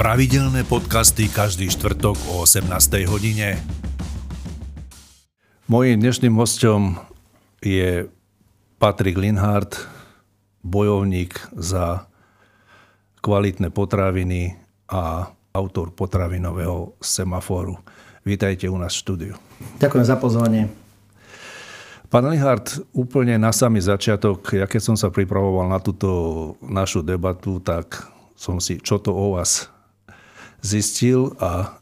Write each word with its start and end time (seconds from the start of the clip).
Pravidelné 0.00 0.64
podcasty 0.64 1.28
každý 1.28 1.68
štvrtok 1.68 2.16
o 2.32 2.48
18. 2.48 2.72
hodine. 3.04 3.60
Mojím 5.68 6.00
dnešným 6.00 6.40
hostom 6.40 6.96
je 7.60 8.08
Patrik 8.80 9.20
Linhardt, 9.20 9.76
bojovník 10.64 11.36
za 11.52 12.08
kvalitné 13.20 13.68
potraviny 13.68 14.56
a 14.88 15.36
autor 15.52 15.92
potravinového 15.92 16.96
semaforu. 17.04 17.76
Vítajte 18.24 18.72
u 18.72 18.80
nás 18.80 18.96
v 18.96 19.00
štúdiu. 19.04 19.34
Ďakujem 19.84 20.06
za 20.08 20.16
pozvanie. 20.16 20.72
Pán 22.08 22.24
Linhardt, 22.24 22.80
úplne 22.96 23.36
na 23.36 23.52
samý 23.52 23.84
začiatok, 23.84 24.48
ja 24.56 24.64
keď 24.64 24.80
som 24.80 24.96
sa 24.96 25.12
pripravoval 25.12 25.68
na 25.68 25.76
túto 25.76 26.08
našu 26.64 27.04
debatu, 27.04 27.60
tak 27.60 28.08
som 28.32 28.64
si, 28.64 28.80
čo 28.80 28.96
to 28.96 29.12
o 29.12 29.36
vás 29.36 29.68
zistil 30.62 31.34
a 31.40 31.80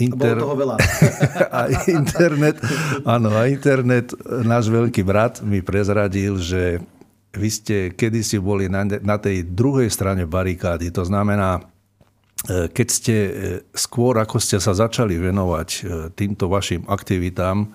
Inter... 0.00 0.34
Bolo 0.34 0.50
toho 0.50 0.56
veľa. 0.58 0.76
a 1.58 1.60
internet, 1.86 2.56
áno, 3.06 3.28
a 3.30 3.46
internet, 3.46 4.16
náš 4.42 4.66
veľký 4.72 5.04
brat 5.04 5.44
mi 5.44 5.62
prezradil, 5.62 6.40
že 6.40 6.82
vy 7.32 7.48
ste 7.48 7.76
kedysi 7.92 8.40
boli 8.42 8.68
na, 8.68 8.84
na 8.84 9.16
tej 9.16 9.46
druhej 9.46 9.88
strane 9.88 10.28
barikády. 10.28 10.92
To 10.92 11.04
znamená, 11.04 11.60
e, 12.48 12.68
keď 12.68 12.88
ste 12.88 13.16
e, 13.16 13.32
skôr, 13.72 14.20
ako 14.20 14.36
ste 14.40 14.60
sa 14.60 14.76
začali 14.76 15.16
venovať 15.16 15.68
e, 15.68 15.80
týmto 16.12 16.48
vašim 16.48 16.84
aktivitám, 16.88 17.72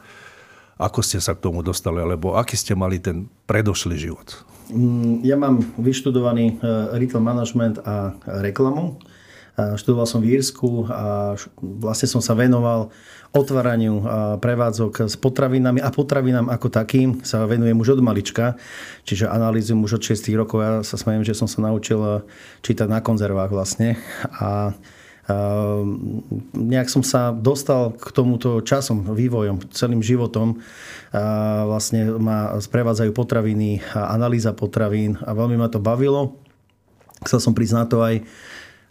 ako 0.78 1.00
ste 1.02 1.18
sa 1.18 1.34
k 1.34 1.42
tomu 1.42 1.66
dostali, 1.66 1.98
alebo 1.98 2.38
aký 2.38 2.54
ste 2.54 2.78
mali 2.78 3.02
ten 3.02 3.26
predošlý 3.50 3.98
život? 3.98 4.46
Mm, 4.70 5.26
ja 5.26 5.34
mám 5.34 5.64
vyštudovaný 5.82 6.62
retail 6.94 7.24
management 7.24 7.82
a 7.82 8.14
reklamu 8.46 9.02
Študoval 9.58 10.06
som 10.06 10.22
v 10.22 10.38
Írsku 10.38 10.86
a 10.86 11.34
vlastne 11.58 12.06
som 12.06 12.22
sa 12.22 12.38
venoval 12.38 12.94
otváraniu 13.34 14.06
prevádzok 14.38 15.10
s 15.10 15.18
potravinami 15.18 15.82
a 15.82 15.90
potravinám 15.90 16.54
ako 16.54 16.70
takým 16.70 17.26
sa 17.26 17.42
venujem 17.50 17.74
už 17.74 17.98
od 17.98 18.06
malička, 18.06 18.54
čiže 19.02 19.26
analýzujem 19.26 19.82
už 19.82 19.98
od 19.98 20.04
6 20.14 20.30
rokov. 20.38 20.58
Ja 20.62 20.72
sa 20.86 20.94
smejem, 21.02 21.26
že 21.26 21.34
som 21.34 21.50
sa 21.50 21.66
naučil 21.66 21.98
čítať 22.62 22.86
na 22.86 23.02
konzervách 23.02 23.50
vlastne 23.50 23.98
a 24.38 24.78
nejak 26.54 26.88
som 26.88 27.02
sa 27.02 27.34
dostal 27.34 27.98
k 27.98 28.14
tomuto 28.14 28.62
časom, 28.62 29.10
vývojom, 29.10 29.74
celým 29.74 30.06
životom. 30.06 30.62
Vlastne 31.66 32.14
ma 32.16 32.62
sprevádzajú 32.62 33.12
potraviny, 33.12 33.82
analýza 33.92 34.54
potravín 34.54 35.18
a 35.26 35.34
veľmi 35.34 35.58
ma 35.58 35.68
to 35.68 35.82
bavilo. 35.82 36.38
Chcel 37.26 37.42
som 37.42 37.58
na 37.58 37.86
to 37.90 38.06
aj 38.06 38.22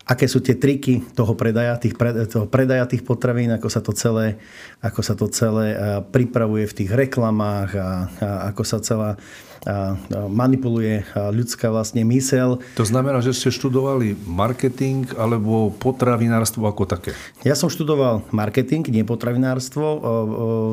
aké 0.06 0.30
sú 0.30 0.38
tie 0.38 0.54
triky 0.54 1.02
toho 1.18 1.34
predaja, 1.34 1.74
tých, 1.82 1.98
toho 2.30 2.46
predaja 2.46 2.86
tých 2.86 3.02
potravín, 3.02 3.50
ako 3.50 3.66
sa 3.66 3.82
to 3.82 3.90
celé, 3.90 4.38
ako 4.78 5.00
sa 5.02 5.18
to 5.18 5.26
celé 5.26 5.74
pripravuje 6.14 6.70
v 6.70 6.76
tých 6.78 6.90
reklamách 6.94 7.70
a, 7.74 7.88
a 8.22 8.28
ako 8.54 8.62
sa 8.62 8.78
celá 8.78 9.18
a 9.66 9.98
manipuluje 10.30 11.02
ľudská 11.10 11.74
vlastne 11.74 12.06
mysel. 12.06 12.62
To 12.78 12.86
znamená, 12.86 13.18
že 13.18 13.34
ste 13.34 13.50
študovali 13.50 14.14
marketing 14.22 15.10
alebo 15.18 15.74
potravinárstvo 15.74 16.70
ako 16.70 16.86
také? 16.86 17.18
Ja 17.42 17.58
som 17.58 17.66
študoval 17.66 18.30
marketing, 18.30 18.86
nie 18.94 19.02
potravinárstvo. 19.02 19.86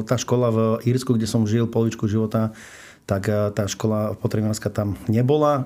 Tá 0.05 0.13
škola 0.13 0.53
v 0.53 0.59
Írsku, 0.85 1.17
kde 1.17 1.25
som 1.25 1.49
žil 1.49 1.65
polovičku 1.65 2.05
života, 2.05 2.53
tak 3.09 3.25
tá 3.57 3.65
škola 3.65 4.13
potravinárska 4.13 4.69
tam 4.69 4.93
nebola. 5.09 5.65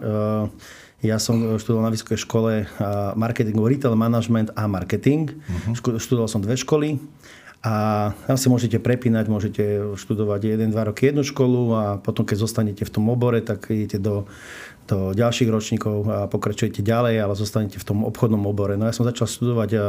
Ja 1.05 1.21
som 1.21 1.37
študoval 1.61 1.89
na 1.89 1.93
vysokej 1.93 2.17
škole 2.17 2.65
marketing, 3.13 3.53
retail 3.61 3.93
management 3.93 4.49
a 4.57 4.65
marketing. 4.65 5.29
Uh-huh. 5.29 5.97
Študoval 6.01 6.25
som 6.25 6.41
dve 6.41 6.57
školy. 6.57 6.97
A 7.61 8.13
tam 8.29 8.37
si 8.37 8.47
môžete 8.47 8.77
prepínať, 8.79 9.25
môžete 9.27 9.63
študovať 9.97 10.55
1-2 10.55 10.77
roky 10.77 11.09
jednu 11.09 11.25
školu 11.25 11.61
a 11.73 11.83
potom, 11.97 12.23
keď 12.23 12.45
zostanete 12.45 12.85
v 12.85 12.93
tom 12.93 13.09
obore, 13.09 13.41
tak 13.41 13.73
idete 13.73 13.97
do, 13.97 14.29
do 14.87 15.11
ďalších 15.11 15.49
ročníkov 15.49 15.97
a 16.07 16.17
pokračujete 16.29 16.85
ďalej, 16.85 17.17
ale 17.17 17.33
zostanete 17.35 17.81
v 17.81 17.85
tom 17.85 18.05
obchodnom 18.05 18.39
obore. 18.45 18.77
No 18.79 18.85
ja 18.87 18.93
som 18.95 19.03
začal 19.03 19.27
študovať 19.27 19.69
a 19.73 19.85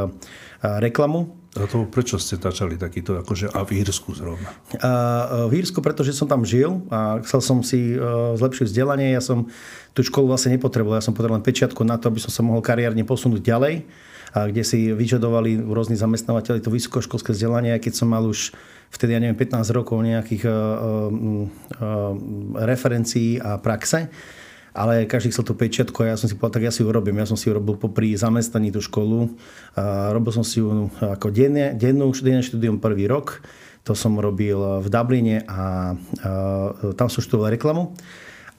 reklamu. 0.81 1.38
A 1.57 1.65
to 1.65 1.89
prečo 1.89 2.21
ste 2.21 2.37
začali 2.37 2.77
takýto, 2.77 3.17
akože 3.25 3.49
a 3.49 3.65
v 3.65 3.81
Írsku 3.81 4.13
zrovna? 4.13 4.53
A, 4.85 5.49
v 5.49 5.65
Írsku, 5.65 5.81
pretože 5.81 6.13
som 6.13 6.29
tam 6.29 6.45
žil 6.45 6.85
a 6.93 7.25
chcel 7.25 7.41
som 7.41 7.65
si 7.65 7.97
uh, 7.97 8.37
zlepšiť 8.37 8.69
vzdelanie. 8.69 9.17
Ja 9.17 9.25
som 9.25 9.49
tú 9.97 10.05
školu 10.05 10.29
vlastne 10.29 10.53
nepotreboval. 10.55 11.01
Ja 11.01 11.05
som 11.09 11.17
potreboval 11.17 11.41
len 11.41 11.49
pečiatku 11.49 11.81
na 11.89 11.97
to, 11.97 12.13
aby 12.13 12.21
som 12.21 12.29
sa 12.29 12.45
mohol 12.45 12.61
kariérne 12.61 13.01
posunúť 13.09 13.41
ďalej 13.41 13.89
a 14.37 14.45
kde 14.45 14.61
si 14.61 14.93
vyžadovali 14.93 15.65
rôzni 15.65 15.97
zamestnávateľi 15.97 16.61
to 16.61 16.69
vysokoškolské 16.69 17.33
vzdelanie, 17.33 17.73
keď 17.81 17.93
som 17.97 18.13
mal 18.13 18.29
už 18.29 18.53
vtedy, 18.93 19.17
ja 19.17 19.21
neviem, 19.25 19.41
15 19.41 19.65
rokov 19.73 20.05
nejakých 20.05 20.45
uh, 20.45 20.53
uh, 20.53 22.13
referencií 22.61 23.41
a 23.41 23.57
praxe 23.57 24.13
ale 24.79 25.11
každý 25.11 25.35
chcel 25.35 25.43
tú 25.43 25.59
pečiatku 25.59 26.07
a 26.07 26.15
ja 26.15 26.17
som 26.17 26.31
si 26.31 26.39
povedal, 26.39 26.63
tak 26.63 26.67
ja 26.71 26.73
si 26.73 26.87
ju 26.87 26.95
robím. 26.95 27.19
Ja 27.19 27.27
som 27.27 27.35
si 27.35 27.51
ju 27.51 27.59
robil 27.59 27.75
popri 27.75 28.15
zamestnaní 28.15 28.71
tú 28.71 28.79
školu. 28.79 29.35
A 29.75 30.15
robil 30.15 30.31
som 30.31 30.47
si 30.47 30.63
ju 30.63 30.87
ako 31.03 31.35
denne, 31.35 31.75
dennú, 31.75 32.15
denné 32.15 32.47
štúdium 32.47 32.79
prvý 32.79 33.11
rok. 33.11 33.43
To 33.91 33.99
som 33.99 34.15
robil 34.15 34.55
v 34.55 34.87
Dubline 34.87 35.43
a, 35.51 35.51
a 35.51 36.31
tam 36.95 37.11
som 37.11 37.19
študoval 37.19 37.59
reklamu. 37.59 37.91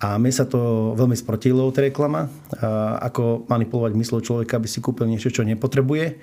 A 0.04 0.20
mne 0.20 0.32
sa 0.36 0.44
to 0.44 0.92
veľmi 1.00 1.16
sprotilo, 1.16 1.72
tá 1.72 1.84
reklama, 1.84 2.28
ako 3.04 3.48
manipulovať 3.48 3.96
myslou 4.00 4.20
človeka, 4.20 4.60
aby 4.60 4.68
si 4.68 4.84
kúpil 4.84 5.08
niečo, 5.08 5.32
čo 5.32 5.48
nepotrebuje. 5.48 6.20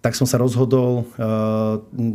Tak 0.00 0.12
som 0.16 0.28
sa 0.28 0.40
rozhodol 0.40 1.08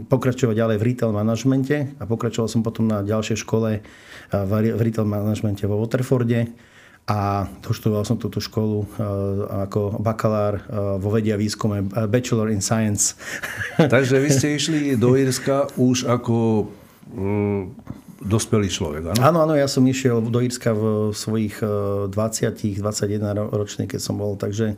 pokračovať 0.10 0.58
ďalej 0.58 0.78
v 0.78 0.86
retail 0.90 1.10
manažmente 1.14 1.98
a 1.98 2.04
pokračoval 2.06 2.50
som 2.50 2.62
potom 2.62 2.86
na 2.90 3.02
ďalšej 3.02 3.38
škole 3.46 3.82
v 4.30 4.52
retail 4.78 5.06
manažmente 5.06 5.66
vo 5.66 5.82
Waterforde 5.82 6.54
a 7.10 7.50
doštudoval 7.66 8.06
som 8.06 8.16
túto 8.16 8.38
školu 8.40 8.88
ako 9.68 10.00
bakalár 10.00 10.64
vo 11.02 11.10
vedia 11.12 11.36
výskume, 11.36 11.84
Bachelor 12.08 12.54
in 12.54 12.64
Science. 12.64 13.18
Takže 13.78 14.22
vy 14.22 14.30
ste 14.32 14.48
išli 14.56 14.80
do 14.96 15.18
Írska 15.18 15.68
už 15.76 16.08
ako 16.08 16.70
dospelý 18.22 18.70
človek, 18.70 19.04
áno? 19.12 19.20
Áno, 19.20 19.38
áno, 19.50 19.54
ja 19.58 19.66
som 19.66 19.82
išiel 19.84 20.22
do 20.22 20.40
Írska 20.40 20.72
v 20.78 21.12
svojich 21.12 21.58
20, 21.60 22.14
eh, 22.14 22.80
21 22.80 23.50
ročných, 23.50 23.90
keď 23.90 24.02
som 24.02 24.16
bol, 24.22 24.38
takže 24.38 24.78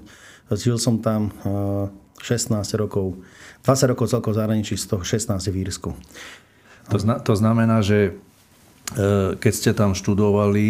žil 0.55 0.79
som 0.79 1.03
tam 1.03 1.35
16 2.23 2.55
eh, 2.55 2.79
rokov. 2.79 3.19
20 3.67 3.91
rokov 3.91 4.11
celkovo 4.11 4.35
zahraničí, 4.35 4.79
z 4.79 4.95
toho 4.95 5.03
16 5.03 5.51
v 5.51 5.55
Írsku. 5.67 5.91
To, 6.91 6.97
zna, 6.99 7.19
to 7.19 7.35
znamená, 7.35 7.79
že 7.79 8.15
keď 9.39 9.53
ste 9.53 9.71
tam 9.73 9.97
študovali 9.97 10.65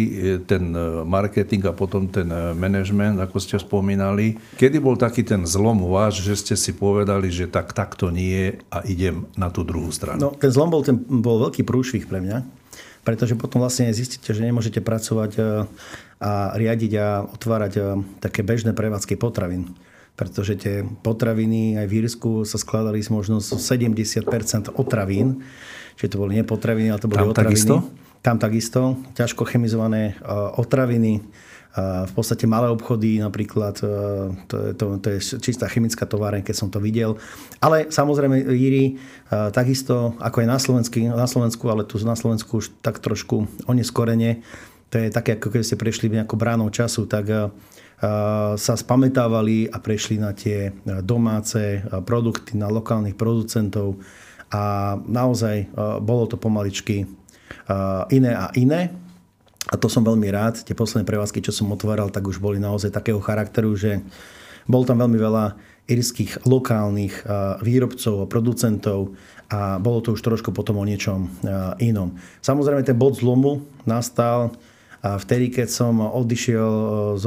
ten 0.48 0.72
marketing 1.04 1.68
a 1.68 1.76
potom 1.76 2.08
ten 2.08 2.28
management, 2.56 3.20
ako 3.20 3.36
ste 3.36 3.60
spomínali, 3.60 4.40
kedy 4.56 4.80
bol 4.80 4.96
taký 4.96 5.24
ten 5.24 5.44
zlom 5.44 5.84
váš, 5.84 6.24
že 6.24 6.34
ste 6.40 6.54
si 6.56 6.72
povedali, 6.72 7.28
že 7.28 7.46
tak 7.46 7.76
takto 7.76 8.08
nie 8.08 8.56
a 8.72 8.80
idem 8.88 9.28
na 9.36 9.52
tú 9.52 9.62
druhú 9.62 9.92
stranu? 9.92 10.18
No, 10.18 10.30
ten 10.32 10.50
zlom 10.50 10.72
bol, 10.72 10.80
ten, 10.80 10.96
bol 10.96 11.40
veľký 11.48 11.62
prúšvih 11.62 12.08
pre 12.08 12.24
mňa 12.24 12.64
pretože 13.04 13.36
potom 13.36 13.60
vlastne 13.60 13.92
zistíte, 13.92 14.32
že 14.32 14.40
nemôžete 14.40 14.80
pracovať 14.80 15.32
a 16.24 16.56
riadiť 16.56 16.92
a 16.96 17.28
otvárať 17.28 18.00
také 18.24 18.40
bežné 18.40 18.72
prevádzky 18.72 19.20
potravín. 19.20 19.76
Pretože 20.16 20.56
tie 20.56 20.74
potraviny 21.04 21.76
aj 21.76 21.86
v 21.90 21.92
Írsku 22.00 22.30
sa 22.48 22.56
skladali 22.56 23.04
z 23.04 23.12
možno 23.12 23.44
70% 23.44 24.24
otravín. 24.72 25.44
Čiže 26.00 26.16
to 26.16 26.22
boli 26.22 26.40
nepotraviny, 26.40 26.88
ale 26.88 27.02
to 27.02 27.12
boli 27.12 27.20
Tam 27.20 27.30
otraviny. 27.36 27.52
Takisto? 27.52 27.76
Tam 28.24 28.40
takisto. 28.40 28.96
Ťažko 29.12 29.44
chemizované 29.44 30.16
e, 30.16 30.32
otraviny 30.56 31.20
v 31.82 32.12
podstate 32.14 32.46
malé 32.46 32.70
obchody 32.70 33.18
napríklad, 33.18 33.74
e, 33.82 33.86
to, 34.46 34.56
je, 34.62 34.70
to, 34.78 34.84
to 35.02 35.08
je 35.10 35.18
čistá 35.42 35.66
chemická 35.66 36.06
továreň, 36.06 36.46
keď 36.46 36.54
som 36.54 36.68
to 36.70 36.78
videl. 36.78 37.18
Ale 37.58 37.90
samozrejme 37.90 38.46
Íri, 38.46 38.94
e, 38.94 39.50
takisto 39.50 40.14
ako 40.22 40.46
aj 40.46 40.46
na, 40.46 40.58
Slovensku, 40.62 40.94
na 41.02 41.26
Slovensku, 41.26 41.64
ale 41.66 41.82
tu 41.82 41.98
na 42.06 42.14
Slovensku 42.14 42.62
už 42.62 42.78
tak 42.78 43.02
trošku 43.02 43.50
oneskorene, 43.66 44.46
to 44.86 45.02
je 45.02 45.10
také, 45.10 45.34
ako 45.34 45.50
keď 45.50 45.66
ste 45.66 45.74
prešli 45.74 46.06
nejakou 46.14 46.38
bránou 46.38 46.70
času, 46.70 47.10
tak 47.10 47.26
e, 47.26 47.50
sa 48.54 48.74
spametávali 48.78 49.66
a 49.66 49.82
prešli 49.82 50.20
na 50.22 50.30
tie 50.30 50.70
domáce 51.02 51.82
produkty, 52.04 52.54
na 52.54 52.70
lokálnych 52.70 53.16
producentov 53.16 53.98
a 54.54 54.94
naozaj 55.02 55.66
bolo 55.98 56.30
to 56.30 56.38
pomaličky 56.38 57.10
iné 58.14 58.32
a 58.38 58.54
iné. 58.54 58.94
A 59.66 59.74
to 59.74 59.90
som 59.90 60.06
veľmi 60.06 60.30
rád. 60.30 60.62
Tie 60.62 60.78
posledné 60.78 61.02
prevádzky, 61.02 61.42
čo 61.42 61.50
som 61.50 61.74
otváral, 61.74 62.14
tak 62.14 62.22
už 62.30 62.38
boli 62.38 62.62
naozaj 62.62 62.94
takého 62.94 63.18
charakteru, 63.18 63.74
že 63.74 63.98
bol 64.70 64.86
tam 64.86 65.02
veľmi 65.02 65.18
veľa 65.18 65.58
irských 65.90 66.46
lokálnych 66.46 67.26
výrobcov 67.64 68.24
a 68.24 68.30
producentov 68.30 69.12
a 69.50 69.76
bolo 69.76 70.00
to 70.00 70.16
už 70.16 70.24
trošku 70.24 70.52
potom 70.52 70.80
o 70.80 70.84
niečom 70.84 71.28
inom. 71.80 72.16
Samozrejme 72.40 72.86
ten 72.86 72.96
bod 72.96 73.16
zlomu 73.16 73.64
nastal 73.84 74.54
A 75.04 75.20
vtedy, 75.20 75.52
keď 75.52 75.68
som 75.68 76.00
odišiel, 76.00 76.72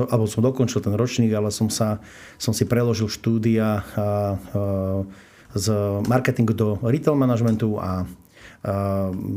alebo 0.09 0.25
som 0.25 0.41
dokončil 0.41 0.81
ten 0.81 0.97
ročník, 0.97 1.29
ale 1.29 1.53
som, 1.53 1.69
sa, 1.69 2.01
som 2.41 2.49
si 2.49 2.65
preložil 2.65 3.05
štúdia 3.05 3.85
z 5.57 5.67
marketingu 6.05 6.53
do 6.53 6.77
retail 6.85 7.17
managementu 7.17 7.81
a 7.81 8.05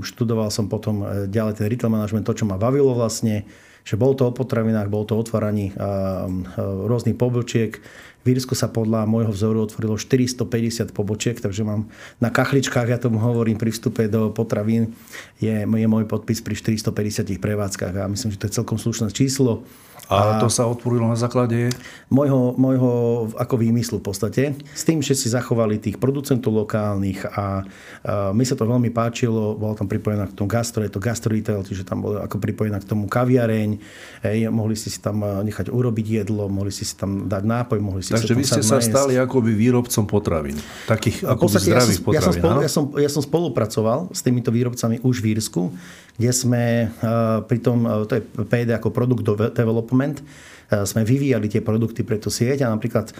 študoval 0.00 0.48
som 0.52 0.68
potom 0.68 1.26
ďalej 1.28 1.60
ten 1.60 1.66
retail 1.68 1.92
management, 1.92 2.24
to, 2.24 2.44
čo 2.44 2.48
ma 2.48 2.56
bavilo 2.56 2.96
vlastne, 2.96 3.44
že 3.84 3.96
bol 3.96 4.12
to 4.12 4.28
o 4.28 4.32
potravinách, 4.32 4.92
bol 4.92 5.08
to 5.08 5.16
o 5.16 5.20
otváraní 5.20 5.72
rôznych 6.60 7.16
pobočiek, 7.16 7.80
v 8.20 8.36
Írsku 8.36 8.52
sa 8.52 8.68
podľa 8.68 9.08
môjho 9.08 9.32
vzoru 9.32 9.64
otvorilo 9.64 9.96
450 9.96 10.92
pobočiek, 10.92 11.40
takže 11.40 11.64
mám 11.64 11.88
na 12.20 12.28
kachličkách, 12.28 12.92
ja 12.92 13.00
tomu 13.00 13.16
hovorím, 13.16 13.56
pri 13.56 13.72
vstupe 13.72 14.12
do 14.12 14.28
potravín 14.28 14.92
je, 15.40 15.64
je 15.64 15.88
môj 15.88 16.04
podpis 16.04 16.44
pri 16.44 16.52
450 16.52 17.40
prevádzkach 17.40 17.96
a 17.96 18.04
myslím, 18.12 18.36
že 18.36 18.40
to 18.44 18.46
je 18.52 18.56
celkom 18.60 18.76
slušné 18.76 19.08
číslo. 19.16 19.64
A, 20.10 20.36
a 20.36 20.42
to 20.42 20.50
sa 20.50 20.66
otvorilo 20.66 21.06
na 21.06 21.14
základe? 21.14 21.70
Môjho, 22.10 22.58
môjho 22.58 22.90
ako 23.38 23.54
výmyslu 23.62 24.02
v 24.02 24.04
podstate. 24.10 24.42
S 24.74 24.82
tým, 24.82 24.98
že 24.98 25.14
si 25.14 25.30
zachovali 25.30 25.78
tých 25.78 26.02
producentov 26.02 26.50
lokálnych 26.50 27.22
a, 27.30 27.30
a 27.30 27.44
mi 28.34 28.42
sa 28.42 28.58
to 28.58 28.66
veľmi 28.66 28.90
páčilo. 28.90 29.54
Bola 29.54 29.78
tam 29.78 29.86
pripojená 29.86 30.26
k 30.26 30.34
tomu 30.34 30.50
gastro, 30.50 30.82
je 30.82 30.90
to 30.90 30.98
gastro 30.98 31.30
retail, 31.30 31.62
čiže 31.62 31.86
tam 31.86 32.02
bolo 32.02 32.18
ako 32.18 32.42
pripojená 32.42 32.82
k 32.82 32.90
tomu 32.90 33.06
kaviareň. 33.06 33.78
Hej, 34.26 34.50
mohli 34.50 34.74
ste 34.74 34.90
si 34.90 34.98
tam 34.98 35.22
nechať 35.22 35.70
urobiť 35.70 36.26
jedlo, 36.26 36.50
mohli 36.50 36.74
ste 36.74 36.82
si 36.82 36.98
tam 36.98 37.30
dať 37.30 37.42
nápoj, 37.46 37.78
mohli 37.78 38.02
si 38.02 38.10
Takže 38.10 38.34
vy 38.34 38.42
ste 38.42 38.66
sa 38.66 38.82
najesť. 38.82 38.90
stali 38.90 39.14
akoby 39.14 39.54
výrobcom 39.54 40.04
potravín. 40.10 40.58
Takých 40.90 41.22
akoby 41.22 41.54
podstate, 41.54 41.70
zdravých 41.70 41.94
ja 41.94 42.02
som, 42.02 42.06
potravín. 42.10 42.18
Ja 42.18 42.26
som, 42.26 42.34
spolu, 42.34 42.58
ja, 42.58 42.70
som, 42.70 42.84
ja 42.98 43.10
som 43.14 43.22
spolupracoval 43.22 43.98
s 44.10 44.20
týmito 44.26 44.50
výrobcami 44.50 44.98
už 45.06 45.22
v 45.22 45.38
Írsku 45.38 45.62
kde 46.16 46.30
sme 46.32 46.64
uh, 46.88 47.44
pri 47.44 47.58
tom, 47.60 47.86
uh, 47.86 48.06
to 48.06 48.18
je 48.18 48.22
PD 48.48 48.74
ako 48.74 48.90
produkt 48.90 49.22
development, 49.54 50.22
uh, 50.22 50.86
sme 50.86 51.02
vyvíjali 51.02 51.50
tie 51.50 51.60
produkty 51.60 52.06
pre 52.06 52.18
tú 52.18 52.30
sieť 52.30 52.66
a 52.66 52.72
napríklad 52.72 53.10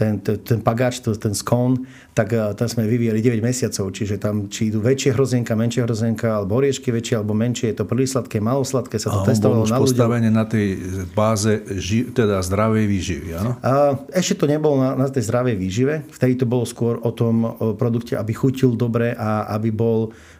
ten, 0.00 0.16
ten, 0.24 0.40
ten 0.40 0.58
pagáč, 0.64 1.04
ten 1.04 1.36
skón, 1.36 1.84
tak 2.16 2.32
tam 2.32 2.68
sme 2.72 2.88
vyvíjali 2.88 3.20
9 3.20 3.44
mesiacov, 3.44 3.92
čiže 3.92 4.16
tam 4.16 4.48
či 4.48 4.72
idú 4.72 4.80
väčšie 4.80 5.12
hrozienka, 5.12 5.52
menšie 5.52 5.84
hrozienka, 5.84 6.40
alebo 6.40 6.56
oriešky 6.56 6.88
väčšie, 6.88 7.20
alebo 7.20 7.36
menšie, 7.36 7.76
je 7.76 7.76
to 7.76 7.84
príliš 7.84 8.16
sladké, 8.16 8.40
malo 8.40 8.64
sladké, 8.64 8.96
sa 8.96 9.12
to 9.12 9.20
a 9.20 9.28
testovalo 9.28 9.68
na 9.68 9.76
ľuďoch. 9.76 9.84
postavené 9.84 10.28
na 10.32 10.48
tej 10.48 10.80
báze 11.12 11.60
ži, 11.76 12.08
teda 12.16 12.40
zdravej 12.40 12.84
výživy, 12.88 13.28
áno? 13.36 13.52
A 13.60 14.00
ešte 14.16 14.40
to 14.40 14.46
nebolo 14.48 14.80
na, 14.80 14.96
na 14.96 15.06
tej 15.12 15.28
zdravej 15.28 15.60
výžive, 15.60 15.94
vtedy 16.08 16.40
to 16.40 16.48
bolo 16.48 16.64
skôr 16.64 16.96
o 17.04 17.12
tom 17.12 17.44
o 17.44 17.76
produkte, 17.76 18.16
aby 18.16 18.32
chutil 18.32 18.72
dobre 18.80 19.12
a 19.12 19.52
aby 19.52 19.68
bol 19.68 20.16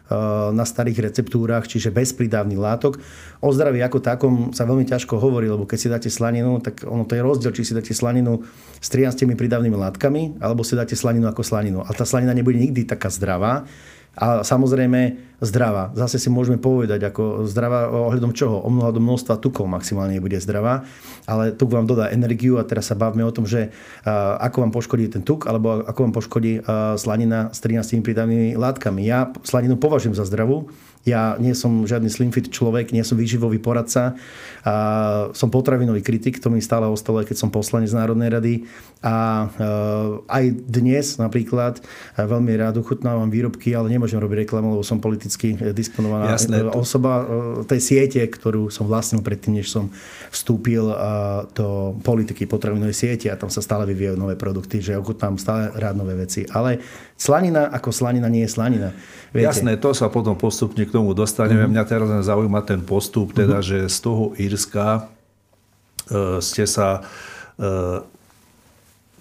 na 0.51 0.65
starých 0.67 1.11
receptúrach, 1.11 1.65
čiže 1.65 1.89
bez 1.89 2.11
pridávnych 2.11 2.59
látok. 2.59 2.99
O 3.39 3.49
zdraví 3.49 3.79
ako 3.79 3.99
takom 4.03 4.33
sa 4.51 4.67
veľmi 4.67 4.83
ťažko 4.83 5.17
hovorí, 5.17 5.47
lebo 5.47 5.63
keď 5.63 5.77
si 5.79 5.87
dáte 5.87 6.09
slaninu, 6.11 6.59
tak 6.59 6.83
ono 6.83 7.07
to 7.07 7.15
je 7.15 7.23
rozdiel, 7.23 7.55
či 7.55 7.63
si 7.63 7.71
dáte 7.71 7.95
slaninu 7.95 8.43
s 8.77 8.87
13 8.91 9.23
pridávnymi 9.33 9.77
látkami, 9.79 10.43
alebo 10.43 10.67
si 10.67 10.75
dáte 10.75 10.93
slaninu 10.99 11.31
ako 11.31 11.41
slaninu. 11.41 11.79
A 11.81 11.89
tá 11.95 12.03
slanina 12.03 12.35
nebude 12.35 12.59
nikdy 12.59 12.83
taká 12.83 13.07
zdravá, 13.07 13.63
a 14.11 14.43
samozrejme 14.43 15.31
zdravá. 15.39 15.95
Zase 15.95 16.19
si 16.19 16.27
môžeme 16.27 16.59
povedať, 16.59 16.99
ako 17.07 17.47
zdravá 17.47 17.87
ohľadom 17.89 18.35
čoho? 18.35 18.59
O 18.59 18.69
mnoho 18.69 18.91
množstva 18.91 19.39
tukov 19.39 19.65
maximálne 19.71 20.19
bude 20.19 20.35
zdravá, 20.37 20.83
ale 21.25 21.55
tuk 21.55 21.71
vám 21.71 21.87
dodá 21.87 22.11
energiu 22.11 22.59
a 22.59 22.67
teraz 22.67 22.91
sa 22.91 22.99
bavíme 22.99 23.23
o 23.23 23.31
tom, 23.31 23.47
že 23.47 23.71
ako 24.37 24.67
vám 24.67 24.71
poškodí 24.75 25.07
ten 25.07 25.23
tuk, 25.23 25.47
alebo 25.47 25.81
ako 25.87 25.99
vám 26.11 26.13
poškodí 26.13 26.61
slanina 26.99 27.55
s 27.55 27.63
13 27.63 28.03
prídavnými 28.03 28.59
látkami. 28.59 29.01
Ja 29.07 29.31
slaninu 29.47 29.79
považujem 29.79 30.13
za 30.13 30.27
zdravú, 30.27 30.69
ja 31.01 31.33
nie 31.41 31.57
som 31.57 31.89
žiadny 31.89 32.13
slimfit 32.13 32.53
človek, 32.53 32.93
nie 32.93 33.01
som 33.01 33.17
výživový 33.17 33.57
poradca. 33.57 34.13
A 34.61 34.73
som 35.33 35.49
potravinový 35.49 36.05
kritik, 36.05 36.37
to 36.37 36.53
mi 36.53 36.61
stále 36.61 36.85
ostalo, 36.85 37.25
keď 37.25 37.33
som 37.33 37.49
poslanec 37.49 37.89
Národnej 37.89 38.29
rady. 38.29 38.53
A 39.01 39.49
e, 39.49 39.65
aj 40.29 40.43
dnes 40.69 41.17
napríklad 41.17 41.81
e, 41.81 42.21
veľmi 42.21 42.53
rád 42.53 42.77
uchutnávam 42.77 43.33
výrobky, 43.33 43.73
ale 43.73 43.89
nemôžem 43.89 44.21
robiť 44.21 44.45
reklamu, 44.45 44.77
lebo 44.77 44.85
som 44.85 45.01
politicky 45.01 45.57
disponovaná 45.73 46.37
Jasné, 46.37 46.61
osoba 46.69 47.25
e, 47.25 47.65
tej 47.65 47.81
siete, 47.81 48.21
ktorú 48.21 48.69
som 48.69 48.85
vlastnil 48.85 49.25
predtým, 49.25 49.57
než 49.57 49.73
som 49.73 49.89
vstúpil 50.29 50.85
do 51.57 51.97
politiky 52.05 52.45
potravinovej 52.45 52.93
siete 52.93 53.27
a 53.33 53.35
tam 53.35 53.49
sa 53.49 53.65
stále 53.65 53.89
vyvíjajú 53.89 54.15
nové 54.21 54.37
produkty, 54.37 54.77
že 54.77 54.93
ochutnám 54.93 55.41
stále 55.41 55.73
rád 55.73 55.97
nové 55.97 56.13
veci. 56.13 56.45
Ale 56.45 56.77
slanina 57.21 57.69
ako 57.69 57.93
slanina 57.93 58.25
nie 58.33 58.49
je 58.49 58.51
slanina. 58.57 58.89
Viete? 59.29 59.45
Jasné, 59.45 59.77
to 59.77 59.93
sa 59.93 60.09
potom 60.09 60.33
postupne 60.33 60.81
k 60.81 60.89
tomu 60.89 61.13
dostaneme. 61.13 61.69
Mm-hmm. 61.69 61.73
Mňa 61.77 61.83
teraz 61.85 62.07
zaujíma 62.25 62.65
ten 62.65 62.81
postup, 62.81 63.37
teda, 63.37 63.61
mm-hmm. 63.61 63.85
že 63.85 63.93
z 63.93 63.97
toho 64.01 64.23
Írska 64.41 64.85
e, 64.97 65.01
ste 66.41 66.65
sa 66.65 66.99
e, 66.99 67.01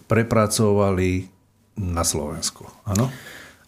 prepracovali 0.08 1.28
na 1.76 2.00
Slovensko. 2.00 2.64
Áno? 2.88 3.12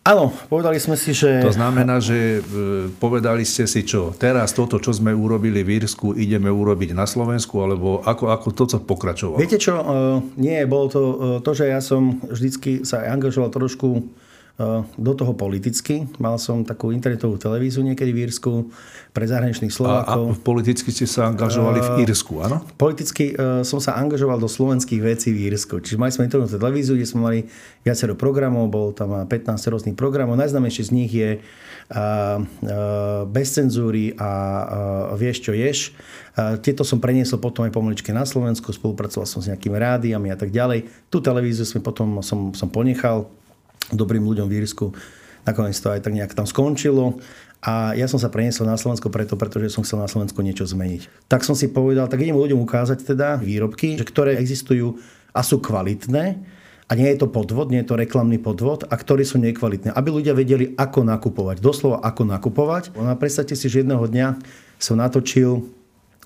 Áno, 0.02 0.34
povedali 0.50 0.82
sme 0.82 0.98
si, 0.98 1.14
že... 1.14 1.38
To 1.46 1.54
znamená, 1.54 2.02
že 2.02 2.42
e, 2.42 2.90
povedali 2.98 3.46
ste 3.46 3.70
si 3.70 3.86
čo, 3.86 4.10
teraz 4.10 4.50
toto, 4.50 4.82
čo 4.82 4.90
sme 4.90 5.14
urobili 5.14 5.62
v 5.62 5.78
Írsku, 5.78 6.18
ideme 6.18 6.50
urobiť 6.50 6.90
na 6.90 7.06
Slovensku, 7.06 7.62
alebo 7.62 8.02
ako, 8.02 8.34
ako 8.34 8.48
to, 8.50 8.64
co 8.66 8.76
pokračovalo? 8.82 9.38
Viete 9.38 9.62
čo, 9.62 9.78
nie, 10.34 10.58
bolo 10.66 10.86
to 10.90 11.02
to, 11.46 11.50
že 11.54 11.70
ja 11.70 11.78
som 11.78 12.18
vždycky 12.18 12.82
sa 12.82 13.06
angažoval 13.06 13.54
trošku 13.54 14.10
do 14.96 15.12
toho 15.16 15.32
politicky. 15.32 16.04
Mal 16.20 16.36
som 16.36 16.60
takú 16.62 16.92
internetovú 16.92 17.40
televíziu 17.40 17.80
niekedy 17.80 18.12
v 18.12 18.28
Írsku 18.28 18.68
pre 19.16 19.24
zahraničných 19.24 19.72
Slovákov. 19.72 20.22
A, 20.28 20.32
a 20.32 20.40
politicky 20.40 20.92
ste 20.92 21.08
sa 21.08 21.32
angažovali 21.32 21.80
v 21.80 21.90
eh, 21.96 22.02
Írsku, 22.04 22.36
áno? 22.40 22.60
Politicky 22.76 23.32
uh, 23.32 23.64
som 23.64 23.80
sa 23.80 23.96
angažoval 23.96 24.36
do 24.36 24.48
slovenských 24.48 25.00
vecí 25.00 25.32
v 25.32 25.52
Írsku. 25.52 25.80
Čiže 25.80 25.96
mali 25.96 26.12
sme 26.12 26.28
internetovú 26.28 26.60
televíziu, 26.60 26.96
kde 26.96 27.08
sme 27.08 27.20
mali 27.20 27.38
viacero 27.80 28.12
programov, 28.12 28.68
bolo 28.68 28.92
tam 28.92 29.24
15 29.24 29.72
rôznych 29.72 29.96
programov. 29.96 30.36
Najznámejší 30.36 30.82
z 30.84 30.90
nich 30.92 31.12
je 31.12 31.30
uh, 31.40 32.38
Bez 33.28 33.48
cenzúry 33.56 34.12
a 34.16 34.30
Vieš, 35.16 35.48
čo 35.48 35.52
ješ. 35.52 35.92
Tieto 36.64 36.86
som 36.86 36.96
preniesol 37.02 37.36
potom 37.36 37.68
aj 37.68 37.72
pomaličke 37.74 38.08
na 38.16 38.24
Slovensku, 38.24 38.72
spolupracoval 38.72 39.28
som 39.28 39.44
s 39.44 39.48
nejakými 39.52 39.76
rádiami 39.76 40.32
a 40.32 40.36
tak 40.38 40.48
ďalej. 40.48 40.88
Tú 41.12 41.20
televíziu 41.20 41.68
sme 41.68 41.84
potom 41.84 42.24
som, 42.24 42.56
som 42.56 42.72
ponechal 42.72 43.28
dobrým 43.90 44.22
ľuďom 44.22 44.46
v 44.46 44.62
Írsku. 44.62 44.94
Nakoniec 45.42 45.74
to 45.74 45.90
aj 45.90 46.06
tak 46.06 46.14
nejak 46.14 46.38
tam 46.38 46.46
skončilo. 46.46 47.18
A 47.62 47.94
ja 47.94 48.10
som 48.10 48.18
sa 48.18 48.30
preniesol 48.30 48.66
na 48.66 48.78
Slovensko 48.78 49.10
preto, 49.10 49.38
pretože 49.38 49.70
som 49.74 49.86
chcel 49.86 50.02
na 50.02 50.10
Slovensku 50.10 50.38
niečo 50.42 50.66
zmeniť. 50.66 51.30
Tak 51.30 51.46
som 51.46 51.54
si 51.54 51.70
povedal, 51.70 52.10
tak 52.10 52.22
idem 52.22 52.34
ľuďom 52.34 52.62
ukázať 52.62 53.06
teda 53.06 53.38
výrobky, 53.38 53.98
že 53.98 54.06
ktoré 54.06 54.38
existujú 54.38 54.98
a 55.30 55.40
sú 55.46 55.62
kvalitné, 55.62 56.42
a 56.90 56.98
nie 56.98 57.08
je 57.08 57.24
to 57.24 57.32
podvod, 57.32 57.72
nie 57.72 57.80
je 57.80 57.88
to 57.88 57.96
reklamný 57.96 58.36
podvod 58.36 58.84
a 58.84 58.92
ktorí 58.92 59.24
sú 59.24 59.40
nekvalitné. 59.40 59.96
Aby 59.96 60.20
ľudia 60.20 60.36
vedeli, 60.36 60.76
ako 60.76 61.08
nakupovať. 61.08 61.64
Doslova, 61.64 62.04
ako 62.04 62.28
nakupovať. 62.28 62.92
No 62.92 63.08
a 63.08 63.16
predstavte 63.16 63.56
si, 63.56 63.64
že 63.72 63.80
jedného 63.80 64.04
dňa 64.04 64.36
som 64.76 65.00
natočil 65.00 65.72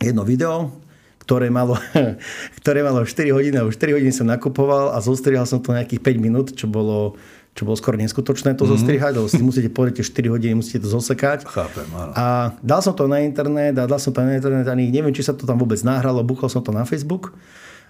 jedno 0.02 0.26
video, 0.26 0.75
ktoré 1.22 1.54
malo, 1.54 1.78
ktoré 2.58 2.82
malo 2.82 3.06
4 3.06 3.30
hodiny 3.30 3.62
už 3.62 3.78
4 3.78 3.94
hodiny 3.94 4.10
som 4.10 4.26
nakupoval 4.26 4.90
a 4.90 4.98
zostrihal 4.98 5.46
som 5.46 5.62
to 5.62 5.70
nejakých 5.70 6.02
5 6.02 6.18
minút, 6.18 6.46
čo 6.58 6.66
bolo 6.66 7.14
čo 7.56 7.64
bolo 7.64 7.80
skoro 7.80 7.96
neskutočné 7.96 8.52
to 8.52 8.68
mm-hmm. 8.68 8.72
zostrihať, 8.76 9.12
lebo 9.16 9.32
si 9.32 9.40
musíte 9.40 9.72
povedať 9.72 10.04
4 10.04 10.28
hodiny, 10.28 10.52
musíte 10.60 10.84
to 10.84 10.92
zosekať. 10.92 11.48
Chápem, 11.48 11.88
áno. 11.96 12.12
A 12.12 12.52
dal 12.60 12.84
som 12.84 12.92
to 12.92 13.08
na 13.08 13.25
internet 13.25 13.72
a 13.80 13.88
dal 13.88 13.96
som 13.96 14.12
to 14.12 14.20
na 14.20 14.36
internet, 14.36 14.68
ani 14.68 14.92
neviem, 14.92 15.16
či 15.16 15.25
sa 15.25 15.32
to 15.32 15.48
tam 15.48 15.56
vôbec 15.56 15.80
nahralo, 15.80 16.20
buchol 16.20 16.52
som 16.52 16.60
to 16.60 16.68
na 16.68 16.84
Facebook 16.84 17.32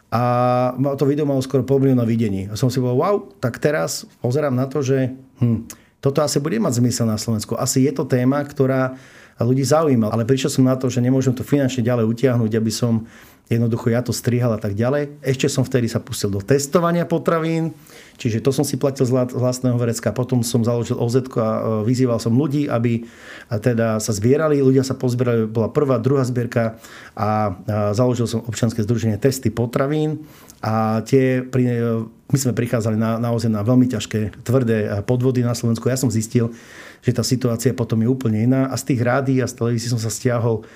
a 0.07 0.71
to 0.95 1.03
video 1.03 1.27
malo 1.27 1.43
skoro 1.43 1.67
pol 1.67 1.83
milióna 1.83 2.07
videní. 2.07 2.47
A 2.47 2.55
som 2.55 2.71
si 2.71 2.79
povedal, 2.79 2.99
wow, 3.03 3.17
tak 3.43 3.59
teraz 3.59 4.07
pozerám 4.23 4.55
na 4.55 4.71
to, 4.71 4.79
že 4.79 5.11
hm, 5.43 5.67
toto 5.99 6.23
asi 6.23 6.39
bude 6.39 6.63
mať 6.63 6.79
zmysel 6.79 7.11
na 7.11 7.19
Slovensku. 7.19 7.59
Asi 7.59 7.83
je 7.83 7.91
to 7.91 8.07
téma, 8.07 8.39
ktorá 8.47 8.95
ľudí 9.43 9.67
zaujíma, 9.67 10.15
ale 10.15 10.23
prišiel 10.23 10.49
som 10.49 10.65
na 10.65 10.79
to, 10.79 10.87
že 10.87 11.03
nemôžem 11.03 11.35
to 11.35 11.43
finančne 11.43 11.83
ďalej 11.83 12.07
utiahnuť, 12.07 12.53
aby 12.55 12.71
som 12.71 13.05
jednoducho 13.47 13.95
ja 13.95 14.03
to 14.03 14.11
strihal 14.11 14.51
a 14.55 14.61
tak 14.61 14.75
ďalej. 14.75 15.23
Ešte 15.23 15.47
som 15.47 15.63
vtedy 15.63 15.87
sa 15.87 16.03
pustil 16.03 16.35
do 16.35 16.43
testovania 16.43 17.07
potravín, 17.07 17.79
čiže 18.19 18.43
to 18.43 18.51
som 18.51 18.67
si 18.67 18.75
platil 18.75 19.07
z 19.07 19.15
vlastného 19.15 19.79
verecka. 19.79 20.11
Potom 20.11 20.43
som 20.43 20.67
založil 20.67 20.99
OZ 20.99 21.31
a 21.39 21.47
e, 21.47 21.59
vyzýval 21.87 22.19
som 22.19 22.35
ľudí, 22.35 22.67
aby 22.67 23.07
teda 23.47 24.03
sa 24.03 24.11
zbierali. 24.11 24.59
Ľudia 24.59 24.83
sa 24.83 24.99
pozbierali, 24.99 25.47
bola 25.47 25.71
prvá, 25.71 26.03
druhá 26.03 26.27
zbierka 26.27 26.83
a 27.15 27.55
založil 27.95 28.27
som 28.27 28.43
občianske 28.43 28.83
združenie 28.83 29.23
Testy 29.23 29.55
potravín 29.55 30.27
a 30.59 31.07
tie, 31.07 31.47
e, 31.47 31.63
my 32.03 32.39
sme 32.43 32.51
prichádzali 32.51 32.99
na, 32.99 33.23
naozaj 33.23 33.47
na 33.47 33.63
veľmi 33.63 33.87
ťažké, 33.87 34.43
tvrdé 34.43 34.91
podvody 35.07 35.47
na 35.47 35.55
Slovensku. 35.55 35.87
Ja 35.87 35.95
som 35.95 36.11
zistil, 36.11 36.51
že 36.99 37.15
tá 37.15 37.23
situácia 37.23 37.71
potom 37.71 38.03
je 38.03 38.11
úplne 38.11 38.43
iná 38.43 38.67
a 38.67 38.75
z 38.75 38.91
tých 38.91 39.07
rádií 39.07 39.39
a 39.39 39.47
z 39.47 39.55
televízií 39.55 39.87
som 39.87 40.03
sa 40.03 40.11
stiahol, 40.11 40.67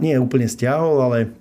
nie 0.00 0.16
úplne 0.16 0.48
stiahol, 0.48 0.96
ale 1.04 1.36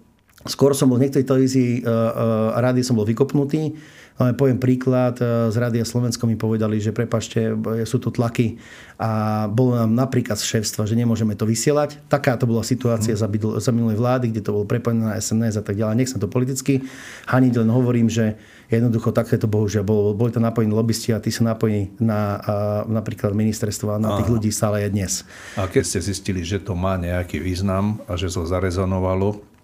Skôr 0.45 0.77
som 0.77 0.91
bol 0.91 1.01
v 1.01 1.09
niektorej 1.09 1.25
televízii, 1.25 1.71
uh, 1.81 1.89
uh, 1.89 2.61
rádi 2.61 2.85
som 2.85 2.93
bol 2.93 3.07
vykopnutý. 3.07 3.73
Ale 4.17 4.33
poviem 4.33 4.57
príklad, 4.57 5.13
z 5.21 5.55
Rádia 5.61 5.85
Slovensko 5.85 6.25
mi 6.25 6.33
povedali, 6.33 6.81
že 6.81 6.89
prepašte, 6.89 7.53
sú 7.85 8.01
tu 8.01 8.09
tlaky 8.09 8.57
a 8.97 9.45
bolo 9.45 9.77
nám 9.77 9.93
napríklad 9.93 10.41
z 10.41 10.57
šéfstva, 10.57 10.89
že 10.89 10.97
nemôžeme 10.97 11.37
to 11.37 11.45
vysielať. 11.45 12.01
Taká 12.09 12.33
to 12.33 12.49
bola 12.49 12.65
situácia 12.65 13.13
mm. 13.13 13.19
za, 13.21 13.27
za 13.61 13.69
minulej 13.69 14.01
vlády, 14.01 14.33
kde 14.33 14.41
to 14.41 14.57
bolo 14.57 14.65
prepojené 14.65 15.13
na 15.13 15.21
SNS 15.21 15.61
a 15.61 15.63
tak 15.63 15.77
ďalej. 15.77 16.01
Nech 16.01 16.09
sa 16.09 16.17
to 16.17 16.25
politicky 16.25 16.81
haniť, 17.29 17.61
len 17.61 17.69
hovorím, 17.69 18.09
že 18.09 18.41
jednoducho 18.73 19.13
také 19.13 19.37
to 19.37 19.45
bohužiaľ 19.45 19.85
bolo. 19.85 20.17
Boli 20.17 20.33
to 20.33 20.41
napojení 20.41 20.73
lobbysti 20.73 21.13
a 21.13 21.21
tí 21.21 21.29
sú 21.29 21.45
napojení 21.45 21.93
na 22.01 22.41
napríklad 22.89 23.37
ministerstvo 23.37 23.93
a 23.93 24.01
na 24.01 24.17
tých 24.17 24.27
Aha. 24.27 24.33
ľudí 24.33 24.49
stále 24.49 24.81
je 24.81 24.97
dnes. 24.97 25.29
A 25.61 25.69
keď 25.69 25.83
ste 25.85 25.99
zistili, 26.01 26.41
že 26.41 26.57
to 26.57 26.73
má 26.73 26.97
nejaký 26.97 27.37
význam 27.37 28.01
a 28.09 28.17
že 28.17 28.33
to 28.33 28.49
zarezonovalo, 28.49 29.56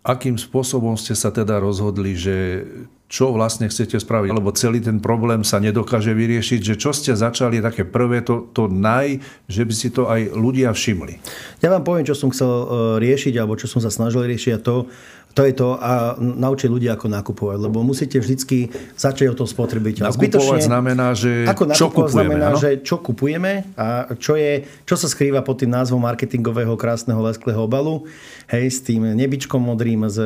akým 0.00 0.40
spôsobom 0.40 0.96
ste 0.96 1.12
sa 1.12 1.28
teda 1.28 1.60
rozhodli, 1.60 2.16
že 2.16 2.64
čo 3.10 3.34
vlastne 3.34 3.66
chcete 3.66 3.98
spraviť, 3.98 4.30
lebo 4.30 4.54
celý 4.54 4.78
ten 4.78 5.02
problém 5.02 5.42
sa 5.42 5.58
nedokáže 5.58 6.14
vyriešiť, 6.14 6.60
že 6.62 6.74
čo 6.78 6.94
ste 6.94 7.18
začali 7.18 7.58
také 7.58 7.82
prvé, 7.82 8.22
to, 8.22 8.46
to 8.54 8.70
naj, 8.70 9.18
že 9.50 9.66
by 9.66 9.74
si 9.74 9.90
to 9.90 10.06
aj 10.06 10.30
ľudia 10.30 10.70
všimli. 10.70 11.18
Ja 11.58 11.74
vám 11.74 11.82
poviem, 11.82 12.06
čo 12.06 12.14
som 12.14 12.30
chcel 12.30 12.46
e, 12.46 12.64
riešiť, 13.02 13.34
alebo 13.34 13.58
čo 13.58 13.66
som 13.66 13.82
sa 13.82 13.90
snažil 13.90 14.22
riešiť 14.22 14.52
a 14.54 14.62
to, 14.62 14.86
to 15.30 15.46
je 15.46 15.54
to 15.54 15.78
a 15.78 16.18
naučiť 16.18 16.66
ľudia, 16.66 16.98
ako 16.98 17.06
nakupovať, 17.06 17.58
lebo 17.62 17.86
musíte 17.86 18.18
vždycky 18.18 18.74
začať 18.98 19.30
o 19.30 19.36
tom 19.38 19.46
spotrebiteľa. 19.46 20.10
Nakupovať 20.10 20.66
znamená, 20.66 21.14
že 21.14 21.46
ako 21.46 21.64
čo 21.70 21.86
kupujeme. 21.86 22.10
znamená, 22.10 22.46
no? 22.50 22.58
že 22.58 22.70
čo 22.82 22.96
kupujeme 22.98 23.52
a 23.78 24.10
čo, 24.18 24.34
je, 24.34 24.66
čo 24.82 24.98
sa 24.98 25.06
skrýva 25.06 25.46
pod 25.46 25.62
tým 25.62 25.70
názvom 25.70 26.02
marketingového 26.02 26.74
krásneho 26.74 27.22
lesklého 27.22 27.62
obalu, 27.62 28.10
hej, 28.50 28.66
s 28.74 28.78
tým 28.82 29.06
nebičkom 29.14 29.62
modrým, 29.62 30.10
s, 30.10 30.18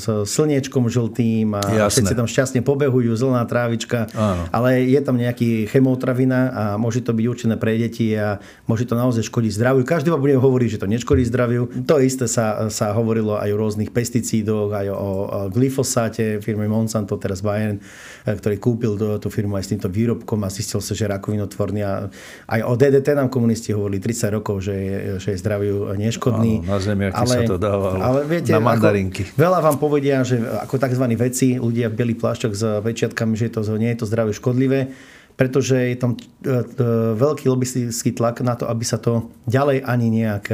s 0.00 0.04
slniečkom 0.32 0.88
žltým 0.88 1.52
a 1.52 1.62
Jasné. 1.84 2.08
všetci 2.08 2.14
tam 2.16 2.24
šťastne 2.24 2.60
pobehujú, 2.64 3.12
zelená 3.20 3.44
trávička, 3.44 4.08
Áno. 4.16 4.48
ale 4.48 4.80
je 4.88 5.00
tam 5.04 5.20
nejaký 5.20 5.68
chemotravina 5.68 6.40
a 6.48 6.64
môže 6.80 7.04
to 7.04 7.12
byť 7.12 7.26
určené 7.28 7.54
pre 7.60 7.76
deti 7.76 8.16
a 8.16 8.40
môže 8.64 8.88
to 8.88 8.96
naozaj 8.96 9.28
škodiť 9.28 9.52
zdraviu. 9.52 9.84
Každý 9.84 10.08
vám 10.08 10.24
bude 10.24 10.40
hovoriť, 10.40 10.68
že 10.72 10.80
to 10.80 10.88
neškodí 10.88 11.28
zdraviu. 11.28 11.68
To 11.84 12.00
isté 12.00 12.24
sa, 12.24 12.72
sa 12.72 12.96
hovorilo 12.96 13.36
aj 13.36 13.52
o 13.52 13.60
rôznych 13.60 13.92
pesticídoch 13.92 14.37
pesticídoch, 14.38 14.70
aj 14.70 14.86
o, 14.90 14.96
o 14.96 15.38
glyfosáte 15.50 16.38
firmy 16.40 16.68
Monsanto, 16.70 17.16
teraz 17.18 17.42
Bayern, 17.42 17.78
eh, 17.78 18.34
ktorý 18.34 18.56
kúpil 18.58 18.92
tú, 19.18 19.28
firmu 19.28 19.58
aj 19.58 19.64
s 19.66 19.70
týmto 19.74 19.88
výrobkom 19.90 20.40
a 20.46 20.48
zistil 20.48 20.80
sa, 20.80 20.94
že 20.94 21.04
rakovinotvorný. 21.10 21.80
A 21.84 22.08
aj 22.48 22.60
o 22.64 22.74
DDT 22.74 23.14
nám 23.14 23.28
komunisti 23.28 23.74
hovorili 23.74 24.00
30 24.00 24.34
rokov, 24.40 24.64
že 24.64 24.74
je, 24.74 24.96
že 25.20 25.28
je 25.34 25.38
zdraviu 25.38 25.92
neškodný. 25.94 26.64
Áno, 26.64 26.70
na 26.70 26.78
zemiaky 26.80 27.18
ale, 27.18 27.34
sa 27.34 27.40
to 27.44 27.56
dávalo. 27.60 28.00
Ale 28.00 28.20
viete, 28.24 28.50
na 28.54 28.62
mandarinky. 28.62 29.28
Ako, 29.28 29.36
veľa 29.36 29.58
vám 29.60 29.76
povedia, 29.76 30.24
že 30.24 30.40
ako 30.40 30.74
tzv. 30.80 31.04
veci, 31.18 31.46
ľudia 31.60 31.92
v 31.92 31.94
bielých 31.98 32.20
plášťoch 32.22 32.54
s 32.54 32.62
večiatkami, 32.80 33.34
že 33.36 33.52
to 33.52 33.60
nie 33.76 33.92
je 33.94 33.98
to 34.04 34.06
zdraviu 34.08 34.34
škodlivé 34.34 34.90
pretože 35.38 35.78
je 35.78 35.94
tam 35.94 36.18
eh, 36.18 36.66
veľký 37.14 37.46
lobistický 37.46 38.10
tlak 38.10 38.42
na 38.42 38.58
to, 38.58 38.66
aby 38.66 38.82
sa 38.82 38.98
to 38.98 39.30
ďalej 39.46 39.86
ani 39.86 40.06
nejak 40.10 40.50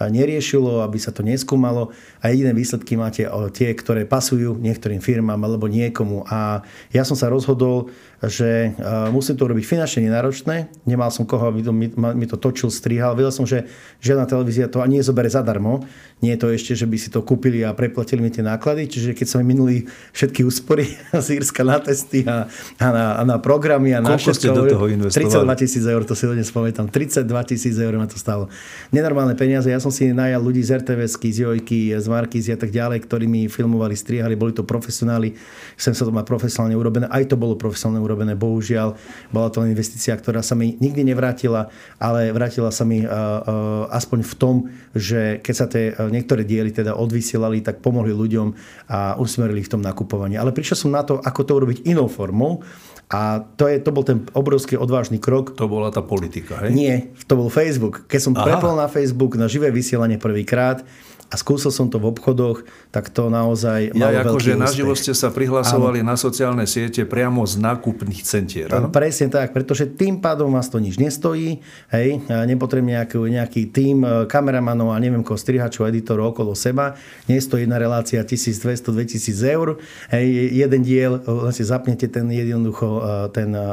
neriešilo, 0.00 0.84
aby 0.84 1.00
sa 1.00 1.10
to 1.10 1.24
neskúmalo 1.24 1.88
a 2.20 2.28
jediné 2.28 2.52
výsledky 2.52 2.98
máte 3.00 3.24
tie, 3.56 3.72
ktoré 3.72 4.04
pasujú 4.04 4.60
niektorým 4.60 5.00
firmám 5.00 5.40
alebo 5.40 5.70
niekomu. 5.70 6.28
A 6.28 6.60
ja 6.92 7.02
som 7.06 7.16
sa 7.16 7.32
rozhodol, 7.32 7.88
že 8.24 8.72
musím 9.12 9.36
to 9.36 9.44
robiť 9.44 9.64
finančne 9.64 10.08
nenáročné. 10.08 10.72
Nemal 10.88 11.12
som 11.12 11.28
koho, 11.28 11.52
aby 11.52 11.60
to, 11.60 11.72
mi, 11.72 12.26
to 12.26 12.40
točil, 12.40 12.72
strihal. 12.72 13.12
Vedel 13.12 13.28
som, 13.28 13.44
že 13.44 13.68
žiadna 14.00 14.24
televízia 14.24 14.72
to 14.72 14.80
ani 14.80 15.04
nezobere 15.04 15.28
zadarmo. 15.28 15.84
Nie 16.24 16.40
je 16.40 16.40
to 16.40 16.48
ešte, 16.48 16.72
že 16.72 16.88
by 16.88 16.96
si 16.96 17.12
to 17.12 17.20
kúpili 17.20 17.60
a 17.60 17.76
preplatili 17.76 18.24
mi 18.24 18.32
tie 18.32 18.40
náklady. 18.40 18.88
Čiže 18.88 19.12
keď 19.12 19.26
sa 19.28 19.36
mi 19.44 19.52
minuli 19.52 19.84
všetky 20.16 20.48
úspory 20.48 20.88
z 21.24 21.26
Írska 21.36 21.60
na 21.60 21.76
testy 21.76 22.24
a, 22.24 22.48
a, 22.80 22.86
na, 22.88 23.04
a 23.20 23.22
na 23.28 23.36
programy 23.36 23.92
a 23.92 24.00
na 24.00 24.16
všetko. 24.16 24.32
ste 24.32 24.48
do 24.48 24.64
toho 24.64 24.86
investovali? 24.88 25.52
32 25.52 25.60
tisíc 25.60 25.84
eur, 25.84 26.02
to 26.08 26.16
si 26.16 26.24
dnes 26.24 26.48
pamätám. 26.48 26.88
32 26.88 27.50
tisíc 27.52 27.76
eur 27.76 27.92
ma 28.00 28.08
to 28.08 28.16
stalo. 28.16 28.48
Nenormálne 28.96 29.36
peniaze. 29.36 29.68
Ja 29.68 29.76
som 29.76 29.85
si 29.90 30.12
najal 30.12 30.38
ľudí 30.38 30.62
z 30.62 30.80
RTVSky, 30.80 31.28
z 31.32 31.38
Jojky, 31.46 31.92
z 31.94 32.06
Markízy 32.06 32.54
a 32.54 32.58
tak 32.58 32.70
ďalej, 32.70 33.04
ktorí 33.04 33.26
mi 33.26 33.50
filmovali, 33.50 33.96
strihali. 33.96 34.38
Boli 34.38 34.54
to 34.54 34.62
profesionáli. 34.62 35.34
Chcem 35.74 35.94
sa 35.96 36.06
to 36.06 36.12
mať 36.14 36.24
profesionálne 36.28 36.78
urobené. 36.78 37.06
Aj 37.10 37.24
to 37.26 37.34
bolo 37.34 37.58
profesionálne 37.58 38.02
urobené. 38.02 38.38
Bohužiaľ, 38.38 38.94
bola 39.34 39.48
to 39.50 39.66
investícia, 39.66 40.14
ktorá 40.14 40.44
sa 40.44 40.54
mi 40.54 40.78
nikdy 40.78 41.02
nevrátila, 41.02 41.72
ale 41.98 42.30
vrátila 42.30 42.70
sa 42.70 42.86
mi 42.86 43.02
uh, 43.02 43.08
uh, 43.08 43.90
aspoň 43.90 44.18
v 44.22 44.34
tom, 44.38 44.54
že 44.96 45.42
keď 45.42 45.54
sa 45.54 45.66
tie 45.66 45.92
uh, 45.92 46.10
niektoré 46.10 46.46
diely 46.46 46.70
teda 46.70 46.94
odvysielali, 46.94 47.62
tak 47.62 47.82
pomohli 47.82 48.14
ľuďom 48.14 48.52
a 48.90 49.16
usmerili 49.16 49.62
v 49.62 49.72
tom 49.72 49.82
nakupovaní. 49.82 50.38
Ale 50.38 50.54
prišiel 50.54 50.86
som 50.86 50.94
na 50.94 51.02
to, 51.02 51.18
ako 51.22 51.40
to 51.42 51.52
urobiť 51.56 51.78
inou 51.88 52.06
formou. 52.06 52.62
A 53.06 53.38
to, 53.54 53.70
je, 53.70 53.78
to 53.78 53.94
bol 53.94 54.02
ten 54.02 54.26
obrovský 54.34 54.74
odvážny 54.74 55.22
krok. 55.22 55.54
To 55.54 55.70
bola 55.70 55.94
tá 55.94 56.02
politika, 56.02 56.58
hej? 56.66 56.74
Nie, 56.74 56.94
to 57.30 57.38
bol 57.38 57.46
Facebook. 57.46 58.02
Keď 58.10 58.20
som 58.20 58.34
Aha. 58.34 58.42
prepol 58.42 58.74
na 58.74 58.90
Facebook 58.90 59.38
na 59.38 59.46
živé 59.46 59.70
vysielanie 59.70 60.18
prvýkrát, 60.18 60.82
a 61.26 61.34
skúsil 61.34 61.74
som 61.74 61.90
to 61.90 61.98
v 61.98 62.14
obchodoch, 62.14 62.62
tak 62.94 63.10
to 63.10 63.26
naozaj 63.26 63.90
malo 63.98 64.14
ja, 64.14 64.22
ako, 64.22 64.38
že 64.38 64.54
naživo 64.54 64.94
ste 64.94 65.10
sa 65.10 65.34
prihlasovali 65.34 66.06
ano. 66.06 66.14
na 66.14 66.16
sociálne 66.16 66.64
siete 66.70 67.02
priamo 67.02 67.42
z 67.42 67.58
nákupných 67.58 68.22
centier. 68.22 68.70
Ano? 68.70 68.94
Presne 68.94 69.26
tak, 69.26 69.50
pretože 69.50 69.90
tým 69.90 70.22
pádom 70.22 70.54
vás 70.54 70.70
to 70.70 70.78
nič 70.78 71.02
nestojí, 71.02 71.58
hej, 71.90 72.22
nepotrebujem 72.30 72.94
nejaký, 72.94 73.18
nejaký 73.26 73.62
tým 73.74 74.06
e, 74.06 74.08
kameramanov 74.30 74.94
a 74.94 75.02
neviem 75.02 75.26
koho 75.26 75.34
strihačov, 75.34 75.90
editorov 75.90 76.38
okolo 76.38 76.54
seba, 76.54 76.94
nestojí 77.26 77.66
jedna 77.66 77.82
relácia 77.82 78.22
1200-2000 78.22 79.54
eur, 79.58 79.82
hej, 80.14 80.26
jeden 80.54 80.80
diel, 80.86 81.18
si 81.50 81.66
zapnete 81.66 82.06
ten 82.06 82.30
jednoducho, 82.30 83.02
e, 83.02 83.34
ten 83.34 83.50
e, 83.50 83.66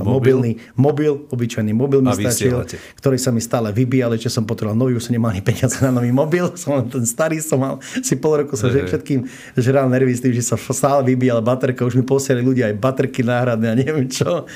mobil? 0.00 0.40
mobilný 0.40 0.52
mobil, 0.80 1.12
obyčajný 1.28 1.72
mobil 1.76 2.00
mi 2.00 2.12
stačil, 2.16 2.64
ktorý 2.96 3.20
sa 3.20 3.30
mi 3.34 3.44
stále 3.44 3.68
vybíjal, 3.68 4.16
čo 4.16 4.32
som 4.32 4.48
potreboval 4.48 4.80
nový, 4.80 4.96
už 4.96 5.10
som 5.10 5.14
nemal 5.14 5.36
ani 5.36 5.44
peniaze 5.44 5.76
na 5.84 5.92
nový 5.92 6.08
mobil, 6.08 6.48
som 6.60 6.69
ten 6.86 7.02
starý 7.02 7.42
som 7.42 7.58
mal 7.58 7.74
si 7.82 8.14
pol 8.14 8.46
roku 8.46 8.54
som 8.54 8.70
že 8.70 8.86
všetkým 8.86 9.26
žral 9.58 9.90
nervy 9.90 10.14
s 10.14 10.22
tým, 10.22 10.34
že 10.34 10.46
sa 10.46 10.54
stále 10.56 11.02
vybíjala 11.10 11.42
baterka, 11.42 11.82
už 11.82 11.98
mi 11.98 12.04
posielali 12.06 12.46
ľudia 12.46 12.70
aj 12.70 12.76
baterky 12.78 13.26
náhradné 13.26 13.66
a 13.66 13.74
neviem 13.74 14.06
čo. 14.06 14.46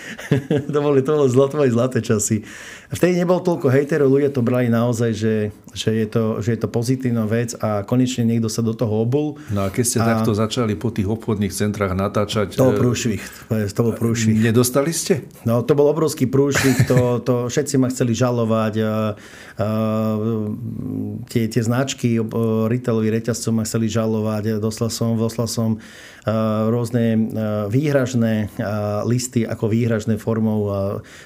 to 0.72 0.78
boli 0.78 1.02
to 1.02 1.10
bolo 1.12 1.26
zlaté, 1.26 1.66
zlaté 1.70 1.98
časy. 2.00 2.46
Vtedy 2.86 3.18
nebolo 3.18 3.42
toľko 3.42 3.66
hejterov, 3.66 4.06
ľudia 4.06 4.30
to 4.30 4.46
brali 4.46 4.70
naozaj, 4.70 5.10
že, 5.10 5.50
že, 5.74 5.90
je 5.90 6.06
to, 6.06 6.38
že 6.38 6.54
je 6.54 6.60
to 6.62 6.68
pozitívna 6.70 7.26
vec 7.26 7.58
a 7.58 7.82
konečne 7.82 8.22
niekto 8.22 8.46
sa 8.46 8.62
do 8.62 8.78
toho 8.78 9.02
obul. 9.02 9.42
No 9.50 9.66
a 9.66 9.74
keď 9.74 9.84
ste 9.84 9.98
a... 9.98 10.06
takto 10.06 10.30
začali 10.30 10.78
po 10.78 10.94
tých 10.94 11.10
obchodných 11.10 11.50
centrách 11.50 11.98
natáčať... 11.98 12.54
To 12.54 12.70
bol 12.70 12.78
e, 12.78 12.82
prúšvih. 12.82 13.22
To 13.50 13.80
bol 13.82 13.94
prúšvih. 13.98 14.38
Nedostali 14.38 14.94
ste? 14.94 15.26
No 15.42 15.66
to 15.66 15.74
bol 15.74 15.90
obrovský 15.90 16.30
prúšvih, 16.30 16.86
to, 16.86 17.18
to 17.26 17.34
všetci 17.50 17.74
ma 17.74 17.90
chceli 17.90 18.14
žalovať. 18.14 18.74
A, 18.78 18.86
a, 18.86 18.94
tie, 21.26 21.50
tie 21.50 21.62
značky 21.66 22.22
retailových 22.70 23.22
reťazcov 23.22 23.50
ma 23.50 23.66
chceli 23.66 23.90
žalovať. 23.90 24.62
Dostal 24.62 24.94
som, 24.94 25.18
dostal 25.18 25.50
som 25.50 25.82
rôzne 26.66 27.30
výhražné 27.70 28.50
listy 29.06 29.46
ako 29.46 29.70
výhražné 29.70 30.18
formou 30.18 30.66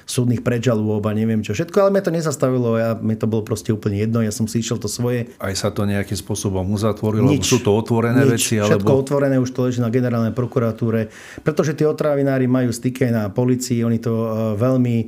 súdnych 0.05 0.45
predžalôb 0.45 1.01
a 1.09 1.11
neviem 1.17 1.41
čo 1.41 1.57
všetko, 1.57 1.77
ale 1.81 1.97
mňa 1.97 2.03
to 2.05 2.13
nezastavilo, 2.13 2.69
ja, 2.77 2.93
mi 3.01 3.17
to 3.17 3.25
bolo 3.25 3.41
proste 3.41 3.73
úplne 3.73 3.97
jedno, 3.97 4.21
ja 4.21 4.29
som 4.29 4.45
si 4.45 4.61
išiel 4.61 4.77
to 4.77 4.85
svoje. 4.85 5.33
Aj 5.41 5.53
sa 5.57 5.73
to 5.73 5.89
nejakým 5.89 6.13
spôsobom 6.13 6.69
uzatvorilo? 6.69 7.33
Nič, 7.33 7.49
sú 7.49 7.65
to 7.65 7.73
otvorené 7.73 8.29
nič, 8.29 8.31
veci? 8.37 8.53
Alebo... 8.61 8.77
Všetko 8.77 8.93
otvorené, 8.93 9.35
už 9.41 9.49
to 9.49 9.65
leží 9.65 9.81
na 9.81 9.89
generálnej 9.89 10.37
prokuratúre, 10.37 11.09
pretože 11.41 11.73
tí 11.73 11.81
otravinári 11.81 12.45
majú 12.45 12.69
styky 12.69 13.09
na 13.09 13.33
policii, 13.33 13.81
oni 13.81 13.97
to 13.97 14.13
veľmi 14.53 14.95
e, 15.01 15.05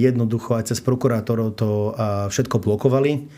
jednoducho 0.00 0.56
aj 0.56 0.72
cez 0.72 0.80
prokurátorov 0.80 1.52
to 1.60 1.92
všetko 2.32 2.56
blokovali. 2.56 3.28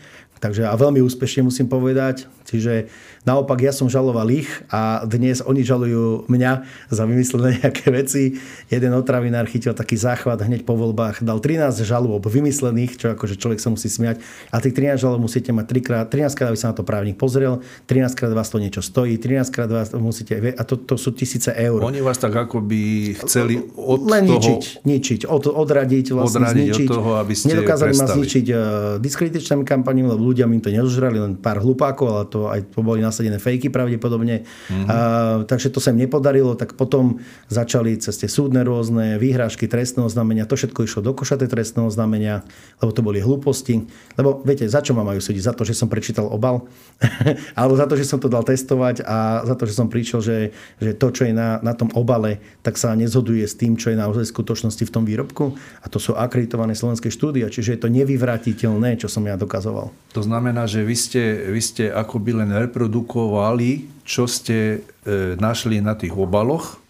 Takže 0.43 0.67
a 0.67 0.75
veľmi 0.75 0.99
úspešne 0.99 1.47
musím 1.47 1.71
povedať. 1.71 2.27
Čiže 2.43 2.91
Naopak 3.23 3.63
ja 3.63 3.71
som 3.71 3.87
žaloval 3.87 4.27
ich 4.35 4.51
a 4.67 5.07
dnes 5.07 5.39
oni 5.39 5.63
žalujú 5.63 6.27
mňa 6.27 6.51
za 6.91 7.07
vymyslené 7.07 7.55
nejaké 7.63 7.87
veci. 7.87 8.35
Jeden 8.67 8.91
otravinár 8.91 9.47
chytil 9.47 9.71
taký 9.71 9.95
záchvat 9.95 10.43
hneď 10.43 10.67
po 10.67 10.75
voľbách, 10.75 11.23
dal 11.23 11.39
13 11.39 11.87
žalob 11.87 12.19
vymyslených, 12.27 12.99
čo 12.99 13.15
akože 13.15 13.39
človek 13.39 13.63
sa 13.63 13.71
musí 13.71 13.87
smiať. 13.87 14.19
A 14.51 14.59
tých 14.59 14.75
13 14.75 14.99
žalob 14.99 15.23
musíte 15.23 15.55
mať 15.55 15.65
3 15.71 15.87
krát, 15.87 16.05
13 16.11 16.35
krát, 16.35 16.47
aby 16.51 16.59
sa 16.59 16.75
na 16.75 16.75
to 16.75 16.83
právnik 16.83 17.15
pozrel, 17.15 17.63
13 17.87 18.11
krát 18.11 18.31
vás 18.35 18.51
to 18.51 18.59
niečo 18.59 18.83
stojí, 18.83 19.15
13 19.15 19.47
krát 19.55 19.71
vás 19.71 19.95
musíte, 19.95 20.35
a 20.35 20.63
to, 20.67 20.75
to 20.75 20.99
sú 20.99 21.15
tisíce 21.15 21.47
eur. 21.55 21.79
Oni 21.79 22.03
vás 22.03 22.19
tak 22.19 22.35
ako 22.35 22.59
by 22.59 23.15
chceli 23.23 23.63
od 23.79 24.03
Len 24.03 24.27
toho... 24.27 24.35
ničiť, 24.35 24.63
ničiť, 24.83 25.21
od, 25.31 25.47
odradiť, 25.47 26.11
vlastne 26.11 26.43
odradiť 26.43 26.75
zničiť. 26.75 26.87
od 26.91 26.91
toho, 26.91 27.11
aby 27.23 27.33
ste 27.39 27.55
Nedokázali 27.55 27.93
ma 27.95 28.05
zničiť 28.11 28.45
uh, 28.51 28.57
diskreditačnými 28.99 29.63
kampaniami, 29.63 30.11
lebo 30.11 30.27
ľudia 30.33 30.49
im 30.49 30.57
to 30.57 30.73
nezožrali, 30.73 31.21
len 31.21 31.37
pár 31.37 31.61
hlupákov, 31.61 32.07
ale 32.09 32.25
to 32.25 32.39
aj 32.49 32.59
to 32.73 32.81
boli 32.81 33.05
nasadené 33.05 33.37
fejky 33.37 33.69
pravdepodobne. 33.69 34.41
Mm-hmm. 34.41 34.87
A, 34.89 34.97
takže 35.45 35.69
to 35.69 35.77
sa 35.77 35.93
im 35.93 36.01
nepodarilo, 36.01 36.57
tak 36.57 36.73
potom 36.73 37.21
začali 37.53 37.93
cez 38.01 38.17
tie 38.17 38.25
súdne 38.25 38.65
rôzne 38.65 39.21
výhrážky 39.21 39.69
trestného 39.69 40.09
znamenia, 40.09 40.49
to 40.49 40.57
všetko 40.57 40.89
išlo 40.89 41.05
do 41.05 41.13
košaté 41.13 41.45
trestného 41.45 41.93
znamenia, 41.93 42.41
lebo 42.81 42.89
to 42.89 43.05
boli 43.05 43.21
hlúposti. 43.21 43.85
Lebo 44.17 44.41
viete, 44.41 44.65
za 44.65 44.81
čo 44.81 44.97
ma 44.97 45.05
majú 45.05 45.21
súdiť? 45.21 45.45
Za 45.45 45.53
to, 45.53 45.61
že 45.61 45.77
som 45.77 45.85
prečítal 45.85 46.25
obal? 46.25 46.65
Alebo 47.59 47.77
za 47.77 47.85
to, 47.85 47.93
že 47.93 48.09
som 48.09 48.17
to 48.17 48.31
dal 48.31 48.41
testovať 48.41 49.05
a 49.05 49.45
za 49.45 49.53
to, 49.53 49.69
že 49.69 49.77
som 49.77 49.91
prišiel, 49.91 50.19
že, 50.25 50.37
že 50.81 50.97
to, 50.97 51.13
čo 51.13 51.29
je 51.29 51.33
na, 51.35 51.61
na 51.61 51.77
tom 51.77 51.93
obale, 51.93 52.41
tak 52.65 52.81
sa 52.81 52.97
nezhoduje 52.97 53.45
s 53.45 53.53
tým, 53.53 53.77
čo 53.77 53.93
je 53.93 53.99
na 53.99 54.09
skutočnosti 54.09 54.81
v 54.81 54.93
tom 54.93 55.03
výrobku. 55.05 55.53
A 55.83 55.91
to 55.91 56.01
sú 56.01 56.17
akreditované 56.17 56.73
slovenské 56.73 57.11
štúdia, 57.11 57.51
čiže 57.51 57.77
je 57.77 57.81
to 57.83 57.91
nevyvratiteľné, 57.91 58.95
čo 58.97 59.11
som 59.11 59.21
ja 59.27 59.35
dokazoval. 59.35 59.91
To 60.15 60.19
znamená, 60.23 60.63
že 60.65 60.81
vy 60.81 60.95
ste, 60.95 61.23
vy 61.51 61.61
ste 61.61 61.83
akoby 61.91 62.39
len 62.39 62.49
reprodukovali, 62.55 63.91
čo 64.07 64.23
ste 64.25 64.79
e, 65.03 65.35
našli 65.35 65.83
na 65.83 65.93
tých 65.93 66.15
obaloch 66.15 66.83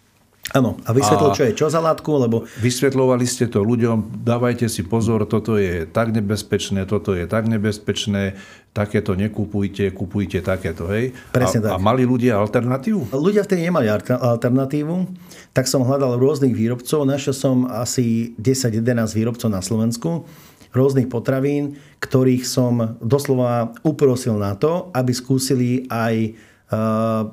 Áno, 0.52 0.76
a 0.84 0.92
vysvetlil, 0.92 1.32
čo 1.32 1.44
je 1.48 1.54
čo 1.56 1.68
za 1.72 1.80
látku, 1.80 2.20
lebo... 2.20 2.44
Vysvetľovali 2.60 3.24
ste 3.24 3.48
to 3.48 3.64
ľuďom, 3.64 4.28
dávajte 4.28 4.68
si 4.68 4.84
pozor, 4.84 5.24
toto 5.24 5.56
je 5.56 5.88
tak 5.88 6.12
nebezpečné, 6.12 6.84
toto 6.84 7.16
je 7.16 7.24
tak 7.26 7.48
nebezpečné, 7.48 8.36
takéto 8.76 9.16
nekupujte, 9.16 9.88
kupujte 9.96 10.44
takéto, 10.44 10.92
hej? 10.92 11.16
Presne 11.32 11.64
a, 11.64 11.72
tak. 11.72 11.72
A 11.74 11.78
mali 11.80 12.04
ľudia 12.04 12.38
alternatívu? 12.44 13.16
Ľudia 13.16 13.48
vtedy 13.48 13.66
nemali 13.66 13.88
alternatívu, 13.88 15.16
tak 15.56 15.66
som 15.66 15.82
hľadal 15.88 16.20
rôznych 16.20 16.52
výrobcov, 16.52 17.08
našiel 17.08 17.34
som 17.34 17.66
asi 17.66 18.36
10-11 18.36 18.84
výrobcov 19.16 19.48
na 19.48 19.64
Slovensku, 19.64 20.28
rôznych 20.74 21.08
potravín, 21.08 21.78
ktorých 22.02 22.44
som 22.44 22.98
doslova 23.00 23.72
uprosil 23.86 24.36
na 24.36 24.58
to, 24.58 24.90
aby 24.92 25.14
skúsili 25.14 25.86
aj 25.88 26.34
uh, 26.74 27.30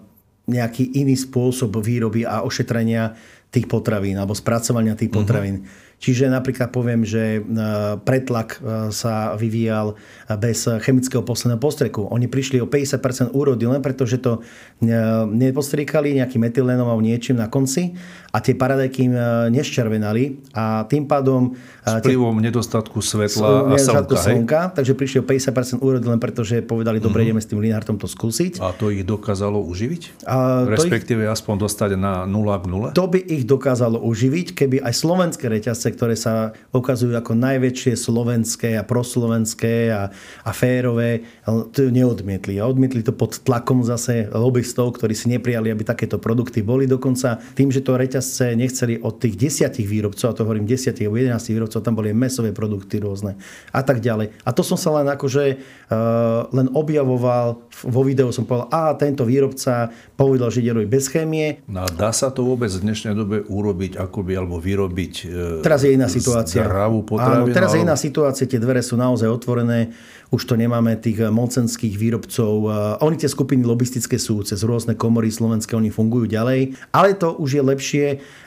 nejaký 0.46 0.94
iný 1.00 1.16
spôsob 1.16 1.80
výroby 1.80 2.28
a 2.28 2.44
ošetrenia 2.44 3.16
tých 3.50 3.66
potravín 3.66 4.14
alebo 4.14 4.36
spracovania 4.36 4.94
tých 4.94 5.10
potravín. 5.10 5.66
Uh-huh. 5.66 5.89
Čiže 6.00 6.32
napríklad 6.32 6.72
poviem, 6.72 7.04
že 7.04 7.38
e, 7.38 7.40
pretlak 8.00 8.56
e, 8.56 8.88
sa 8.88 9.36
vyvíjal 9.36 10.00
bez 10.40 10.64
chemického 10.80 11.20
posledného 11.20 11.60
postreku. 11.60 12.08
Oni 12.08 12.24
prišli 12.24 12.56
o 12.64 12.66
50% 12.66 13.36
úrody 13.36 13.68
len 13.68 13.84
preto, 13.84 14.08
že 14.08 14.16
to 14.16 14.40
e, 14.40 14.88
nepostriekali 15.28 16.16
nejakým 16.16 16.40
etylénom 16.48 16.88
alebo 16.88 17.04
niečím 17.04 17.36
na 17.36 17.52
konci 17.52 17.92
a 18.32 18.40
tie 18.40 18.56
paradajky 18.56 19.10
im 19.10 19.14
neščervenali 19.52 20.54
a 20.56 20.88
tým 20.88 21.04
pádom... 21.04 21.52
S 21.82 22.00
vplyvom 22.00 22.38
tie, 22.38 22.46
nedostatku 22.48 23.02
svetla 23.02 23.74
a 23.74 23.76
slnka, 23.76 24.16
slnka 24.16 24.60
takže 24.72 24.96
prišli 24.96 25.18
o 25.20 25.24
50% 25.26 25.82
úrody 25.84 26.06
len 26.06 26.22
preto, 26.22 26.46
že 26.46 26.62
povedali, 26.62 27.02
dobre, 27.02 27.26
uh-huh. 27.26 27.34
ideme 27.34 27.42
s 27.42 27.50
tým 27.50 27.58
Linhartom 27.58 27.98
to 27.98 28.06
skúsiť. 28.06 28.62
A 28.62 28.72
to 28.72 28.88
ich 28.94 29.02
dokázalo 29.02 29.58
uživiť? 29.66 30.24
A 30.30 30.64
Respektíve 30.64 31.26
ich, 31.26 31.32
aspoň 31.34 31.66
dostať 31.66 31.90
na 31.98 32.22
0 32.24 32.62
k 32.62 32.64
0? 32.70 32.96
To 32.96 33.04
by 33.10 33.18
ich 33.18 33.42
dokázalo 33.42 33.98
uživiť, 33.98 34.54
keby 34.54 34.76
aj 34.80 34.94
slovenské 34.94 35.50
reťazce 35.50 35.89
ktoré 35.92 36.14
sa 36.14 36.54
ukazujú 36.70 37.12
ako 37.14 37.36
najväčšie 37.36 37.94
slovenské 37.98 38.78
a 38.78 38.86
proslovenské 38.86 39.90
a, 39.90 40.10
a 40.46 40.50
férové, 40.50 41.26
to 41.74 41.90
neodmietli. 41.90 42.58
A 42.62 42.66
odmietli 42.66 43.04
to 43.04 43.12
pod 43.14 43.42
tlakom 43.42 43.82
zase 43.82 44.30
lobbystov, 44.30 44.96
ktorí 44.96 45.12
si 45.12 45.28
neprijali, 45.28 45.68
aby 45.70 45.82
takéto 45.82 46.16
produkty 46.16 46.62
boli. 46.62 46.86
Dokonca 46.86 47.42
tým, 47.54 47.68
že 47.74 47.82
to 47.84 47.98
reťazce 47.98 48.54
nechceli 48.54 49.02
od 49.02 49.18
tých 49.18 49.36
desiatich 49.36 49.86
výrobcov, 49.86 50.26
a 50.30 50.36
to 50.36 50.44
hovorím 50.46 50.68
desiatich 50.68 51.06
alebo 51.06 51.18
11 51.18 51.52
výrobcov, 51.52 51.80
tam 51.82 51.94
boli 51.98 52.14
mesové 52.14 52.54
produkty 52.54 53.02
rôzne 53.02 53.36
a 53.74 53.80
tak 53.82 53.98
ďalej. 54.04 54.32
A 54.46 54.50
to 54.54 54.62
som 54.62 54.78
sa 54.78 54.94
len 55.00 55.06
akože 55.10 55.44
uh, 55.90 56.46
len 56.54 56.68
objavoval, 56.72 57.60
vo 57.84 58.02
videu 58.06 58.30
som 58.30 58.46
povedal, 58.46 58.70
a 58.70 58.94
tento 58.94 59.26
výrobca 59.26 59.90
povedal, 60.14 60.52
že 60.52 60.62
ide 60.62 60.76
robiť 60.76 60.88
bez 60.88 61.04
chémie. 61.10 61.62
No 61.66 61.84
a 61.84 61.88
dá 61.88 62.10
sa 62.14 62.30
to 62.30 62.46
vôbec 62.46 62.70
v 62.70 62.84
dnešnej 62.84 63.14
dobe 63.16 63.42
urobiť 63.46 63.98
akoby, 63.98 64.32
alebo 64.36 64.62
vyrobiť 64.62 65.14
uh, 65.26 65.64
Teraz 65.64 65.79
je 65.82 65.96
iná 65.96 66.08
situácia. 66.08 66.62
Zdravú 66.62 67.02
potravinu, 67.02 67.48
Áno, 67.48 67.56
teraz 67.56 67.72
je 67.72 67.80
iná 67.80 67.96
situácia, 67.96 68.44
tie 68.44 68.60
dvere 68.60 68.84
sú 68.84 69.00
naozaj 69.00 69.26
otvorené, 69.26 69.94
už 70.30 70.46
to 70.46 70.54
nemáme 70.54 70.94
tých 70.94 71.26
mocenských 71.26 71.98
výrobcov. 71.98 72.70
Oni 73.02 73.16
tie 73.18 73.26
skupiny 73.26 73.66
lobistické 73.66 74.14
sú 74.14 74.46
cez 74.46 74.62
rôzne 74.62 74.94
komory 74.94 75.26
slovenské, 75.26 75.74
oni 75.74 75.90
fungujú 75.90 76.30
ďalej, 76.30 76.78
ale 76.94 77.18
to 77.18 77.34
už 77.34 77.58
je 77.58 77.62
lepšie 77.66 78.04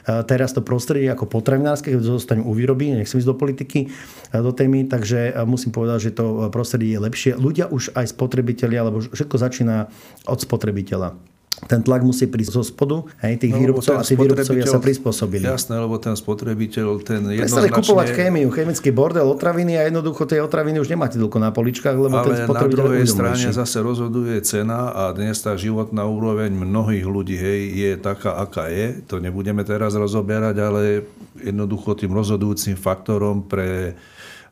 teraz 0.07 0.55
to 0.55 0.63
prostredie 0.63 1.11
ako 1.11 1.27
potravinárske, 1.27 1.91
keď 1.91 2.07
zostanem 2.07 2.47
u 2.47 2.55
výroby, 2.55 2.95
nechcem 2.95 3.19
ísť 3.19 3.27
do 3.27 3.35
politiky, 3.35 3.91
do 4.31 4.55
témy, 4.55 4.87
takže 4.87 5.35
musím 5.43 5.75
povedať, 5.75 6.07
že 6.07 6.15
to 6.15 6.47
prostredie 6.55 6.95
je 6.95 7.03
lepšie. 7.03 7.31
Ľudia 7.35 7.67
už 7.67 7.91
aj 7.99 8.15
spotrebitelia, 8.15 8.79
alebo 8.85 9.03
všetko 9.03 9.35
začína 9.35 9.91
od 10.23 10.39
spotrebiteľa 10.39 11.32
ten 11.53 11.79
tlak 11.85 12.01
musí 12.01 12.25
prísť 12.25 12.51
zo 12.59 12.63
spodu, 12.65 13.05
hej, 13.21 13.37
tých 13.37 13.53
no, 13.53 13.59
výrobcov 13.61 13.93
a 13.95 14.03
tí 14.03 14.17
výrobcovia 14.17 14.65
sa 14.65 14.81
prispôsobili. 14.81 15.45
Jasné, 15.45 15.77
lebo 15.77 15.95
ten 16.01 16.17
spotrebiteľ, 16.17 16.87
ten 17.05 17.21
Prestali 17.23 17.69
jednoznačne... 17.69 17.77
kupovať 17.77 18.07
chémiu, 18.17 18.47
chemický 18.49 18.89
bordel, 18.89 19.27
otraviny 19.29 19.77
a 19.77 19.81
jednoducho 19.87 20.25
tie 20.25 20.41
otraviny 20.41 20.81
už 20.81 20.89
nemáte 20.89 21.15
toľko 21.21 21.37
na 21.39 21.53
poličkách, 21.53 21.95
lebo 21.95 22.15
Ale 22.19 22.25
ten 22.25 22.37
spotrebiteľ 22.49 22.83
na 22.83 22.89
druhej 22.89 23.07
strane 23.07 23.47
zase 23.53 23.77
rozhoduje 23.79 24.35
cena 24.41 24.91
a 24.91 25.13
dnes 25.13 25.37
tá 25.39 25.53
životná 25.53 26.03
úroveň 26.09 26.51
mnohých 26.51 27.05
ľudí 27.05 27.37
hej, 27.37 27.61
je 27.73 27.91
taká, 28.01 28.41
aká 28.41 28.67
je. 28.73 29.05
To 29.07 29.21
nebudeme 29.21 29.61
teraz 29.61 29.93
rozoberať, 29.93 30.55
ale 30.57 31.05
jednoducho 31.39 31.93
tým 31.93 32.11
rozhodujúcim 32.11 32.75
faktorom 32.75 33.45
pre 33.45 33.93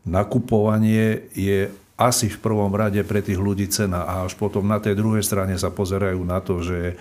nakupovanie 0.05 1.29
je 1.33 1.69
asi 2.07 2.31
v 2.31 2.41
prvom 2.41 2.73
rade 2.73 3.01
pre 3.05 3.21
tých 3.21 3.37
ľudí 3.37 3.69
cena 3.69 4.05
a 4.05 4.13
až 4.25 4.33
potom 4.33 4.65
na 4.65 4.81
tej 4.81 4.97
druhej 4.97 5.21
strane 5.21 5.53
sa 5.59 5.69
pozerajú 5.69 6.21
na 6.25 6.41
to, 6.41 6.65
že 6.65 6.97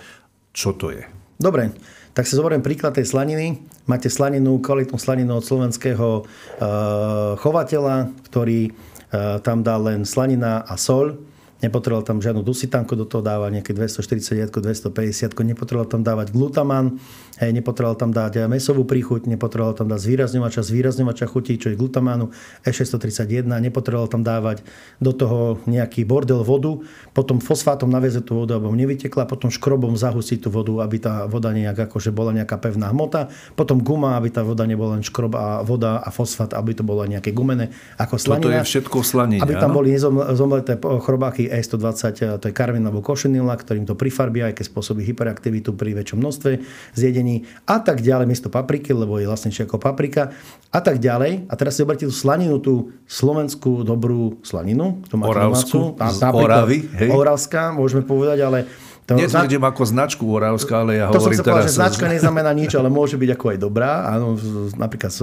čo 0.53 0.75
to 0.77 0.93
je. 0.93 1.07
Dobre, 1.41 1.73
tak 2.13 2.27
si 2.27 2.37
zoberiem 2.37 2.61
príklad 2.61 2.93
tej 2.93 3.07
slaniny. 3.09 3.63
Máte 3.89 4.11
slaninu, 4.11 4.61
kvalitnú 4.61 4.99
slaninu 4.99 5.39
od 5.39 5.47
slovenského 5.47 6.07
uh, 6.21 7.33
chovateľa, 7.39 8.13
ktorý 8.29 8.69
uh, 8.69 9.41
tam 9.41 9.65
dá 9.65 9.79
len 9.79 10.05
slanina 10.05 10.61
a 10.61 10.75
sol 10.77 11.30
nepotreboval 11.61 12.03
tam 12.03 12.17
žiadnu 12.19 12.41
dusitánku 12.41 12.97
do 12.97 13.05
toho 13.05 13.21
dávať, 13.21 13.61
nejaké 13.61 13.71
240, 13.77 14.49
250, 14.49 15.37
nepotreboval 15.37 15.87
tam 15.87 16.01
dávať 16.01 16.33
glutamán, 16.33 16.97
hej, 17.37 17.53
nepotreboval 17.53 17.97
tam 17.97 18.09
dať 18.09 18.49
mesovú 18.49 18.83
príchuť, 18.83 19.29
nepotreboval 19.29 19.77
tam 19.77 19.87
dať 19.87 19.99
zvýrazňovača, 20.01 20.61
zvýrazňovača 20.65 21.25
chutí, 21.29 21.61
čo 21.61 21.69
je 21.69 21.77
glutamánu, 21.77 22.33
E631, 22.65 23.45
nepotreboval 23.47 24.09
tam 24.09 24.25
dávať 24.25 24.65
do 24.97 25.13
toho 25.13 25.61
nejaký 25.69 26.01
bordel 26.01 26.41
vodu, 26.41 26.81
potom 27.13 27.37
fosfátom 27.37 27.87
navieze 27.87 28.25
tú 28.25 28.41
vodu, 28.41 28.57
aby 28.57 28.73
nevytekla, 28.73 29.29
potom 29.29 29.53
škrobom 29.53 29.93
zahusí 29.93 30.41
tú 30.41 30.49
vodu, 30.49 30.81
aby 30.81 30.97
tá 30.97 31.29
voda 31.29 31.53
nejak 31.53 31.91
akože 31.91 32.09
bola 32.09 32.33
nejaká 32.33 32.57
pevná 32.57 32.89
hmota, 32.89 33.29
potom 33.53 33.77
guma, 33.85 34.17
aby 34.17 34.33
tá 34.33 34.41
voda 34.41 34.65
nebola 34.65 34.97
len 34.97 35.05
škrob 35.05 35.37
a 35.37 35.61
voda 35.61 36.01
a 36.01 36.09
fosfát, 36.09 36.57
aby 36.57 36.73
to 36.73 36.81
bolo 36.81 37.05
nejaké 37.05 37.29
gumené 37.35 37.69
ako 38.01 38.17
slanina. 38.17 38.41
Toto 38.41 38.49
je 38.49 38.63
všetko 38.65 38.97
slanina. 39.05 39.43
Aby 39.45 39.59
tam 39.61 39.75
boli 39.75 39.93
nezomleté 39.93 40.79
chrobáky 40.79 41.50
E120, 41.51 42.39
to 42.39 42.45
je 42.47 42.53
karvin 42.55 42.87
alebo 42.87 43.03
košenila, 43.03 43.53
ktorým 43.59 43.83
to 43.83 43.99
prifarbia, 43.99 44.47
aj 44.47 44.63
keď 44.63 44.65
spôsobí 44.71 45.03
hyperaktivitu 45.03 45.75
pri 45.75 45.91
väčšom 45.99 46.17
množstve 46.23 46.51
zjedení 46.95 47.43
a 47.67 47.83
tak 47.83 47.99
ďalej, 47.99 48.25
miesto 48.25 48.47
papriky, 48.47 48.95
lebo 48.95 49.19
je 49.19 49.27
vlastne 49.27 49.51
ako 49.51 49.77
paprika 49.77 50.31
a 50.71 50.79
tak 50.79 51.03
ďalej. 51.03 51.51
A 51.51 51.53
teraz 51.59 51.75
si 51.75 51.83
oberte 51.83 52.07
tú 52.07 52.13
slaninu, 52.15 52.57
tú 52.63 52.95
slovenskú 53.05 53.83
dobrú 53.83 54.39
slaninu, 54.41 55.03
tú 55.05 55.19
Oravskú, 55.19 55.99
z 55.99 56.19
Oravy, 56.31 56.87
hej? 56.95 57.09
Oravská, 57.11 57.75
môžeme 57.75 58.07
povedať, 58.07 58.39
ale 58.47 58.59
to 59.05 59.17
Netvrdím 59.17 59.59
zna... 59.59 59.69
ako 59.75 59.81
značku 59.83 60.23
Oravská, 60.23 60.87
ale 60.87 61.03
ja 61.03 61.11
to 61.11 61.19
hovorím 61.19 61.37
som 61.41 61.45
teraz... 61.45 61.55
Povedal, 61.57 61.69
že 61.73 61.79
značka 61.81 62.05
neznamená 62.07 62.51
nič, 62.55 62.71
ale 62.79 62.87
môže 62.99 63.19
byť 63.19 63.29
ako 63.35 63.45
aj 63.51 63.57
dobrá. 63.59 63.91
Áno, 64.07 64.39
napríklad 64.79 65.11
z, 65.11 65.21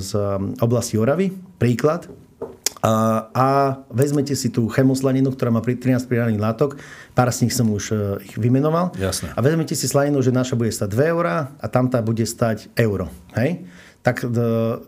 z 0.00 0.10
oblasti 0.62 0.96
Oravy, 0.96 1.34
príklad. 1.60 2.08
A, 2.78 3.82
vezmete 3.90 4.38
si 4.38 4.54
tú 4.54 4.70
chemoslaninu, 4.70 5.34
ktorá 5.34 5.50
má 5.50 5.58
13 5.58 5.98
pridaných 6.06 6.38
látok, 6.38 6.78
pár 7.10 7.34
z 7.34 7.46
nich 7.46 7.54
som 7.54 7.66
už 7.74 7.84
e, 7.90 7.94
ich 8.22 8.34
vymenoval. 8.38 8.94
Jasne. 8.94 9.34
A 9.34 9.40
vezmete 9.42 9.74
si 9.74 9.90
slaninu, 9.90 10.22
že 10.22 10.30
naša 10.30 10.54
bude 10.54 10.70
stať 10.70 10.94
2 10.94 11.10
eurá 11.10 11.50
a 11.58 11.66
tamtá 11.66 11.98
bude 11.98 12.22
stať 12.22 12.70
euro. 12.78 13.10
Hej? 13.34 13.66
Tak 14.06 14.22
e, 14.22 14.26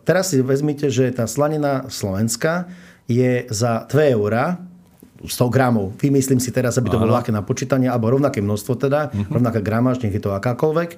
teraz 0.07 0.31
si 0.31 0.39
vezmite, 0.39 0.87
že 0.87 1.11
tá 1.11 1.27
slanina 1.27 1.91
slovenská 1.91 2.71
je 3.11 3.51
za 3.51 3.91
2 3.91 4.15
eurá 4.15 4.63
100 5.27 5.51
gramov. 5.51 5.93
Vymyslím 5.99 6.39
si 6.39 6.55
teraz, 6.55 6.79
aby 6.79 6.89
to 6.89 6.97
bolo 6.97 7.13
ľahké 7.13 7.35
na 7.35 7.45
počítanie, 7.45 7.91
alebo 7.91 8.09
rovnaké 8.09 8.41
množstvo 8.41 8.73
teda, 8.81 9.13
uh-huh. 9.13 9.29
rovnaká 9.29 9.61
gramáž, 9.61 10.01
nech 10.01 10.17
je 10.17 10.23
to 10.23 10.33
akákoľvek. 10.33 10.97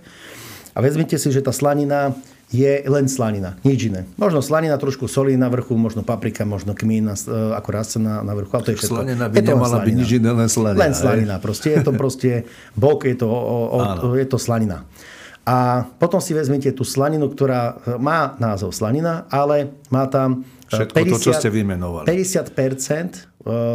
A 0.73 0.79
vezmite 0.79 1.19
si, 1.19 1.29
že 1.35 1.43
tá 1.43 1.51
slanina 1.51 2.15
je 2.53 2.85
len 2.85 3.09
slanina, 3.09 3.57
nič 3.65 3.89
iné. 3.89 4.05
Možno 4.21 4.45
slanina, 4.45 4.77
trošku 4.77 5.09
solí 5.09 5.41
na 5.41 5.49
vrchu, 5.49 5.73
možno 5.73 6.05
paprika, 6.05 6.45
možno 6.45 6.77
kmín 6.77 7.09
e, 7.09 7.17
ako 7.57 7.69
rastce 7.73 7.99
na, 7.99 8.21
vrchu, 8.21 8.53
ale 8.53 8.65
to 8.69 8.71
je 8.77 8.79
všetko. 8.79 8.97
Slanina 9.01 9.25
by 9.33 9.35
je 9.41 9.43
nemala 9.49 9.77
byť 9.81 9.95
nič 9.97 10.11
iné, 10.21 10.31
len 10.37 10.49
slanina. 10.53 10.81
Len 10.85 10.93
slanina, 10.93 11.35
proste 11.41 11.69
je 11.73 11.81
to 11.81 11.93
proste 11.97 12.31
bok, 12.77 13.09
je 13.09 13.17
to, 13.17 13.27
o, 13.27 13.59
o, 13.73 14.13
je 14.13 14.29
to 14.29 14.37
slanina. 14.37 14.85
A 15.43 15.89
potom 15.99 16.23
si 16.23 16.37
vezmete 16.37 16.71
tú 16.71 16.87
slaninu, 16.87 17.27
ktorá 17.27 17.83
má 17.99 18.39
názov 18.39 18.71
slanina, 18.71 19.27
ale 19.27 19.75
má 19.91 20.07
tam 20.07 20.47
Všetko 20.71 20.95
50, 20.95 21.11
to, 21.11 21.19
čo 21.19 21.33
ste 21.35 21.49
vymenovali. 21.51 22.07
50% 22.07 23.33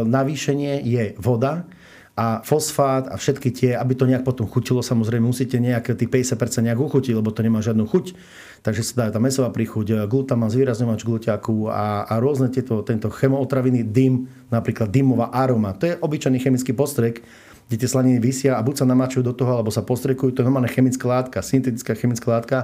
navýšenie 0.08 0.80
je 0.80 1.04
voda, 1.20 1.68
a 2.18 2.42
fosfát 2.42 3.06
a 3.06 3.14
všetky 3.14 3.54
tie, 3.54 3.70
aby 3.78 3.94
to 3.94 4.02
nejak 4.02 4.26
potom 4.26 4.50
chutilo, 4.50 4.82
samozrejme 4.82 5.22
musíte 5.22 5.54
nejak 5.62 5.94
tých 5.94 6.34
50% 6.34 6.66
nejak 6.66 6.82
uchutiť, 6.82 7.14
lebo 7.14 7.30
to 7.30 7.46
nemá 7.46 7.62
žiadnu 7.62 7.86
chuť. 7.86 8.18
Takže 8.66 8.82
sa 8.82 9.06
dá 9.06 9.14
tá 9.14 9.22
mesová 9.22 9.54
príchuť, 9.54 10.02
glutaman, 10.10 10.50
zvýrazňovač 10.50 11.06
glutiaku 11.06 11.70
a, 11.70 12.10
a 12.10 12.18
rôzne 12.18 12.50
tieto, 12.50 12.82
tento 12.82 13.06
chemootraviny, 13.06 13.86
dym, 13.86 14.26
napríklad 14.50 14.90
dymová 14.90 15.30
aroma. 15.30 15.78
To 15.78 15.86
je 15.86 15.94
obyčajný 15.94 16.42
chemický 16.42 16.74
postrek, 16.74 17.22
kde 17.70 17.76
tie 17.78 17.86
slaniny 17.86 18.18
vysia 18.18 18.58
a 18.58 18.66
buď 18.66 18.82
sa 18.82 18.86
namáčujú 18.90 19.22
do 19.22 19.30
toho, 19.38 19.54
alebo 19.54 19.70
sa 19.70 19.86
postrekujú. 19.86 20.34
To 20.34 20.42
je 20.42 20.46
normálne 20.50 20.66
chemická 20.74 21.06
látka, 21.06 21.38
syntetická 21.38 21.94
chemická 21.94 22.26
látka, 22.34 22.56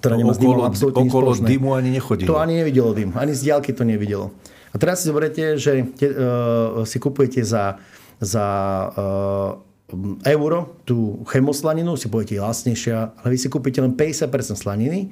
ktorá 0.00 0.16
nemá 0.16 0.32
s 0.32 0.40
dymom 0.40 0.64
absolútne 0.64 1.04
Okolo 1.04 1.36
dymu 1.36 1.76
ani 1.76 1.92
nechodilo. 1.92 2.32
To 2.32 2.40
ani 2.40 2.64
nevidelo 2.64 2.96
dym, 2.96 3.12
ani 3.12 3.36
z 3.36 3.52
diálky 3.52 3.76
to 3.76 3.84
nevidelo. 3.84 4.32
A 4.72 4.80
teraz 4.80 5.04
si 5.04 5.12
zoberiete, 5.12 5.60
že 5.60 5.84
te, 5.98 6.08
uh, 6.08 6.86
si 6.88 6.96
kupujete 6.96 7.44
za 7.44 7.76
za 8.20 8.46
uh, 8.92 9.50
euro 10.22 10.78
tú 10.86 11.26
chemoslaninu, 11.26 11.98
si 11.98 12.06
budete 12.06 12.38
lacnejšia, 12.38 13.18
ale 13.18 13.28
vy 13.34 13.38
si 13.40 13.50
kúpite 13.50 13.82
len 13.82 13.98
50% 13.98 14.54
slaniny 14.54 15.10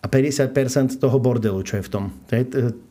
a 0.00 0.06
50% 0.06 1.02
toho 1.02 1.16
bordelu, 1.18 1.58
čo 1.66 1.80
je 1.80 1.84
v 1.84 1.90
tom. 1.90 2.04
To 2.30 2.32
je 2.38 2.44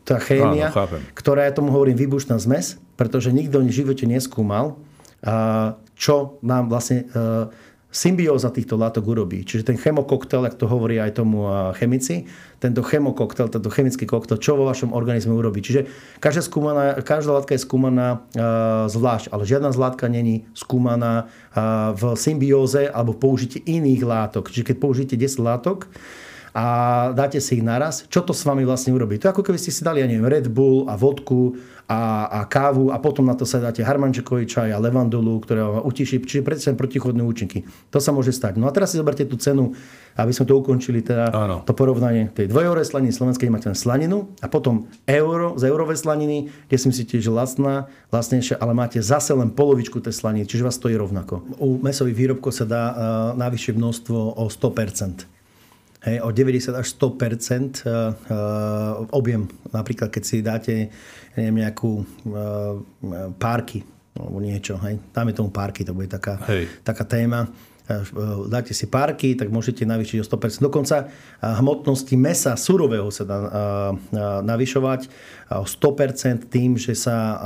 tá 0.04 0.20
chémia, 0.20 0.68
Áno, 0.68 1.00
ktorá, 1.16 1.48
ja 1.48 1.52
tomu 1.56 1.72
hovorím, 1.72 1.96
výbušná 1.96 2.36
zmes, 2.36 2.76
pretože 3.00 3.32
nikto 3.32 3.64
v 3.64 3.72
živote 3.72 4.04
neskúmal, 4.04 4.76
uh, 5.24 5.80
čo 5.96 6.36
nám 6.44 6.68
vlastne 6.68 7.08
uh, 7.16 7.48
symbióza 7.90 8.54
týchto 8.54 8.78
látok 8.78 9.02
urobí. 9.10 9.42
Čiže 9.42 9.74
ten 9.74 9.76
chemokoktel, 9.76 10.46
ak 10.46 10.54
to 10.54 10.70
hovorí 10.70 11.02
aj 11.02 11.18
tomu 11.18 11.42
chemici, 11.74 12.30
tento 12.62 12.86
chemokoktel, 12.86 13.50
tento 13.50 13.66
chemický 13.66 14.06
koktel, 14.06 14.38
čo 14.38 14.54
vo 14.54 14.68
vašom 14.70 14.94
organizme 14.94 15.34
urobí. 15.34 15.58
Čiže 15.58 15.90
každá, 16.22 16.46
skúmaná, 16.46 17.02
každá 17.02 17.34
látka 17.34 17.58
je 17.58 17.66
skúmaná 17.66 18.22
uh, 18.22 18.86
zvlášť, 18.86 19.34
ale 19.34 19.42
žiadna 19.42 19.74
z 19.74 19.78
látka 19.80 20.06
není 20.06 20.46
skúmaná 20.54 21.26
uh, 21.26 21.90
v 21.98 22.14
symbióze 22.14 22.86
alebo 22.86 23.16
v 23.16 23.22
použití 23.26 23.58
iných 23.66 24.02
látok. 24.06 24.54
Čiže 24.54 24.70
keď 24.70 24.76
použijete 24.78 25.14
10 25.18 25.42
látok, 25.42 25.90
a 26.50 26.64
dáte 27.14 27.38
si 27.38 27.58
ich 27.58 27.64
naraz, 27.64 28.06
čo 28.10 28.26
to 28.26 28.34
s 28.34 28.42
vami 28.42 28.66
vlastne 28.66 28.90
urobí? 28.90 29.18
To 29.22 29.30
je 29.30 29.32
ako 29.34 29.46
keby 29.46 29.58
ste 29.58 29.70
si 29.70 29.86
dali, 29.86 30.02
ja 30.02 30.08
neviem, 30.10 30.26
Red 30.26 30.50
Bull 30.50 30.90
a 30.90 30.98
vodku 30.98 31.54
a, 31.90 32.30
a 32.30 32.40
kávu 32.46 32.94
a 32.94 33.02
potom 33.02 33.26
na 33.26 33.34
to 33.34 33.42
sa 33.42 33.58
dáte 33.58 33.82
harmančekový 33.82 34.46
čaj 34.46 34.70
a 34.70 34.78
levandulu, 34.78 35.42
ktorá 35.42 35.66
vám 35.66 35.82
utiší, 35.86 36.22
čiže 36.22 36.46
predsa 36.46 36.70
protichodné 36.74 37.22
účinky. 37.26 37.66
To 37.90 37.98
sa 37.98 38.14
môže 38.14 38.30
stať. 38.30 38.62
No 38.62 38.70
a 38.70 38.74
teraz 38.74 38.94
si 38.94 38.98
zoberte 38.98 39.26
tú 39.26 39.34
cenu, 39.38 39.74
aby 40.14 40.30
sme 40.30 40.46
to 40.46 40.54
ukončili, 40.58 41.02
teda 41.02 41.34
Áno. 41.34 41.56
to 41.66 41.74
porovnanie 41.74 42.30
tej 42.30 42.46
dvojeurovej 42.46 42.86
slaniny 42.86 43.10
slovenskej, 43.10 43.50
máte 43.50 43.66
len 43.66 43.78
slaninu 43.78 44.30
a 44.38 44.46
potom 44.46 44.86
euro 45.06 45.58
z 45.58 45.66
eurovej 45.66 45.98
slaniny, 45.98 46.50
kde 46.70 46.76
si 46.78 46.86
myslíte, 46.90 47.18
že 47.18 47.30
lacná, 47.30 47.90
lacnejšia, 48.14 48.62
ale 48.62 48.70
máte 48.70 49.02
zase 49.02 49.34
len 49.34 49.50
polovičku 49.50 49.98
tej 49.98 50.14
slaniny, 50.14 50.46
čiže 50.46 50.62
vás 50.62 50.78
stojí 50.78 50.94
rovnako. 50.94 51.58
U 51.58 51.82
mesových 51.82 52.14
výrobkov 52.14 52.54
sa 52.54 52.66
dá 52.66 52.84
uh, 52.90 52.94
navyššie 53.34 53.74
množstvo 53.74 54.38
o 54.38 54.46
100%. 54.46 55.39
Hej, 56.00 56.24
o 56.24 56.32
90 56.32 56.80
až 56.80 56.86
100 56.96 57.04
uh, 57.04 57.12
uh, 57.12 57.16
objem. 59.12 59.44
Napríklad, 59.68 60.08
keď 60.08 60.22
si 60.24 60.40
dáte 60.40 60.88
neviem, 61.36 61.60
nejakú 61.60 62.00
uh, 62.00 62.80
párky 63.36 63.84
alebo 64.16 64.40
niečo, 64.42 64.80
hej, 64.80 64.98
dáme 65.12 65.36
tomu 65.36 65.52
párky, 65.52 65.86
to 65.86 65.94
bude 65.94 66.10
taká, 66.10 66.40
taká 66.82 67.04
téma. 67.06 67.46
Dáte 68.50 68.70
si 68.70 68.86
párky, 68.86 69.34
tak 69.34 69.50
môžete 69.50 69.86
navýšiť 69.86 70.18
o 70.22 70.26
100%. 70.26 70.62
Dokonca 70.62 71.10
hmotnosti 71.42 72.14
mesa 72.18 72.54
surového 72.58 73.10
sa 73.10 73.26
dá 73.26 73.38
navyšovať 74.46 75.10
o 75.58 75.66
100% 75.66 76.50
tým, 76.50 76.78
že 76.78 76.94
sa 76.94 77.38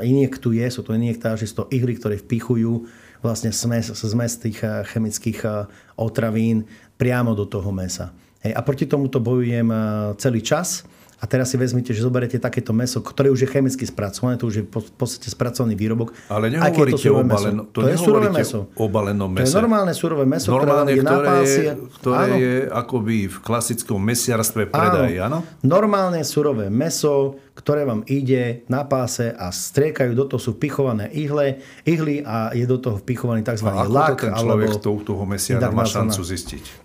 injektuje, 0.00 0.64
sú 0.68 0.84
to 0.84 0.96
injektáže, 0.96 1.48
sú 1.48 1.64
to 1.64 1.66
ihly, 1.72 1.96
ktoré 1.96 2.20
vpichujú 2.20 2.88
vlastne 3.20 3.52
zmes, 3.52 3.92
zmes 3.92 4.40
tých 4.40 4.64
chemických 4.64 5.68
otravín 5.96 6.64
priamo 7.02 7.34
do 7.34 7.50
toho 7.50 7.74
mesa. 7.74 8.14
Hej, 8.46 8.54
a 8.54 8.60
proti 8.62 8.86
tomuto 8.86 9.18
bojujem 9.18 9.66
eh, 9.66 9.78
celý 10.22 10.38
čas. 10.38 10.86
A 11.22 11.30
teraz 11.30 11.54
si 11.54 11.56
vezmite, 11.56 11.94
že 11.94 12.02
zoberiete 12.02 12.34
takéto 12.34 12.74
meso, 12.74 12.98
ktoré 12.98 13.30
už 13.30 13.46
je 13.46 13.48
chemicky 13.54 13.86
spracované, 13.86 14.34
to 14.34 14.50
už 14.50 14.54
je 14.58 14.64
v 14.66 14.92
podstate 14.98 15.30
spracovaný 15.30 15.78
výrobok. 15.78 16.10
Ale 16.26 16.50
nehovoríte 16.50 16.98
to 16.98 17.14
o, 17.14 17.22
baleno, 17.22 17.62
to, 17.70 17.86
to 17.86 17.94
je 17.94 17.94
surové 17.94 18.26
meso. 18.26 18.66
o 18.74 18.86
balenom 18.90 19.30
mese. 19.30 19.54
To 19.54 19.54
je 19.54 19.58
normálne 19.62 19.94
surové 19.94 20.26
meso, 20.26 20.50
normálne, 20.50 20.90
ktoré, 20.98 21.30
je 21.46 21.46
je, 21.46 21.72
ktoré 22.02 22.26
je 22.42 22.54
akoby 22.66 23.30
v 23.30 23.36
klasickom 23.38 24.02
mesiarstve 24.02 24.66
predaj, 24.66 25.14
áno? 25.22 25.46
Normálne 25.62 26.26
surové 26.26 26.74
meso, 26.74 27.38
ktoré 27.54 27.86
vám 27.86 28.02
ide 28.10 28.66
na 28.66 28.82
páse 28.82 29.30
a 29.30 29.54
striekajú, 29.54 30.18
do 30.18 30.26
toho 30.26 30.42
sú 30.42 30.58
vpichované 30.58 31.06
ihle, 31.14 31.62
ihly 31.86 32.26
a 32.26 32.50
je 32.50 32.66
do 32.66 32.82
toho 32.82 32.98
vpichovaný 32.98 33.46
tzv. 33.46 33.70
A 33.70 33.86
ako 33.86 33.94
lak. 33.94 34.18
to 34.18 34.26
ten 34.26 34.34
človek 34.34 34.68
alebo 34.74 35.06
toho 35.06 35.22
mesiara 35.22 35.70
má 35.70 35.86
šancu 35.86 36.18
zistiť? 36.18 36.81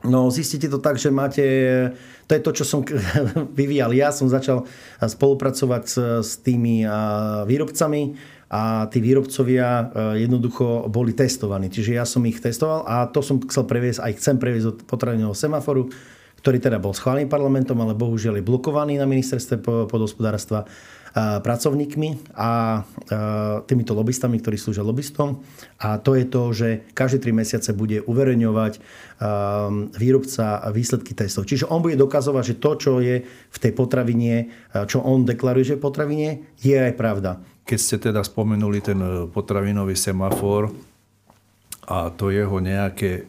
No 0.00 0.32
zistíte 0.32 0.72
to 0.72 0.80
tak, 0.80 0.96
že 0.96 1.12
máte, 1.12 1.44
to 2.24 2.32
je 2.32 2.40
to, 2.40 2.50
čo 2.56 2.64
som 2.64 2.80
vyvíjal 3.60 3.92
ja, 3.92 4.08
som 4.08 4.32
začal 4.32 4.64
spolupracovať 4.96 5.84
s, 6.24 6.40
tými 6.40 6.88
výrobcami 7.44 8.16
a 8.48 8.88
tí 8.88 8.98
výrobcovia 9.04 9.92
jednoducho 10.16 10.88
boli 10.88 11.12
testovaní. 11.12 11.68
Čiže 11.68 12.00
ja 12.00 12.08
som 12.08 12.24
ich 12.24 12.40
testoval 12.40 12.88
a 12.88 13.12
to 13.12 13.20
som 13.20 13.44
chcel 13.44 13.68
previesť, 13.68 14.00
aj 14.00 14.12
chcem 14.16 14.36
previesť 14.40 14.66
od 14.72 14.78
potravinového 14.88 15.36
semaforu, 15.36 15.92
ktorý 16.40 16.56
teda 16.56 16.80
bol 16.80 16.96
schválený 16.96 17.28
parlamentom, 17.28 17.76
ale 17.84 17.92
bohužiaľ 17.92 18.40
je 18.40 18.48
blokovaný 18.48 18.96
na 18.96 19.04
ministerstve 19.04 19.60
podhospodárstva 19.86 20.64
pracovníkmi 21.16 22.38
a 22.38 22.82
týmito 23.66 23.98
lobbystami, 23.98 24.38
ktorí 24.38 24.54
slúžia 24.54 24.86
lobbystom. 24.86 25.42
A 25.82 25.98
to 25.98 26.14
je 26.14 26.24
to, 26.26 26.42
že 26.54 26.68
každé 26.94 27.18
tri 27.26 27.32
mesiace 27.34 27.74
bude 27.74 27.98
uverejňovať 28.06 28.78
výrobca 29.98 30.70
výsledky 30.70 31.12
testov. 31.18 31.50
Čiže 31.50 31.66
on 31.66 31.82
bude 31.82 31.98
dokazovať, 31.98 32.44
že 32.54 32.60
to, 32.62 32.70
čo 32.78 32.92
je 33.02 33.26
v 33.26 33.58
tej 33.58 33.72
potravine, 33.74 34.54
čo 34.86 35.02
on 35.02 35.26
deklaruje, 35.26 35.74
že 35.74 35.78
v 35.78 35.84
potravine, 35.84 36.28
je 36.62 36.78
aj 36.78 36.94
pravda. 36.94 37.42
Keď 37.70 37.78
ste 37.78 37.96
teda 38.02 38.26
spomenuli 38.26 38.82
ten 38.82 38.98
e, 38.98 39.30
potravinový 39.30 39.94
semafor 39.94 40.74
a 41.86 42.10
to 42.10 42.34
jeho 42.34 42.58
nejaké 42.58 43.10
e, 43.14 43.24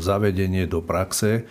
zavedenie 0.00 0.64
do 0.64 0.80
praxe, 0.80 1.44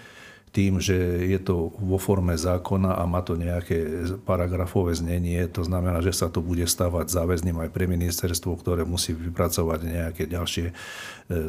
tým, 0.54 0.78
že 0.78 0.94
je 1.26 1.40
to 1.42 1.74
vo 1.82 1.98
forme 1.98 2.38
zákona 2.38 2.94
a 2.94 3.04
má 3.10 3.26
to 3.26 3.34
nejaké 3.34 4.06
paragrafové 4.22 4.94
znenie, 4.94 5.50
to 5.50 5.66
znamená, 5.66 5.98
že 6.06 6.14
sa 6.14 6.30
to 6.30 6.46
bude 6.46 6.62
stávať 6.70 7.10
záväzným 7.10 7.58
aj 7.58 7.70
pre 7.74 7.90
ministerstvo, 7.90 8.54
ktoré 8.62 8.86
musí 8.86 9.18
vypracovať 9.18 9.80
nejaké 9.82 10.24
ďalšie 10.30 10.70
e, 10.70 10.74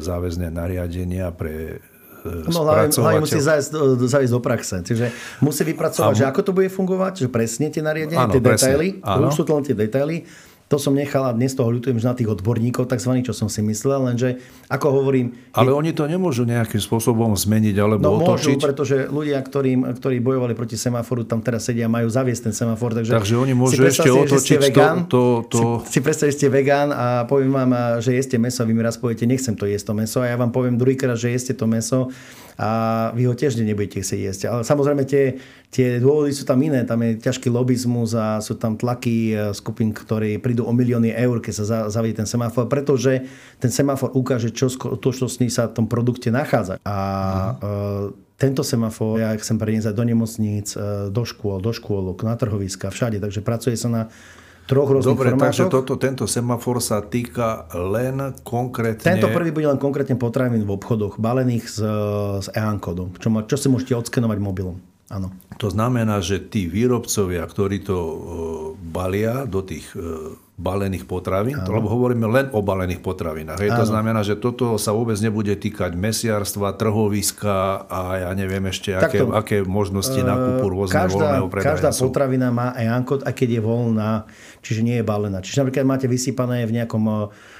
záväzné 0.01 0.49
nariadenia 0.49 1.29
pre 1.29 1.77
e, 2.25 2.49
No 2.49 2.65
hlavne, 2.65 2.89
musí 3.21 3.37
zájsť, 3.37 4.01
zájsť 4.01 4.33
do 4.33 4.41
praxe. 4.41 4.81
Čiže 4.81 5.13
musí 5.45 5.61
vypracovať, 5.61 6.09
a... 6.09 6.17
že 6.17 6.25
ako 6.25 6.41
to 6.41 6.51
bude 6.57 6.73
fungovať, 6.73 7.13
že 7.21 7.27
presne 7.29 7.69
tie 7.69 7.85
nariadenia, 7.85 8.25
tie 8.25 8.41
detaily, 8.41 9.05
už 9.05 9.37
sú 9.37 9.45
to 9.45 9.53
len 9.53 9.61
tie 9.61 9.77
detaily 9.77 10.25
to 10.65 10.81
som 10.81 10.97
nechal 10.97 11.21
a 11.29 11.31
dnes 11.31 11.53
toho 11.53 11.69
ľutujem, 11.69 12.01
že 12.01 12.09
na 12.09 12.17
tých 12.17 12.25
odborníkov, 12.25 12.89
tzv. 12.89 13.21
čo 13.21 13.37
som 13.37 13.45
si 13.45 13.61
myslel, 13.61 14.09
lenže 14.09 14.41
ako 14.65 14.97
hovorím... 14.97 15.37
Ale 15.53 15.69
je... 15.69 15.77
oni 15.77 15.91
to 15.93 16.09
nemôžu 16.09 16.41
nejakým 16.41 16.81
spôsobom 16.81 17.37
zmeniť 17.37 17.75
alebo 17.77 18.01
no, 18.01 18.17
otočiť? 18.17 18.57
môžu, 18.57 18.65
pretože 18.65 18.95
ľudia, 19.05 19.37
ktorým, 19.45 19.85
ktorí 19.93 20.17
bojovali 20.25 20.57
proti 20.57 20.73
semaforu, 20.73 21.21
tam 21.21 21.45
teraz 21.45 21.69
sedia, 21.69 21.85
majú 21.85 22.09
zaviesť 22.09 22.49
ten 22.49 22.53
semafor. 22.65 22.97
Takže, 22.97 23.13
takže 23.13 23.37
oni 23.37 23.53
môžu 23.53 23.85
ešte 23.85 24.09
otočiť 24.09 24.57
vegán, 24.73 25.05
to... 25.05 25.45
to, 25.45 25.53
to... 25.53 25.85
Si, 25.85 25.97
si 25.97 25.99
predstavte, 26.01 26.33
ste 26.33 26.47
vegán 26.49 26.89
a 26.89 27.29
poviem 27.29 27.53
vám, 27.53 28.01
že 28.01 28.17
jeste 28.17 28.41
meso 28.41 28.65
a 28.65 28.65
vy 28.65 28.73
mi 28.73 28.81
raz 28.81 28.97
poviete, 28.97 29.29
nechcem 29.29 29.53
to 29.53 29.69
jesť 29.69 29.93
to 29.93 29.93
meso 29.93 30.17
a 30.25 30.33
ja 30.33 30.33
vám 30.33 30.49
poviem 30.49 30.81
druhýkrát, 30.81 31.13
že 31.13 31.29
jeste 31.29 31.53
to 31.53 31.69
meso 31.69 32.09
a 32.55 32.69
vy 33.11 33.27
ho 33.27 33.35
tiež 33.35 33.59
nebudete 33.59 33.99
chcieť 33.99 34.19
jesť. 34.19 34.41
Ale 34.47 34.61
samozrejme 34.63 35.03
tie, 35.03 35.37
tie 35.67 35.99
dôvody 35.99 36.31
sú 36.31 36.47
tam 36.47 36.59
iné. 36.63 36.87
Tam 36.87 36.99
je 37.03 37.19
ťažký 37.19 37.51
lobizmus 37.51 38.15
a 38.15 38.39
sú 38.39 38.55
tam 38.55 38.79
tlaky 38.79 39.15
e, 39.31 39.33
skupín, 39.51 39.91
ktorí 39.91 40.39
prídu 40.39 40.63
o 40.63 40.71
milióny 40.71 41.11
eur, 41.11 41.43
keď 41.43 41.53
sa 41.53 41.65
zavedie 41.91 42.23
ten 42.23 42.27
semafor, 42.27 42.71
pretože 42.71 43.27
ten 43.59 43.71
semafor 43.71 44.15
ukáže, 44.15 44.55
čo 44.55 44.71
skutočnosti 44.71 45.45
sa 45.51 45.67
v 45.67 45.75
tom 45.83 45.85
produkte 45.91 46.31
nachádza. 46.31 46.79
A 46.87 46.95
uh 47.59 48.25
tento 48.35 48.67
semafor 48.67 49.23
ja 49.23 49.31
chcem 49.39 49.55
preniesť 49.55 49.95
do 49.95 50.03
nemocníc, 50.03 50.75
e, 50.75 51.07
do 51.07 51.23
škôl, 51.23 51.63
do 51.63 51.71
škôlok, 51.71 52.27
na 52.27 52.35
trhoviska, 52.35 52.91
všade. 52.91 53.23
Takže 53.23 53.39
pracuje 53.39 53.79
sa 53.79 53.87
na 53.87 54.01
troch 54.65 54.89
rôznych 54.89 55.13
Dobre, 55.13 55.29
formátoch. 55.33 55.45
takže 55.45 55.63
toto, 55.69 55.93
tento 56.01 56.25
semafor 56.25 56.81
sa 56.81 57.05
týka 57.05 57.69
len 57.73 58.33
konkrétne... 58.41 59.05
Tento 59.05 59.29
prvý 59.29 59.53
bude 59.53 59.69
len 59.69 59.77
konkrétne 59.77 60.17
potravín 60.17 60.65
v 60.65 60.71
obchodoch, 60.73 61.21
balených 61.21 61.65
s, 61.69 61.77
s 62.41 62.47
EAN 62.53 62.81
kódom, 62.81 63.13
čo, 63.21 63.29
čo 63.45 63.55
si 63.55 63.67
môžete 63.69 63.93
odskenovať 63.93 64.37
mobilom. 64.41 64.77
Áno. 65.05 65.29
To 65.61 65.69
znamená, 65.69 66.17
že 66.17 66.41
tí 66.41 66.65
výrobcovia, 66.65 67.45
ktorí 67.45 67.85
to 67.85 67.97
e, 67.97 68.15
balia 68.89 69.45
do 69.45 69.61
tých 69.61 69.93
e, 69.93 70.33
balených 70.57 71.03
potravín, 71.03 71.59
to, 71.61 71.69
lebo 71.69 71.91
hovoríme 71.91 72.25
len 72.31 72.47
o 72.55 72.63
balených 72.63 73.03
potravinách. 73.03 73.59
Hej, 73.59 73.75
to 73.75 73.85
znamená, 73.85 74.23
že 74.23 74.39
toto 74.39 74.79
sa 74.79 74.95
vôbec 74.95 75.19
nebude 75.19 75.51
týkať 75.51 75.93
mesiarstva, 75.93 76.79
trhoviska 76.79 77.85
a 77.91 78.01
ja 78.23 78.31
neviem 78.31 78.63
ešte, 78.71 78.95
aké, 78.95 79.19
Takto, 79.19 79.35
aké 79.35 79.57
možnosti 79.67 80.15
nákupu 80.15 80.65
rôzne 80.71 80.95
každá, 80.95 81.11
voľného 81.11 81.47
predania 81.51 81.71
každá 81.75 81.91
sú. 81.91 82.07
potravina 82.07 82.47
má 82.55 82.71
EAN-kód, 82.73 83.27
aj 83.27 83.33
keď 83.35 83.59
je 83.59 83.61
voľná, 83.61 84.11
čiže 84.65 84.81
nie 84.81 84.97
je 84.97 85.05
balená. 85.05 85.45
Čiže 85.45 85.61
napríklad 85.61 85.85
máte 85.85 86.09
vysypané 86.09 86.65
v 86.65 86.81
nejakom 86.81 87.03
e, 87.05 87.13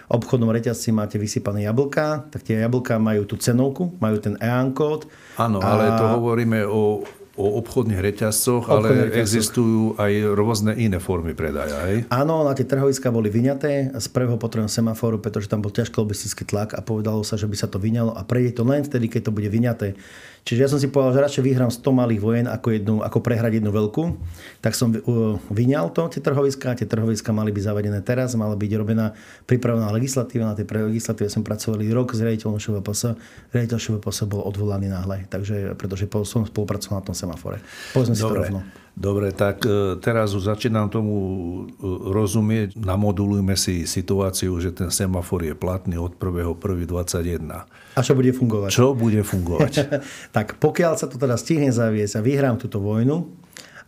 obchodnom 0.09 0.49
reťazci 0.49 0.89
máte 0.89 1.21
vysypané 1.21 1.69
jablka, 1.69 2.25
tak 2.33 2.41
tie 2.41 2.65
jablka 2.65 2.97
majú 2.97 3.29
tú 3.29 3.37
cenovku, 3.37 3.93
majú 4.01 4.17
ten 4.17 4.33
EAN-kód. 4.41 5.05
Áno, 5.37 5.61
ale 5.61 5.93
to 5.93 6.05
hovoríme 6.17 6.65
o, 6.65 7.05
o 7.35 7.59
obchodných 7.59 7.99
reťazcoch, 7.99 8.71
ale 8.71 9.11
reťazcoch. 9.11 9.19
existujú 9.19 9.83
aj 9.99 10.11
rôzne 10.39 10.71
iné 10.79 11.03
formy 11.03 11.35
predaja. 11.35 11.83
Hej? 11.91 12.07
Áno, 12.07 12.47
na 12.47 12.55
tie 12.55 12.63
trhoviska 12.63 13.11
boli 13.11 13.27
vyňaté 13.27 13.91
z 13.91 14.07
prvého 14.07 14.39
potrebného 14.39 14.71
semaforu, 14.71 15.19
pretože 15.19 15.51
tam 15.51 15.59
bol 15.59 15.71
ťažký 15.71 15.99
lobistický 15.99 16.47
tlak 16.47 16.71
a 16.71 16.79
povedalo 16.79 17.27
sa, 17.27 17.35
že 17.35 17.51
by 17.51 17.55
sa 17.59 17.67
to 17.67 17.75
vyňalo 17.75 18.15
a 18.15 18.23
prejde 18.23 18.55
to 18.55 18.63
len 18.63 18.87
vtedy, 18.87 19.11
keď 19.11 19.27
to 19.27 19.35
bude 19.35 19.51
vyňaté. 19.51 19.99
Čiže 20.45 20.61
ja 20.61 20.69
som 20.69 20.77
si 20.77 20.93
povedal, 20.93 21.17
že 21.17 21.23
radšej 21.25 21.41
vyhrám 21.41 21.73
100 21.73 21.89
malých 21.89 22.21
vojen, 22.21 22.45
ako, 22.45 22.67
jednu, 22.69 22.95
ako 23.01 23.17
prehrať 23.17 23.57
jednu 23.57 23.73
veľkú. 23.73 24.13
Tak 24.61 24.77
som 24.77 24.93
uh, 24.93 25.41
vyňal 25.49 25.89
to, 25.89 26.05
tie 26.05 26.21
trhoviská. 26.21 26.77
Tie 26.77 26.85
trhoviská 26.85 27.33
mali 27.33 27.49
byť 27.49 27.63
zavedené 27.65 28.05
teraz, 28.05 28.37
mala 28.37 28.53
byť 28.53 28.71
robená 28.77 29.17
pripravená 29.49 29.89
legislatíva. 29.89 30.45
Na 30.45 30.53
tej 30.53 30.69
legislatíve 30.69 31.33
sme 31.33 31.41
pracovali 31.41 31.89
rok 31.89 32.13
s 32.13 32.21
riaditeľom 32.21 32.61
ŠVPS. 32.61 33.17
Riaditeľ 33.57 33.77
ŠVPS 33.81 34.29
bol 34.29 34.45
odvolaný 34.45 34.85
náhle, 34.85 35.25
takže, 35.33 35.73
pretože 35.81 36.05
som 36.29 36.45
spolupracoval 36.45 37.01
na 37.01 37.05
tom 37.09 37.17
semafore. 37.25 37.57
Povedzme 37.91 38.13
si 38.13 38.21
to 38.21 38.29
Dobre, 38.29 38.39
rovno. 38.47 38.59
dobre, 38.93 39.27
tak 39.33 39.65
e, 39.65 39.97
teraz 39.99 40.37
už 40.37 40.47
začínam 40.47 40.87
tomu 40.93 41.13
e, 41.17 41.83
rozumieť. 42.13 42.77
Namodulujme 42.77 43.57
si 43.57 43.89
situáciu, 43.89 44.53
že 44.61 44.71
ten 44.71 44.93
semafor 44.93 45.41
je 45.41 45.57
platný 45.57 45.97
od 45.97 46.15
1.1.21. 46.15 47.65
A 47.97 47.99
čo 47.99 48.13
bude 48.13 48.31
fungovať? 48.31 48.69
Čo 48.69 48.93
bude 48.93 49.25
fungovať? 49.25 49.73
tak 50.37 50.61
pokiaľ 50.61 50.93
sa 50.95 51.09
to 51.09 51.17
teda 51.17 51.35
stihne 51.35 51.73
zaviesť 51.73 52.21
a 52.21 52.25
vyhrám 52.25 52.61
túto 52.61 52.77
vojnu 52.79 53.25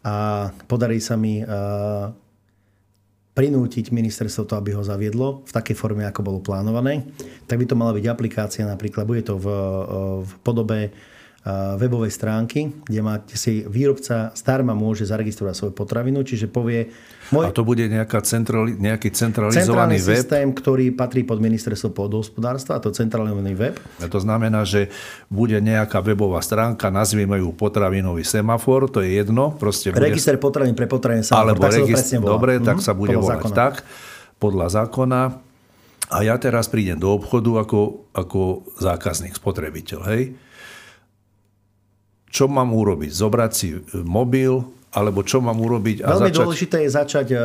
a 0.02 0.50
podarí 0.66 0.98
sa 0.98 1.20
mi 1.20 1.44
uh, 1.44 2.12
prinútiť 3.38 3.94
ministerstvo 3.94 4.50
to, 4.50 4.58
aby 4.58 4.74
ho 4.74 4.82
zaviedlo 4.82 5.46
v 5.46 5.52
takej 5.54 5.78
forme, 5.78 6.10
ako 6.10 6.26
bolo 6.26 6.40
plánované, 6.42 7.06
tak 7.46 7.62
by 7.62 7.70
to 7.70 7.78
mala 7.78 7.94
byť 7.94 8.06
aplikácia 8.10 8.66
napríklad, 8.66 9.06
bude 9.06 9.22
to 9.22 9.38
v, 9.38 9.46
v 10.26 10.32
podobe 10.42 10.90
webovej 11.76 12.10
stránky, 12.10 12.60
kde 12.84 13.00
máte 13.00 13.34
si 13.34 13.64
výrobca 13.64 14.34
zdarma 14.34 14.72
môže 14.72 15.04
zaregistrovať 15.04 15.54
svoju 15.54 15.74
potravinu, 15.74 16.20
čiže 16.20 16.46
povie, 16.46 16.92
A 17.26 17.32
môj 17.32 17.52
to 17.52 17.62
bude 17.62 17.84
nejaká 17.84 18.20
centrali, 18.20 18.74
nejaký 18.74 19.10
centrálny 19.10 19.56
centralizovaný 19.56 19.98
web? 19.98 20.20
systém, 20.20 20.48
ktorý 20.50 20.92
patrí 20.92 21.22
pod 21.22 21.38
ministerstvo 21.38 21.90
pôdohospodárstva, 21.90 22.76
a 22.76 22.80
to 22.80 22.90
centrálny 22.90 23.28
web, 23.54 23.80
A 23.98 24.06
to 24.06 24.18
znamená, 24.18 24.62
že 24.62 24.92
bude 25.26 25.56
nejaká 25.58 26.00
webová 26.00 26.40
stránka, 26.40 26.88
nazvieme 26.90 27.38
ju 27.38 27.52
potravinový 27.52 28.22
semafor, 28.22 28.88
to 28.88 29.00
je 29.00 29.16
jedno. 29.16 29.54
Proste 29.54 29.90
bude... 29.90 30.04
Register 30.04 30.36
potravín 30.36 30.74
pre 30.74 30.86
potravín 30.86 31.22
sa 31.22 31.40
Alebo 31.40 31.62
tak 31.62 31.72
sa 31.72 31.76
to 31.76 31.82
registr, 31.82 31.96
presne 32.02 32.18
volá. 32.20 32.32
dobre, 32.34 32.52
tak 32.60 32.76
Mhm, 32.76 32.84
sa 32.84 32.92
bude 32.92 33.14
podľa 33.14 33.24
volať 33.24 33.40
zákona. 33.40 33.56
tak, 33.56 33.74
podľa 34.36 34.68
zákona. 34.70 35.22
A 36.08 36.18
ja 36.24 36.36
teraz 36.36 36.66
prídem 36.66 36.96
do 36.96 37.12
obchodu 37.12 37.62
ako, 37.62 37.80
ako 38.12 38.40
zákazník, 38.78 39.36
spotrebiteľ. 39.36 40.00
Hej? 40.08 40.24
Čo 42.38 42.46
mám 42.46 42.70
urobiť? 42.70 43.10
Zobrať 43.10 43.52
si 43.58 43.74
e, 43.74 43.82
mobil, 44.06 44.62
alebo 44.94 45.26
čo 45.26 45.42
mám 45.42 45.58
urobiť 45.58 46.06
a 46.06 46.14
Veľmi 46.14 46.30
začať... 46.30 46.38
dôležité 46.38 46.78
je 46.86 46.90
začať 46.94 47.28
uh, 47.34 47.42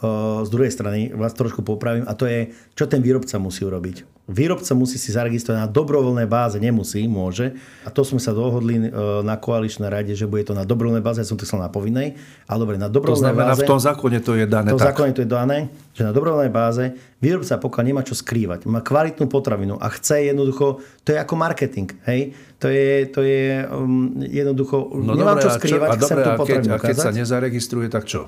uh, 0.00 0.42
z 0.46 0.48
druhej 0.54 0.70
strany, 0.70 1.10
vás 1.14 1.34
trošku 1.34 1.66
popravím, 1.66 2.06
a 2.06 2.14
to 2.14 2.30
je, 2.30 2.54
čo 2.78 2.86
ten 2.86 3.02
výrobca 3.02 3.36
musí 3.42 3.66
urobiť. 3.66 4.15
Výrobca 4.26 4.74
musí 4.74 4.98
si 4.98 5.14
zaregistrovať 5.14 5.58
na 5.64 5.68
dobrovoľnej 5.70 6.26
báze, 6.26 6.58
nemusí, 6.58 7.06
môže. 7.06 7.54
A 7.86 7.94
to 7.94 8.02
sme 8.02 8.18
sa 8.18 8.34
dohodli 8.34 8.90
uh, 8.90 9.22
na 9.22 9.38
koaličnej 9.38 9.86
rade, 9.86 10.18
že 10.18 10.26
bude 10.26 10.42
to 10.42 10.50
na 10.50 10.66
dobrovoľnej 10.66 10.98
báze, 10.98 11.22
ja 11.22 11.28
som 11.30 11.38
to 11.38 11.46
chcel 11.46 11.62
na 11.62 11.70
povinnej, 11.70 12.18
ale 12.50 12.58
dobre, 12.58 12.74
na 12.74 12.90
To 12.90 12.98
dobrovoľnej 12.98 13.22
znamená, 13.22 13.54
báze. 13.54 13.62
v 13.62 13.70
tom 13.70 13.78
zákone 13.78 14.18
to 14.18 14.34
je 14.34 14.50
dané 14.50 14.74
To 14.74 14.82
tak. 14.82 14.98
zákone 14.98 15.14
to 15.14 15.22
je 15.22 15.30
dané, 15.30 15.70
že 15.94 16.02
na 16.02 16.10
dobrovoľnej 16.10 16.50
báze 16.50 16.98
výrobca 17.22 17.54
pokiaľ 17.54 17.84
nemá 17.86 18.02
čo 18.02 18.18
skrývať, 18.18 18.66
má 18.66 18.82
kvalitnú 18.82 19.30
potravinu 19.30 19.78
a 19.78 19.86
chce 19.94 20.26
jednoducho, 20.34 20.82
to 21.06 21.14
je 21.14 21.18
ako 21.22 21.34
marketing, 21.38 21.88
hej? 22.10 22.34
To 22.58 22.66
je, 22.66 23.06
to 23.06 23.20
je 23.22 23.62
um, 23.68 24.10
jednoducho, 24.26 24.90
No 25.06 25.14
nemám 25.14 25.38
čo 25.38 25.48
a, 25.48 25.54
čo, 25.54 25.58
skrývať, 25.62 25.88
a, 25.88 25.94
chcem 26.02 26.16
dobre, 26.18 26.24
tú 26.24 26.26
a, 26.26 26.34
keď, 26.34 26.40
potravinu 26.42 26.72
a 26.74 26.78
keď 26.82 26.96
sa 26.98 27.10
nezaregistruje, 27.14 27.86
tak 27.86 28.10
čo? 28.10 28.26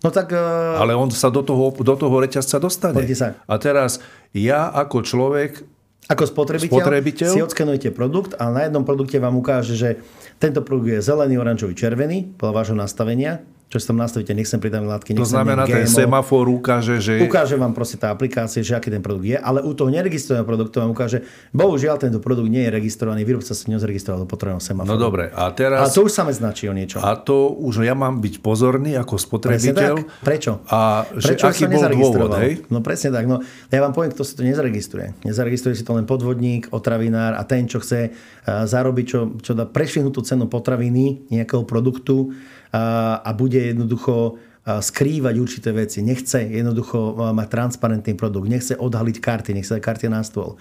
No 0.00 0.08
tak 0.08 0.32
uh, 0.32 0.80
Ale 0.80 0.96
on 0.96 1.12
sa 1.12 1.28
do 1.28 1.44
toho, 1.44 1.72
do 1.76 1.94
toho 1.96 2.16
reťazca 2.20 2.56
dostane. 2.56 3.04
Sa. 3.12 3.36
A 3.44 3.54
teraz 3.60 4.00
ja 4.32 4.72
ako 4.72 5.04
človek 5.04 5.60
Ako 6.08 6.24
spotrebiteľ, 6.26 6.74
Spotrebiteľ? 6.80 7.30
si 7.36 7.44
odskenujete 7.44 7.92
produkt 7.92 8.34
a 8.40 8.48
na 8.50 8.66
jednom 8.66 8.82
produkte 8.82 9.20
vám 9.20 9.36
ukáže, 9.36 9.76
že 9.76 10.00
tento 10.40 10.64
produkt 10.64 10.90
je 10.90 11.00
zelený, 11.04 11.38
oranžový, 11.38 11.76
červený, 11.76 12.34
podľa 12.34 12.54
vášho 12.56 12.76
nastavenia. 12.76 13.44
Čo 13.70 13.78
si 13.78 13.86
tam 13.86 14.02
nastavíte, 14.02 14.34
nechcem 14.34 14.58
pridávať 14.58 14.88
látky, 14.90 15.10
To 15.14 15.22
nechcem 15.22 15.30
znamená, 15.30 15.62
ten 15.62 15.86
GMO. 15.86 15.94
semafor 15.94 16.50
ukáže, 16.50 16.98
že... 16.98 17.22
Ukáže 17.22 17.54
vám 17.54 17.70
proste 17.70 18.02
tá 18.02 18.10
aplikácia, 18.10 18.66
že 18.66 18.74
aký 18.74 18.90
ten 18.90 18.98
produkt 18.98 19.30
je, 19.30 19.38
ale 19.38 19.62
u 19.62 19.70
toho 19.78 19.94
neregistrovaného 19.94 20.42
produktu 20.42 20.82
vám 20.82 20.90
ukáže, 20.90 21.22
bohužiaľ 21.54 22.02
tento 22.02 22.18
produkt 22.18 22.50
nie 22.50 22.66
je 22.66 22.70
registrovaný, 22.74 23.22
výrobca 23.22 23.54
sa 23.54 23.62
nezaregistroval 23.70 24.26
do 24.26 24.28
potrebného 24.28 24.58
semaforu. 24.58 24.90
No 24.90 24.98
dobre, 24.98 25.30
a 25.30 25.46
A 25.46 25.54
teraz... 25.54 25.94
to 25.94 26.02
už 26.02 26.10
sa 26.10 26.26
značí 26.34 26.66
o 26.66 26.74
niečo. 26.74 26.98
A 26.98 27.14
to 27.14 27.54
už 27.62 27.86
ja 27.86 27.94
mám 27.94 28.18
byť 28.18 28.42
pozorný 28.42 28.98
ako 28.98 29.14
Presne 29.14 29.26
spotrebiteľ. 29.30 29.94
tak. 30.02 30.06
Prečo? 30.18 30.52
A 30.66 31.06
že 31.14 31.38
Prečo 31.38 31.46
aký 31.46 31.64
bol 31.70 31.82
dôvod, 31.86 32.30
hej? 32.42 32.52
No 32.74 32.82
presne 32.82 33.14
tak. 33.14 33.30
No, 33.30 33.38
ja 33.70 33.80
vám 33.86 33.94
poviem, 33.94 34.10
kto 34.10 34.26
si 34.26 34.34
to 34.34 34.42
nezaregistruje. 34.42 35.14
Nezaregistruje 35.22 35.78
si 35.78 35.86
to 35.86 35.94
len 35.94 36.10
podvodník, 36.10 36.74
otravinár 36.74 37.38
a 37.38 37.46
ten, 37.46 37.70
čo 37.70 37.78
chce 37.78 38.10
uh, 38.10 38.66
zarobiť, 38.66 39.04
čo, 39.06 39.20
čo 39.38 39.54
dá 39.54 39.62
prešvihnutú 39.62 40.26
cenu 40.26 40.50
potraviny 40.50 41.30
nejakého 41.30 41.62
produktu 41.62 42.34
a 42.72 43.30
bude 43.34 43.58
jednoducho 43.58 44.38
skrývať 44.66 45.34
určité 45.40 45.70
veci. 45.74 46.04
Nechce 46.04 46.46
jednoducho 46.46 47.18
mať 47.34 47.48
transparentný 47.50 48.14
produkt. 48.14 48.46
Nechce 48.46 48.78
odhaliť 48.78 49.16
karty, 49.18 49.50
nechce 49.56 49.74
dať 49.74 49.82
karty 49.82 50.06
na 50.06 50.22
stôl. 50.22 50.54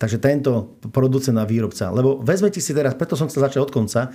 Takže 0.00 0.18
tento 0.18 0.74
producent 0.90 1.38
a 1.38 1.46
výrobca. 1.46 1.94
Lebo 1.94 2.18
vezmete 2.18 2.58
si 2.58 2.74
teraz, 2.74 2.98
preto 2.98 3.14
som 3.14 3.30
chcel 3.30 3.46
začať 3.46 3.60
od 3.62 3.70
konca, 3.70 4.10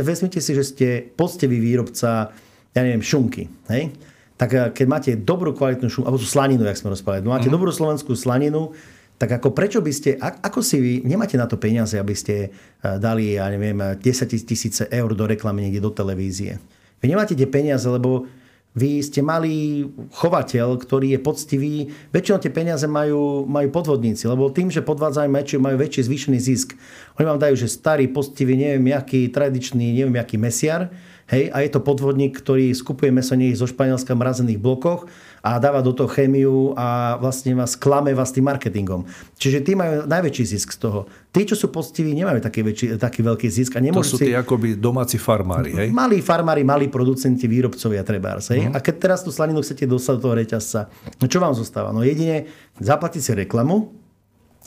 vezmite 0.00 0.40
si, 0.40 0.52
že 0.56 0.64
ste 0.64 0.88
poctivý 1.04 1.60
výrobca, 1.60 2.32
ja 2.72 2.80
neviem, 2.80 3.04
šunky. 3.04 3.48
Hej? 3.68 3.92
tak 4.34 4.74
keď 4.74 4.86
máte 4.90 5.10
dobrú 5.14 5.54
kvalitnú 5.54 5.86
šunku, 5.86 6.10
alebo 6.10 6.18
tú 6.18 6.26
slaninu, 6.26 6.66
jak 6.66 6.74
sme 6.74 6.90
rozprávali, 6.90 7.22
máte 7.22 7.46
dobrú 7.46 7.70
slovenskú 7.70 8.18
slaninu, 8.18 8.74
tak 9.14 9.40
ako 9.40 9.54
prečo 9.54 9.78
by 9.78 9.92
ste, 9.94 10.18
ako 10.18 10.60
si 10.60 10.76
vy, 10.82 10.92
nemáte 11.06 11.38
na 11.38 11.46
to 11.46 11.54
peniaze, 11.56 11.94
aby 11.94 12.14
ste 12.14 12.34
eh, 12.48 12.98
dali, 12.98 13.38
ja 13.38 13.46
neviem, 13.50 13.78
10 13.78 14.02
tisíce 14.46 14.82
eur 14.90 15.10
do 15.14 15.24
reklamy 15.24 15.68
niekde 15.68 15.82
do 15.82 15.94
televízie. 15.94 16.58
Vy 16.98 17.06
nemáte 17.12 17.36
tie 17.36 17.46
peniaze, 17.46 17.84
lebo 17.86 18.26
vy 18.74 18.98
ste 19.06 19.22
mali 19.22 19.86
chovateľ, 20.18 20.82
ktorý 20.82 21.14
je 21.14 21.20
poctivý. 21.22 21.74
Väčšinou 22.10 22.42
tie 22.42 22.50
peniaze 22.50 22.82
majú, 22.90 23.46
majú 23.46 23.70
podvodníci, 23.70 24.26
lebo 24.26 24.50
tým, 24.50 24.66
že 24.66 24.82
podvádzajú 24.82 25.30
väčší, 25.30 25.56
majú 25.62 25.78
väčší 25.78 26.10
zvýšený 26.10 26.38
zisk. 26.42 26.74
Oni 27.14 27.24
vám 27.30 27.38
dajú, 27.38 27.54
že 27.54 27.70
starý, 27.70 28.10
poctivý, 28.10 28.58
neviem, 28.58 28.90
aký 28.90 29.30
tradičný, 29.30 29.94
neviem, 29.94 30.18
aký 30.18 30.42
mesiar, 30.42 30.90
Hej, 31.24 31.48
a 31.56 31.64
je 31.64 31.72
to 31.72 31.80
podvodník, 31.80 32.36
ktorý 32.36 32.76
skupuje 32.76 33.08
meso 33.08 33.32
nie 33.32 33.56
zo 33.56 33.64
Španielska 33.64 34.12
v 34.12 34.20
mrazených 34.20 34.60
blokoch 34.60 35.08
a 35.44 35.60
dáva 35.60 35.84
do 35.84 35.92
toho 35.92 36.08
chémiu 36.08 36.72
a 36.72 37.20
vlastne 37.20 37.52
vás 37.52 37.76
klame 37.76 38.16
vás 38.16 38.32
tým 38.32 38.48
marketingom. 38.48 39.04
Čiže 39.36 39.60
tí 39.60 39.76
majú 39.76 40.08
najväčší 40.08 40.56
zisk 40.56 40.72
z 40.72 40.78
toho. 40.80 41.04
Tí, 41.28 41.44
čo 41.44 41.52
sú 41.52 41.68
poctiví, 41.68 42.16
nemajú 42.16 42.40
taký, 42.40 42.64
väčší, 42.64 42.86
taký 42.96 43.20
veľký 43.20 43.48
zisk 43.52 43.76
a 43.76 43.84
To 43.92 44.00
sú 44.00 44.16
si... 44.16 44.32
tí 44.32 44.32
akoby 44.32 44.80
domáci 44.80 45.20
farmári, 45.20 45.76
hej? 45.76 45.88
Malí 45.92 46.24
farmári, 46.24 46.64
malí 46.64 46.88
producenti, 46.88 47.44
výrobcovia 47.44 48.00
trebárs. 48.00 48.48
Hej? 48.56 48.72
A 48.72 48.80
keď 48.80 48.94
teraz 48.96 49.20
tú 49.20 49.28
slaninu 49.28 49.60
chcete 49.60 49.84
dostať 49.84 50.14
do 50.16 50.22
toho 50.24 50.34
reťazca, 50.40 50.88
no 51.20 51.28
čo 51.28 51.44
vám 51.44 51.52
zostáva? 51.52 51.92
No 51.92 52.00
jedine 52.00 52.48
zaplatiť 52.80 53.20
si 53.20 53.32
reklamu, 53.36 54.03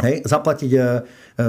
hej? 0.04 0.22
zaplatiť 0.26 0.72
e, 0.74 0.78
e, 0.78 0.84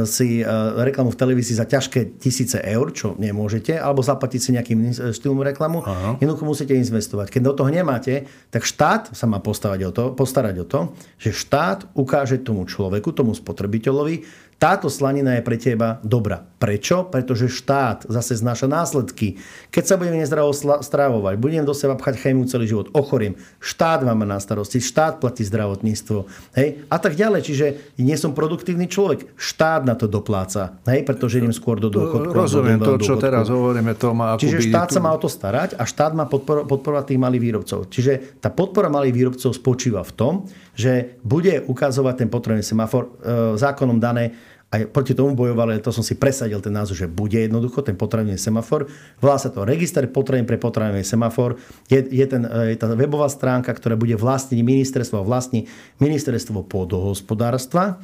si 0.09 0.41
e, 0.41 0.45
reklamu 0.81 1.13
v 1.13 1.21
televízii 1.21 1.57
za 1.59 1.69
ťažké 1.69 2.21
tisíce 2.21 2.57
eur, 2.61 2.93
čo 2.93 3.13
nemôžete, 3.21 3.77
alebo 3.77 4.01
zaplatiť 4.01 4.41
si 4.41 4.51
nejakým 4.57 4.81
štýlom 5.13 5.45
reklamu. 5.45 5.85
Aha. 5.85 6.17
Jednoducho 6.21 6.49
musíte 6.49 6.73
investovať. 6.73 7.29
Keď 7.29 7.43
do 7.45 7.53
toho 7.53 7.71
nemáte, 7.73 8.29
tak 8.49 8.65
štát 8.65 9.13
sa 9.13 9.27
má 9.29 9.43
postavať 9.43 9.81
o 9.89 9.91
to, 9.93 10.05
postarať 10.17 10.55
o 10.65 10.67
to, 10.67 10.81
že 11.21 11.37
štát 11.37 11.93
ukáže 11.93 12.41
tomu 12.41 12.65
človeku, 12.65 13.13
tomu 13.13 13.37
spotrebiteľovi 13.37 14.48
táto 14.59 14.91
slanina 14.91 15.39
je 15.39 15.43
pre 15.47 15.55
teba 15.55 16.03
dobrá. 16.03 16.43
Prečo? 16.59 17.07
Pretože 17.07 17.47
štát 17.47 18.11
zase 18.11 18.35
znáša 18.35 18.67
následky. 18.67 19.39
Keď 19.71 19.85
sa 19.87 19.95
budeme 19.95 20.19
nezdravo 20.19 20.51
stravovať, 20.83 21.39
budem 21.39 21.63
do 21.63 21.71
seba 21.71 21.95
pchať 21.95 22.19
chémiu 22.19 22.43
celý 22.51 22.67
život, 22.67 22.91
ochoriem, 22.91 23.39
štát 23.63 24.03
máme 24.03 24.27
na 24.27 24.43
starosti, 24.43 24.83
štát 24.83 25.23
platí 25.23 25.47
zdravotníctvo 25.47 26.27
hej? 26.59 26.83
a 26.91 26.97
tak 26.99 27.15
ďalej. 27.15 27.41
Čiže 27.47 27.67
nie 28.03 28.19
som 28.19 28.35
produktívny 28.35 28.91
človek, 28.91 29.39
štát 29.39 29.87
na 29.87 29.95
to 29.95 30.11
dopláca, 30.11 30.83
hej? 30.91 31.07
pretože 31.07 31.39
idem 31.39 31.55
skôr 31.55 31.79
do 31.79 31.95
dôchodku. 31.95 32.35
Rozumiem 32.35 32.83
to, 32.83 32.99
čo 32.99 33.15
teraz 33.15 33.47
hovoríme, 33.47 33.95
to 33.95 34.11
má 34.11 34.35
Čiže 34.35 34.75
štát 34.75 34.91
sa 34.91 34.99
má 34.99 35.15
o 35.15 35.23
to 35.23 35.31
starať 35.31 35.79
a 35.79 35.87
štát 35.87 36.19
má 36.19 36.27
podpor- 36.27 36.67
podporovať 36.67 37.15
tých 37.15 37.23
malých 37.23 37.43
výrobcov. 37.47 37.87
Čiže 37.87 38.43
tá 38.43 38.51
podpora 38.51 38.91
malých 38.91 39.15
výrobcov 39.15 39.55
spočíva 39.55 40.03
v 40.03 40.13
tom, 40.19 40.35
že 40.75 41.23
bude 41.23 41.63
ukazovať 41.71 42.27
ten 42.27 42.29
potrebný 42.31 42.67
semafor 42.67 43.07
e, 43.07 43.59
zákonom 43.59 44.03
dané, 44.03 44.35
aj 44.69 44.93
proti 44.93 45.17
tomu 45.17 45.33
bojoval, 45.33 45.81
to 45.81 45.89
som 45.89 46.05
si 46.05 46.13
presadil 46.13 46.61
ten 46.61 46.77
názor, 46.77 46.93
že 46.93 47.09
bude 47.09 47.41
jednoducho 47.41 47.81
ten 47.81 47.97
potravinový 47.97 48.37
semafor. 48.37 48.85
Volá 49.17 49.41
sa 49.41 49.49
to 49.49 49.65
register 49.65 50.05
potravín 50.13 50.45
pre 50.45 50.61
potravinový 50.61 51.09
semafor. 51.09 51.57
Je, 51.89 52.05
je, 52.05 52.27
ten, 52.29 52.45
je 52.45 52.77
tá 52.77 52.93
webová 52.93 53.33
stránka, 53.33 53.73
ktorá 53.73 53.97
bude 53.97 54.13
vlastniť 54.13 54.61
ministerstvo, 54.61 55.25
vlastní 55.25 55.65
ministerstvo 56.05 56.69
pôdohospodárstva 56.69 57.97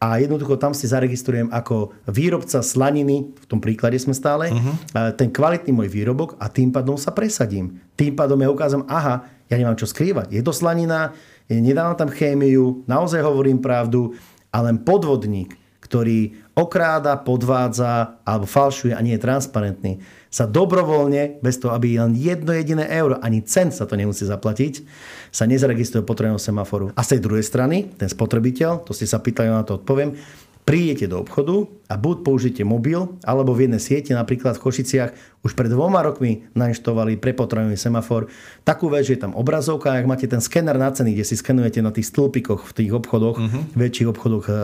a 0.00 0.16
jednoducho 0.20 0.56
tam 0.56 0.72
si 0.72 0.88
zaregistrujem 0.88 1.52
ako 1.52 1.92
výrobca 2.08 2.64
slaniny, 2.64 3.32
v 3.36 3.46
tom 3.48 3.60
príklade 3.60 4.00
sme 4.00 4.12
stále, 4.16 4.52
uh-huh. 4.52 5.12
ten 5.16 5.32
kvalitný 5.32 5.72
môj 5.72 5.88
výrobok 5.88 6.36
a 6.40 6.48
tým 6.48 6.68
pádom 6.72 7.00
sa 7.00 7.12
presadím. 7.12 7.80
Tým 7.96 8.16
pádom 8.16 8.40
ja 8.40 8.48
ukázam, 8.48 8.88
aha, 8.88 9.24
ja 9.48 9.56
nemám 9.56 9.76
čo 9.76 9.88
skrývať. 9.88 10.32
Je 10.32 10.40
to 10.44 10.52
slanina, 10.52 11.16
nedávam 11.48 11.96
tam 11.96 12.12
chémiu, 12.12 12.84
naozaj 12.84 13.24
hovorím 13.24 13.60
pravdu 13.60 14.12
a 14.52 14.64
len 14.64 14.80
podvodník, 14.80 15.56
ktorý 15.86 16.34
okráda, 16.58 17.14
podvádza 17.14 18.18
alebo 18.26 18.50
falšuje 18.50 18.90
a 18.90 19.00
nie 19.00 19.14
je 19.14 19.22
transparentný, 19.22 19.92
sa 20.26 20.44
dobrovoľne, 20.44 21.38
bez 21.40 21.62
toho, 21.62 21.72
aby 21.72 22.02
len 22.02 22.18
jedno 22.18 22.50
jediné 22.50 22.90
euro, 22.90 23.22
ani 23.22 23.46
cent 23.46 23.70
sa 23.70 23.86
to 23.86 23.94
nemusí 23.94 24.26
zaplatiť, 24.26 24.82
sa 25.30 25.46
nezaregistruje 25.46 26.02
potrebného 26.02 26.42
semaforu. 26.42 26.90
A 26.98 27.00
z 27.06 27.16
tej 27.16 27.20
druhej 27.22 27.46
strany, 27.46 27.94
ten 27.94 28.10
spotrebiteľ, 28.10 28.82
to 28.82 28.90
ste 28.90 29.06
sa 29.06 29.22
pýtali, 29.22 29.48
na 29.48 29.62
to 29.62 29.78
odpoviem, 29.78 30.18
prídete 30.66 31.06
do 31.06 31.22
obchodu 31.22 31.70
a 31.86 31.94
buď 31.94 32.26
použite 32.26 32.62
mobil, 32.66 33.14
alebo 33.22 33.54
v 33.54 33.70
jednej 33.70 33.78
siete, 33.78 34.10
napríklad 34.18 34.58
v 34.58 34.64
Košiciach, 34.66 35.10
už 35.46 35.54
pred 35.54 35.70
dvoma 35.70 36.02
rokmi 36.02 36.42
nainštovali 36.58 37.22
pre 37.22 37.30
potravinový 37.38 37.78
semafor 37.78 38.26
takú 38.66 38.90
vec, 38.90 39.06
že 39.06 39.14
je 39.14 39.22
tam 39.22 39.38
obrazovka, 39.38 39.94
ak 39.94 40.10
máte 40.10 40.26
ten 40.26 40.42
skener 40.42 40.74
na 40.74 40.90
ceny, 40.90 41.14
kde 41.14 41.22
si 41.22 41.38
skenujete 41.38 41.78
na 41.86 41.94
tých 41.94 42.10
stĺpikoch 42.10 42.66
v 42.66 42.72
tých 42.82 42.90
obchodoch, 42.90 43.38
uh-huh. 43.38 43.62
väčších 43.78 44.10
obchodoch 44.10 44.44
e, 44.50 44.54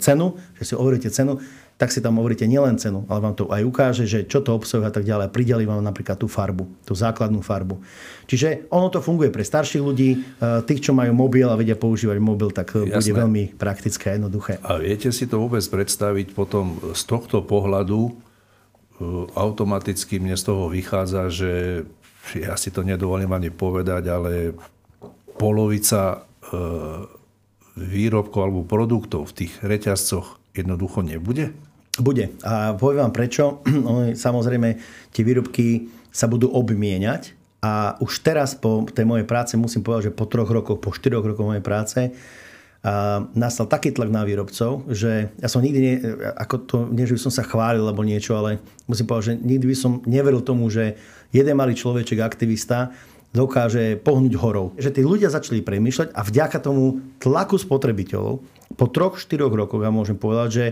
cenu, 0.00 0.40
že 0.56 0.72
si 0.72 0.74
overíte 0.74 1.12
cenu, 1.12 1.36
tak 1.76 1.92
si 1.92 2.00
tam 2.00 2.16
hovoríte 2.16 2.48
nielen 2.48 2.80
cenu, 2.80 3.04
ale 3.04 3.20
vám 3.20 3.36
to 3.36 3.52
aj 3.52 3.60
ukáže, 3.60 4.08
že 4.08 4.24
čo 4.24 4.40
to 4.40 4.56
obsahuje 4.56 4.88
a 4.88 4.94
tak 4.96 5.04
ďalej. 5.04 5.28
Prideli 5.28 5.68
vám 5.68 5.84
napríklad 5.84 6.16
tú 6.16 6.24
farbu, 6.24 6.64
tú 6.88 6.96
základnú 6.96 7.44
farbu. 7.44 7.76
Čiže 8.24 8.72
ono 8.72 8.88
to 8.88 9.04
funguje 9.04 9.28
pre 9.28 9.44
starších 9.44 9.84
ľudí, 9.84 10.10
e, 10.16 10.18
tých, 10.64 10.88
čo 10.88 10.96
majú 10.96 11.12
mobil 11.12 11.44
a 11.44 11.52
vedia 11.52 11.76
používať 11.76 12.16
mobil, 12.16 12.48
tak 12.48 12.72
Jasné. 12.72 12.96
bude 12.96 13.12
veľmi 13.12 13.42
praktické 13.60 14.08
a 14.08 14.16
jednoduché. 14.16 14.56
A 14.64 14.80
viete 14.80 15.12
si 15.12 15.28
to 15.28 15.36
vôbec 15.36 15.60
predstaviť 15.60 16.32
potom 16.32 16.80
z 16.96 17.02
tohto 17.04 17.44
pohľadu, 17.44 18.08
e, 18.08 18.12
automaticky 19.36 20.16
mne 20.16 20.40
z 20.40 20.48
toho 20.48 20.72
vychádza, 20.72 21.28
že 21.28 21.52
ja 22.40 22.56
si 22.56 22.72
to 22.72 22.88
nedovolím 22.88 23.36
ani 23.36 23.52
povedať, 23.52 24.02
ale 24.08 24.56
polovica 25.36 26.24
e, 26.40 26.56
výrobkov 27.76 28.40
alebo 28.40 28.64
produktov 28.64 29.28
v 29.28 29.44
tých 29.44 29.52
reťazcoch 29.60 30.40
jednoducho 30.56 31.04
nebude? 31.04 31.52
Bude. 31.96 32.36
A 32.44 32.76
poviem 32.76 33.08
vám 33.08 33.14
prečo. 33.14 33.64
Samozrejme, 34.26 34.68
tie 35.12 35.22
výrobky 35.24 35.88
sa 36.12 36.28
budú 36.28 36.48
obmieniať 36.52 37.36
a 37.64 37.96
už 38.00 38.20
teraz 38.24 38.56
po 38.56 38.84
tej 38.88 39.04
mojej 39.08 39.26
práce 39.28 39.56
musím 39.56 39.84
povedať, 39.84 40.12
že 40.12 40.16
po 40.16 40.28
troch 40.28 40.48
rokoch, 40.48 40.80
po 40.80 40.92
štyroch 40.92 41.24
rokoch 41.24 41.48
mojej 41.48 41.64
práce 41.64 42.12
a 42.86 43.26
nastal 43.34 43.66
taký 43.66 43.90
tlak 43.90 44.14
na 44.14 44.22
výrobcov, 44.22 44.86
že 44.94 45.34
ja 45.42 45.48
som 45.50 45.58
nikdy, 45.58 45.80
ne, 45.82 45.94
ako 46.38 46.54
to, 46.70 46.76
nie 46.94 47.02
že 47.02 47.18
by 47.18 47.20
som 47.26 47.32
sa 47.34 47.42
chválil 47.42 47.82
alebo 47.82 48.06
niečo, 48.06 48.38
ale 48.38 48.62
musím 48.86 49.10
povedať, 49.10 49.26
že 49.26 49.34
nikdy 49.42 49.66
by 49.66 49.76
som 49.76 49.92
neveril 50.06 50.38
tomu, 50.38 50.70
že 50.70 50.94
jeden 51.34 51.58
malý 51.58 51.74
človeček, 51.74 52.22
aktivista, 52.22 52.94
dokáže 53.36 54.00
pohnúť 54.00 54.40
horou. 54.40 54.72
Že 54.80 54.90
tí 54.96 55.02
ľudia 55.04 55.28
začali 55.28 55.60
premýšľať 55.60 56.16
a 56.16 56.24
vďaka 56.24 56.58
tomu 56.64 57.04
tlaku 57.20 57.60
spotrebiteľov 57.60 58.40
po 58.74 58.86
troch, 58.90 59.20
štyroch 59.20 59.54
rokoch 59.54 59.84
ja 59.84 59.94
môžem 59.94 60.18
povedať, 60.18 60.48
že 60.50 60.64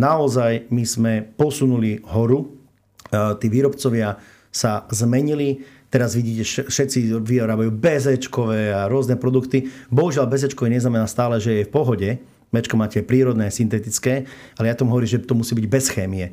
naozaj 0.00 0.72
my 0.72 0.84
sme 0.88 1.12
posunuli 1.36 2.00
horu. 2.08 2.48
Tí 3.12 3.46
výrobcovia 3.52 4.16
sa 4.48 4.88
zmenili. 4.88 5.60
Teraz 5.92 6.16
vidíte, 6.16 6.72
všetci 6.72 7.12
vyrábajú 7.20 7.68
bezečkové 7.68 8.72
a 8.72 8.88
rôzne 8.88 9.20
produkty. 9.20 9.68
Bohužiaľ, 9.92 10.32
bezečkové 10.32 10.72
neznamená 10.72 11.04
stále, 11.04 11.36
že 11.36 11.60
je 11.60 11.68
v 11.68 11.74
pohode. 11.74 12.08
Mečko 12.48 12.80
máte 12.80 13.04
prírodné, 13.04 13.52
syntetické, 13.52 14.24
ale 14.56 14.72
ja 14.72 14.76
tomu 14.76 14.96
hovorím, 14.96 15.12
že 15.12 15.24
to 15.24 15.36
musí 15.36 15.52
byť 15.52 15.66
bez 15.68 15.92
chémie. 15.92 16.32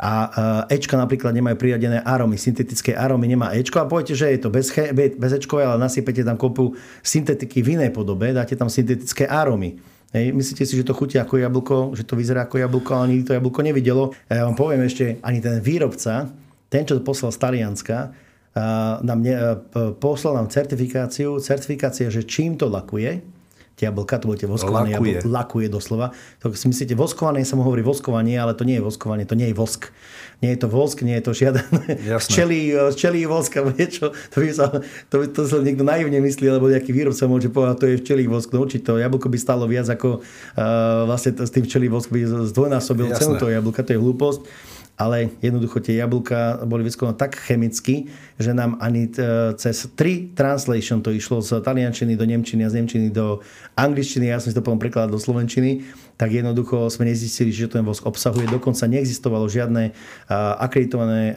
A 0.00 0.32
Ečka 0.72 0.96
napríklad 0.96 1.36
nemajú 1.36 1.60
priradené 1.60 2.00
arómy, 2.00 2.40
syntetické 2.40 2.96
arómy 2.96 3.28
nemá 3.28 3.52
Ečko 3.52 3.84
a 3.84 3.86
poviete, 3.86 4.16
že 4.16 4.32
je 4.32 4.40
to 4.40 4.48
bez, 4.48 4.72
bez 4.96 5.32
Ečkové, 5.36 5.68
ale 5.68 5.76
nasypete 5.76 6.24
tam 6.24 6.40
kopu 6.40 6.72
syntetiky 7.04 7.60
v 7.60 7.76
inej 7.76 7.92
podobe, 7.92 8.32
dáte 8.32 8.56
tam 8.56 8.72
syntetické 8.72 9.28
arómy. 9.28 9.76
Hej, 10.16 10.32
myslíte 10.32 10.64
si, 10.64 10.74
že 10.74 10.88
to 10.88 10.96
chutí 10.96 11.20
ako 11.20 11.38
jablko, 11.38 11.76
že 11.92 12.08
to 12.08 12.16
vyzerá 12.16 12.48
ako 12.48 12.58
jablko, 12.64 12.90
ale 12.96 13.12
nikdy 13.12 13.24
to 13.28 13.36
jablko 13.36 13.60
nevidelo. 13.60 14.16
Ja 14.26 14.48
vám 14.48 14.56
poviem 14.56 14.88
ešte, 14.88 15.20
ani 15.20 15.38
ten 15.38 15.60
výrobca, 15.60 16.32
ten, 16.72 16.82
čo 16.88 16.96
to 16.96 17.04
poslal 17.04 17.30
z 17.30 17.38
Talianska, 17.38 18.10
nám 19.04 19.20
ne, 19.20 19.36
poslal 20.00 20.34
nám 20.34 20.48
certifikáciu, 20.50 21.38
certifikácia, 21.38 22.10
že 22.10 22.26
čím 22.26 22.56
to 22.56 22.66
lakuje, 22.66 23.22
jablka, 23.86 24.20
to 24.20 24.28
budete 24.28 24.46
voskované 24.50 24.92
lakuje. 24.92 25.24
jablko, 25.24 25.28
lakuje 25.32 25.68
doslova. 25.72 26.12
To 26.44 26.52
si 26.52 26.66
myslíte, 26.68 26.92
voskované 26.92 27.40
sa 27.48 27.56
mu 27.56 27.64
hovorí 27.64 27.80
voskovanie, 27.80 28.36
ale 28.36 28.52
to 28.52 28.68
nie 28.68 28.76
je 28.76 28.84
voskovanie, 28.84 29.24
to 29.24 29.38
nie 29.38 29.48
je 29.48 29.56
vosk. 29.56 29.88
Nie 30.40 30.56
je 30.56 30.64
to 30.64 30.68
vosk, 30.72 31.04
nie 31.04 31.16
je 31.20 31.24
to 31.28 31.32
žiaden 31.36 31.68
včelí, 32.16 32.72
včelí 32.96 33.20
vosk 33.28 33.52
alebo 33.60 33.76
niečo. 33.76 34.12
To 34.32 34.36
by 34.40 34.48
sa, 34.56 34.66
to, 35.12 35.14
by, 35.20 35.26
to 35.28 35.40
sa 35.44 35.56
niekto 35.60 35.84
naivne 35.84 36.16
myslí, 36.24 36.46
alebo 36.48 36.72
nejaký 36.72 36.96
výrobca 36.96 37.28
môže 37.28 37.52
povedať, 37.52 37.76
to 37.76 37.86
je 37.92 37.96
včelí 38.00 38.24
vosk. 38.24 38.48
No 38.56 38.64
určite 38.64 38.88
to 38.88 38.96
jablko 38.96 39.28
by 39.28 39.38
stalo 39.38 39.68
viac 39.68 39.88
ako 39.88 40.20
uh, 40.20 41.04
vlastne 41.04 41.36
s 41.36 41.52
tým 41.52 41.64
včelí 41.68 41.92
vosk 41.92 42.08
by 42.08 42.48
zdvojnásobil 42.52 43.12
cenu 43.16 43.36
toho 43.36 43.52
jablka, 43.52 43.84
to 43.84 43.92
je 43.96 44.00
hlúposť 44.00 44.40
ale 45.00 45.32
jednoducho 45.40 45.80
tie 45.80 45.96
jablka 45.96 46.60
boli 46.68 46.84
vyskúmané 46.84 47.16
tak 47.16 47.40
chemicky, 47.40 48.12
že 48.36 48.52
nám 48.52 48.76
ani 48.84 49.08
e, 49.08 49.56
cez 49.56 49.88
tri 49.96 50.28
translation 50.36 51.00
to 51.00 51.08
išlo 51.08 51.40
z 51.40 51.64
taliančiny 51.64 52.20
do 52.20 52.28
nemčiny 52.28 52.68
a 52.68 52.68
z 52.68 52.84
nemčiny 52.84 53.08
do 53.08 53.40
angličtiny, 53.80 54.28
ja 54.28 54.36
som 54.36 54.52
si 54.52 54.56
to 54.56 54.60
potom 54.60 54.76
prekladal 54.76 55.16
do 55.16 55.20
slovenčiny, 55.20 55.88
tak 56.20 56.36
jednoducho 56.36 56.92
sme 56.92 57.08
nezistili, 57.08 57.48
že 57.48 57.64
ten 57.64 57.80
vosk 57.80 58.04
obsahuje. 58.04 58.44
Dokonca 58.44 58.84
neexistovalo 58.84 59.48
žiadne 59.48 59.96
akreditované 60.60 61.32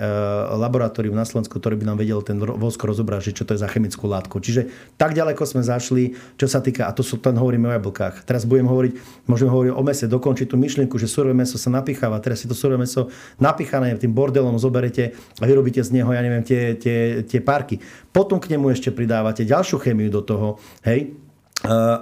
laboratórium 0.60 1.16
na 1.16 1.24
Slovensku, 1.24 1.56
ktoré 1.56 1.80
by 1.80 1.88
nám 1.88 2.04
vedelo 2.04 2.20
ten 2.20 2.36
vosk 2.36 2.84
rozobrať, 2.84 3.32
že 3.32 3.36
čo 3.40 3.44
to 3.48 3.56
je 3.56 3.64
za 3.64 3.72
chemickú 3.72 4.12
látku. 4.12 4.44
Čiže 4.44 4.68
tak 5.00 5.16
ďaleko 5.16 5.40
sme 5.48 5.64
zašli, 5.64 6.20
čo 6.36 6.52
sa 6.52 6.60
týka, 6.60 6.84
a 6.84 6.92
to 6.92 7.00
sú, 7.00 7.16
ten 7.16 7.32
hovoríme 7.32 7.72
o 7.72 7.74
jablkách. 7.80 8.28
Teraz 8.28 8.44
budem 8.44 8.68
hovoriť, 8.68 9.24
môžeme 9.24 9.56
hovoriť 9.56 9.72
o 9.72 9.84
mese, 9.88 10.04
dokončiť 10.12 10.52
tú 10.52 10.60
myšlienku, 10.60 11.00
že 11.00 11.08
surové 11.08 11.32
meso 11.32 11.56
sa 11.56 11.72
napicháva. 11.72 12.20
Teraz 12.20 12.44
si 12.44 12.52
to 12.52 12.56
surové 12.58 12.84
meso 12.84 13.08
napichané 13.54 13.94
tým 14.02 14.18
bordelom 14.18 14.58
zoberete 14.58 15.14
a 15.38 15.46
vyrobíte 15.46 15.86
z 15.86 16.02
neho, 16.02 16.10
ja 16.10 16.26
neviem, 16.26 16.42
tie, 16.42 16.74
tie, 16.74 17.22
tie 17.22 17.40
parky. 17.40 17.78
Potom 18.10 18.42
k 18.42 18.50
nemu 18.58 18.74
ešte 18.74 18.90
pridávate 18.90 19.46
ďalšiu 19.46 19.78
chemiu 19.78 20.10
do 20.10 20.26
toho, 20.26 20.58
hej, 20.82 21.14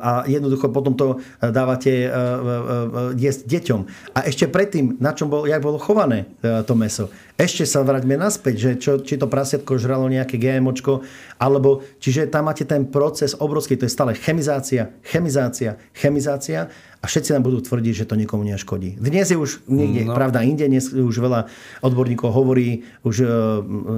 a 0.02 0.26
jednoducho 0.26 0.74
potom 0.74 0.98
to 0.98 1.22
dávate 1.38 1.94
e, 1.94 2.08
e, 2.08 2.10
e, 2.10 2.18
jesť 3.14 3.42
deťom. 3.46 3.82
A 4.18 4.26
ešte 4.26 4.50
predtým, 4.50 4.98
na 4.98 5.14
čom 5.14 5.30
bol, 5.30 5.46
jak 5.46 5.62
bolo 5.62 5.78
chované 5.78 6.34
to 6.42 6.74
meso. 6.74 7.14
Ešte 7.38 7.70
sa 7.70 7.86
vráťme 7.86 8.18
naspäť, 8.18 8.56
že 8.58 8.72
čo, 8.82 8.92
či 9.06 9.22
to 9.22 9.30
prasiatko 9.30 9.78
žralo 9.78 10.10
nejaké 10.10 10.42
GMOčko, 10.42 11.06
alebo 11.38 11.86
čiže 12.02 12.34
tam 12.34 12.50
máte 12.50 12.66
ten 12.66 12.90
proces 12.90 13.38
obrovský, 13.38 13.78
to 13.78 13.86
je 13.86 13.94
stále 13.94 14.18
chemizácia, 14.18 14.98
chemizácia, 15.06 15.78
chemizácia 15.94 16.74
a 17.02 17.10
všetci 17.10 17.34
nám 17.34 17.42
budú 17.42 17.66
tvrdiť, 17.66 18.06
že 18.06 18.06
to 18.06 18.14
nikomu 18.14 18.46
neškodí. 18.46 19.02
Dnes 19.02 19.34
je 19.34 19.38
už 19.38 19.66
niekde, 19.66 20.06
no. 20.06 20.14
pravda, 20.14 20.46
inde, 20.46 20.70
dnes 20.70 20.94
už 20.94 21.18
veľa 21.18 21.50
odborníkov 21.82 22.30
hovorí, 22.30 22.86
už 23.02 23.16
e, 23.22 23.28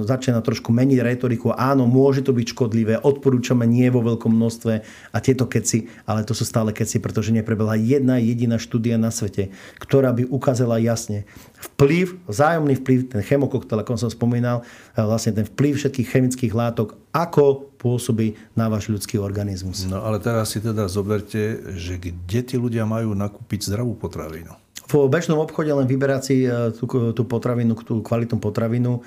začína 0.08 0.40
trošku 0.40 0.72
meniť 0.72 1.04
retoriku. 1.04 1.52
Áno, 1.52 1.84
môže 1.84 2.24
to 2.24 2.32
byť 2.32 2.56
škodlivé, 2.56 2.96
odporúčame 2.96 3.68
nie 3.68 3.92
vo 3.92 4.00
veľkom 4.00 4.32
množstve 4.32 4.72
a 5.12 5.16
tieto 5.20 5.44
keci, 5.44 5.92
ale 6.08 6.24
to 6.24 6.32
sú 6.32 6.48
stále 6.48 6.72
keci, 6.72 6.96
pretože 6.96 7.28
neprebehla 7.36 7.76
jedna 7.76 8.16
jediná 8.16 8.56
štúdia 8.56 8.96
na 8.96 9.12
svete, 9.12 9.52
ktorá 9.76 10.16
by 10.16 10.24
ukázala 10.24 10.80
jasne 10.80 11.28
vplyv, 11.72 12.20
vzájomný 12.28 12.74
vplyv, 12.80 12.98
ten 13.12 13.22
chemokoktel, 13.24 13.80
ako 13.80 13.96
som 13.96 14.10
spomínal, 14.12 14.64
e, 14.94 15.00
vlastne 15.00 15.36
ten 15.36 15.46
vplyv 15.46 15.80
všetkých 15.80 16.08
chemických 16.10 16.52
látok, 16.52 16.96
ako 17.12 17.72
pôsobí 17.78 18.34
na 18.56 18.72
váš 18.72 18.88
ľudský 18.88 19.20
organizmus. 19.20 19.84
No 19.84 20.00
ale 20.00 20.18
teraz 20.18 20.56
si 20.56 20.64
teda 20.64 20.88
zoberte, 20.88 21.60
že 21.76 22.00
kde 22.00 22.40
tí 22.40 22.56
ľudia 22.56 22.88
majú 22.88 23.12
nakúpiť 23.12 23.68
zdravú 23.68 23.92
potravinu? 24.00 24.63
V 24.84 25.08
bežnom 25.08 25.40
obchode 25.40 25.72
len 25.72 25.88
vyberať 25.88 26.22
si 26.22 26.44
tú, 26.76 26.84
tú 27.16 27.22
potravinu, 27.24 27.72
tú 27.72 28.04
kvalitnú 28.04 28.36
potravinu, 28.36 29.00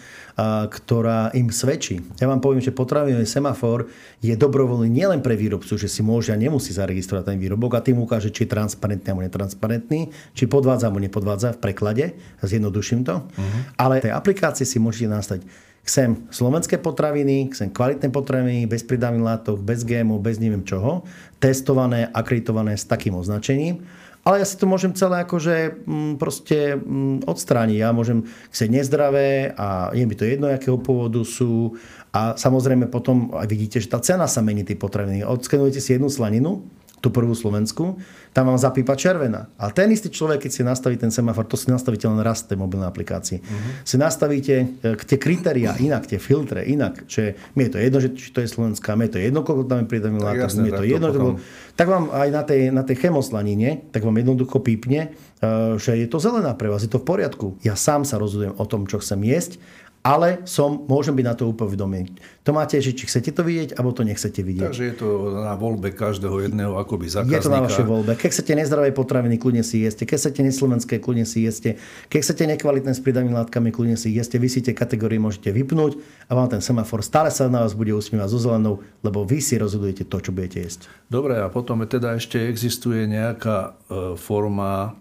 ktorá 0.73 1.29
im 1.37 1.53
svedčí. 1.53 2.01
Ja 2.17 2.25
vám 2.25 2.41
poviem, 2.41 2.65
že 2.65 2.73
potravinový 2.73 3.29
semafor 3.29 3.85
je 4.17 4.33
dobrovoľný 4.33 4.89
nielen 4.89 5.21
pre 5.21 5.37
výrobcu, 5.37 5.77
že 5.77 5.85
si 5.85 6.01
môže 6.01 6.33
a 6.33 6.37
nemusí 6.37 6.73
zaregistrovať 6.73 7.29
ten 7.29 7.37
výrobok 7.37 7.77
a 7.77 7.85
tým 7.85 8.01
ukáže, 8.01 8.33
či 8.33 8.49
je 8.49 8.57
transparentný 8.57 9.13
alebo 9.13 9.25
netransparentný, 9.29 10.09
či 10.33 10.43
podvádza 10.49 10.89
alebo 10.89 10.97
nepodvádza 10.97 11.53
v 11.53 11.61
preklade, 11.61 12.05
zjednoduším 12.41 13.05
to. 13.05 13.21
Uh-huh. 13.21 13.61
Ale 13.77 14.01
tej 14.01 14.17
aplikácie 14.17 14.65
si 14.65 14.81
môžete 14.81 15.13
nastaviť 15.13 15.45
Chcem 15.87 16.27
slovenské 16.35 16.83
potraviny, 16.83 17.47
chcem 17.55 17.71
kvalitné 17.71 18.11
potraviny, 18.11 18.67
bez 18.67 18.83
pridávnych 18.83 19.23
látok, 19.23 19.63
bez 19.63 19.87
GMO, 19.87 20.19
bez 20.19 20.35
neviem 20.35 20.67
čoho, 20.67 21.07
testované, 21.39 22.11
akreditované 22.11 22.75
s 22.75 22.83
takým 22.83 23.15
označením. 23.15 23.87
Ale 24.27 24.43
ja 24.43 24.45
si 24.45 24.59
to 24.59 24.67
môžem 24.67 24.91
celé 24.91 25.23
akože 25.23 25.87
mm, 25.87 26.19
proste 26.19 26.75
mm, 26.75 27.23
odstrániť. 27.31 27.79
Ja 27.79 27.95
môžem 27.95 28.27
chcieť 28.51 28.69
nezdravé 28.75 29.55
a 29.55 29.95
je 29.95 30.03
mi 30.03 30.19
to 30.19 30.27
jedno, 30.27 30.51
akého 30.51 30.75
pôvodu 30.75 31.23
sú. 31.23 31.79
A 32.11 32.35
samozrejme 32.35 32.91
potom 32.91 33.31
aj 33.31 33.47
vidíte, 33.47 33.79
že 33.79 33.87
tá 33.87 34.03
cena 34.03 34.27
sa 34.27 34.43
mení, 34.43 34.67
tie 34.67 34.75
potraviny. 34.75 35.23
Odskenujete 35.23 35.79
si 35.79 35.95
jednu 35.95 36.11
slaninu, 36.11 36.59
tú 36.97 37.13
prvú 37.13 37.37
Slovensku, 37.37 38.01
tam 38.33 38.49
vám 38.49 38.57
zapípa 38.57 38.97
červená. 38.97 39.49
A 39.57 39.69
ten 39.69 39.89
istý 39.93 40.09
človek, 40.09 40.45
keď 40.45 40.51
si 40.53 40.61
nastaví 40.65 40.97
ten 40.97 41.13
semafor, 41.13 41.45
to 41.45 41.57
si 41.57 41.69
nastavíte 41.69 42.09
len 42.09 42.21
raz 42.21 42.45
tej 42.45 42.57
mobilnej 42.57 42.89
aplikácii. 42.89 43.37
Uh-huh. 43.41 43.71
Si 43.85 44.01
nastavíte 44.01 44.55
e, 44.81 44.93
tie 44.97 45.17
kritéria 45.21 45.77
inak, 45.77 46.09
tie 46.09 46.17
filtre 46.17 46.65
inak, 46.65 47.05
že 47.05 47.37
mi 47.53 47.69
je 47.69 47.71
to 47.73 47.77
jedno, 47.81 47.97
že, 48.01 48.09
či 48.17 48.33
to 48.33 48.41
je 48.41 48.49
Slovenská, 48.49 48.97
mi 48.97 49.09
je 49.09 49.17
to 49.17 49.19
jedno, 49.21 49.45
koľko 49.45 49.69
tam 49.69 49.85
je 49.85 49.87
pridaný 49.89 50.17
látok, 50.21 50.49
mi 50.57 50.69
je 50.69 50.77
to 50.77 50.85
jedno, 50.85 51.07
to 51.13 51.41
tak 51.77 51.87
vám 51.93 52.09
aj 52.09 52.29
na 52.33 52.41
tej, 52.41 52.61
na 52.73 52.81
tej 52.81 52.97
chemoslanine, 52.97 53.85
tak 53.93 54.01
vám 54.01 54.17
jednoducho 54.17 54.57
pípne, 54.65 55.13
e, 55.37 55.77
že 55.77 55.97
je 55.97 56.09
to 56.09 56.17
zelená 56.17 56.57
pre 56.57 56.69
vás, 56.69 56.81
je 56.81 56.89
to 56.89 57.01
v 57.01 57.09
poriadku. 57.09 57.61
Ja 57.61 57.77
sám 57.77 58.05
sa 58.05 58.17
rozhodujem 58.17 58.57
o 58.57 58.65
tom, 58.65 58.89
čo 58.89 58.97
chcem 58.97 59.21
jesť 59.21 59.61
ale 60.07 60.47
som, 60.47 60.87
môžem 60.87 61.11
byť 61.11 61.25
na 61.27 61.35
to 61.35 61.51
upovedomený. 61.51 62.15
To 62.47 62.55
máte, 62.55 62.79
že 62.79 62.95
či 62.95 63.11
chcete 63.11 63.35
to 63.35 63.43
vidieť, 63.43 63.75
alebo 63.75 63.91
to 63.91 64.07
nechcete 64.07 64.39
vidieť. 64.39 64.71
Takže 64.71 64.83
je 64.87 64.95
to 64.95 65.07
na 65.43 65.59
voľbe 65.59 65.91
každého 65.91 66.47
jedného 66.47 66.79
akoby 66.79 67.11
zákazníka. 67.11 67.35
Je 67.35 67.43
to 67.43 67.51
na 67.51 67.67
vašej 67.67 67.83
voľbe. 67.83 68.15
Keď 68.15 68.29
chcete 68.31 68.53
nezdravé 68.55 68.95
potraviny, 68.95 69.35
kľudne 69.35 69.67
si 69.67 69.83
jeste. 69.83 70.07
Keď 70.07 70.15
chcete 70.15 70.41
neslovenské, 70.47 71.03
kľudne 71.03 71.27
si 71.27 71.43
jeste. 71.43 71.75
Keď 72.07 72.19
chcete 72.23 72.43
nekvalitné 72.55 72.95
s 72.95 73.03
pridanými 73.03 73.35
látkami, 73.35 73.75
kľudne 73.75 73.99
si 73.99 74.15
jeste. 74.15 74.39
Vy 74.39 74.47
si 74.47 74.63
tie 74.63 74.71
kategórie 74.71 75.19
môžete 75.19 75.51
vypnúť 75.51 75.99
a 76.31 76.39
vám 76.39 76.47
ten 76.55 76.63
semafor 76.63 77.03
stále 77.03 77.27
sa 77.27 77.51
na 77.51 77.67
vás 77.67 77.75
bude 77.75 77.91
usmievať 77.91 78.31
so 78.31 78.39
zelenou, 78.39 78.79
lebo 79.03 79.27
vy 79.27 79.43
si 79.43 79.59
rozhodujete 79.59 80.07
to, 80.07 80.23
čo 80.23 80.31
budete 80.31 80.63
jesť. 80.63 80.87
Dobre, 81.11 81.35
a 81.43 81.51
potom 81.51 81.83
teda 81.83 82.15
ešte 82.15 82.47
existuje 82.47 83.03
nejaká 83.11 83.75
e, 83.91 84.15
forma 84.15 84.95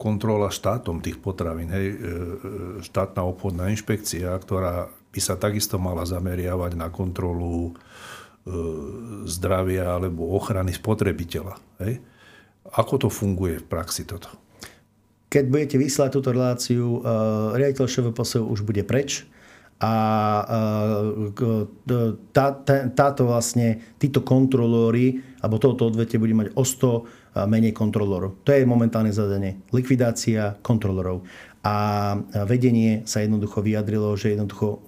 kontrola 0.00 0.48
štátom 0.48 1.04
tých 1.04 1.20
potravín, 1.20 1.68
hej, 1.68 1.86
e, 1.92 1.96
štátna 2.80 3.28
obchodná 3.28 3.68
inšpekcia, 3.76 4.32
ktorá 4.40 4.88
by 4.88 5.20
sa 5.20 5.36
takisto 5.36 5.76
mala 5.76 6.08
zameriavať 6.08 6.72
na 6.80 6.88
kontrolu 6.88 7.68
e, 7.68 7.72
zdravia 9.28 10.00
alebo 10.00 10.32
ochrany 10.32 10.72
spotrebiteľa. 10.72 11.60
Hej. 11.84 12.00
Ako 12.72 13.04
to 13.04 13.08
funguje 13.12 13.60
v 13.60 13.68
praxi 13.68 14.08
toto? 14.08 14.32
Keď 15.28 15.44
budete 15.50 15.76
vyslať 15.76 16.10
túto 16.14 16.30
reláciu, 16.30 17.02
riaditeľ 17.58 17.84
ŠVPS 17.90 18.38
už 18.38 18.62
bude 18.62 18.86
preč 18.86 19.26
a 19.82 19.92
tá, 22.30 22.44
tá, 22.54 22.76
táto 22.94 23.26
vlastne, 23.26 23.82
títo 23.98 24.22
kontrolóri, 24.22 25.26
alebo 25.42 25.58
toto 25.58 25.90
odvete 25.90 26.22
bude 26.22 26.38
mať 26.38 26.54
o 26.54 26.62
100 26.62 27.23
menej 27.34 27.74
kontrolorov. 27.74 28.46
To 28.46 28.54
je 28.54 28.62
momentálne 28.62 29.10
zadanie. 29.10 29.58
Likvidácia 29.74 30.54
kontrolorov. 30.62 31.26
A 31.66 32.14
vedenie 32.46 33.02
sa 33.08 33.24
jednoducho 33.24 33.58
vyjadrilo, 33.64 34.14
že 34.14 34.38
jednoducho 34.38 34.84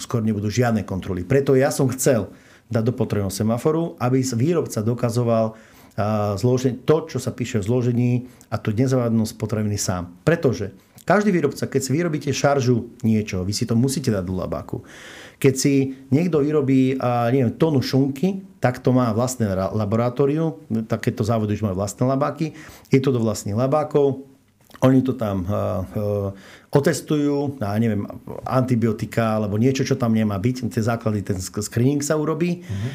skôr 0.00 0.20
nebudú 0.20 0.50
žiadne 0.50 0.82
kontroly. 0.82 1.22
Preto 1.22 1.54
ja 1.54 1.70
som 1.70 1.88
chcel 1.88 2.28
dať 2.68 2.82
do 2.82 2.92
potrebného 2.96 3.30
semaforu, 3.30 3.94
aby 4.00 4.24
výrobca 4.24 4.82
dokazoval 4.82 5.54
zloženie, 6.36 6.82
to, 6.84 7.08
čo 7.08 7.18
sa 7.20 7.32
píše 7.32 7.62
v 7.62 7.66
zložení 7.68 8.10
a 8.52 8.60
to 8.60 8.72
nezavadnosť 8.72 9.32
potraviny 9.36 9.80
sám. 9.80 10.12
Pretože 10.24 10.76
každý 11.06 11.32
výrobca, 11.32 11.64
keď 11.70 11.80
si 11.80 11.90
vyrobíte 11.94 12.30
šaržu 12.34 12.96
niečo, 13.00 13.46
vy 13.46 13.52
si 13.54 13.64
to 13.64 13.78
musíte 13.78 14.12
dať 14.12 14.24
do 14.26 14.34
labáku. 14.36 14.82
Keď 15.36 15.54
si 15.56 15.94
niekto 16.12 16.40
vyrobí 16.42 16.96
neviem, 17.32 17.54
tonu 17.60 17.84
šunky, 17.84 18.42
tak 18.66 18.82
to 18.82 18.90
má 18.90 19.14
vlastné 19.14 19.46
laboratórium, 19.54 20.58
takéto 20.90 21.22
závody 21.22 21.54
už 21.54 21.70
majú 21.70 21.78
vlastné 21.78 22.02
labáky, 22.02 22.50
je 22.90 22.98
to 22.98 23.14
do 23.14 23.22
vlastných 23.22 23.54
labákov, 23.54 24.26
oni 24.82 25.06
to 25.06 25.14
tam 25.14 25.46
uh, 25.46 25.86
uh, 25.94 26.34
otestujú, 26.74 27.62
a 27.62 27.78
neviem, 27.78 28.02
antibiotika 28.42 29.38
alebo 29.38 29.54
niečo, 29.54 29.86
čo 29.86 29.94
tam 29.94 30.18
nemá 30.18 30.34
byť, 30.34 30.66
tie 30.66 30.82
základy, 30.82 31.22
ten 31.22 31.38
screening 31.38 32.02
sa 32.02 32.18
urobí. 32.18 32.66
Uh-huh. 32.66 32.90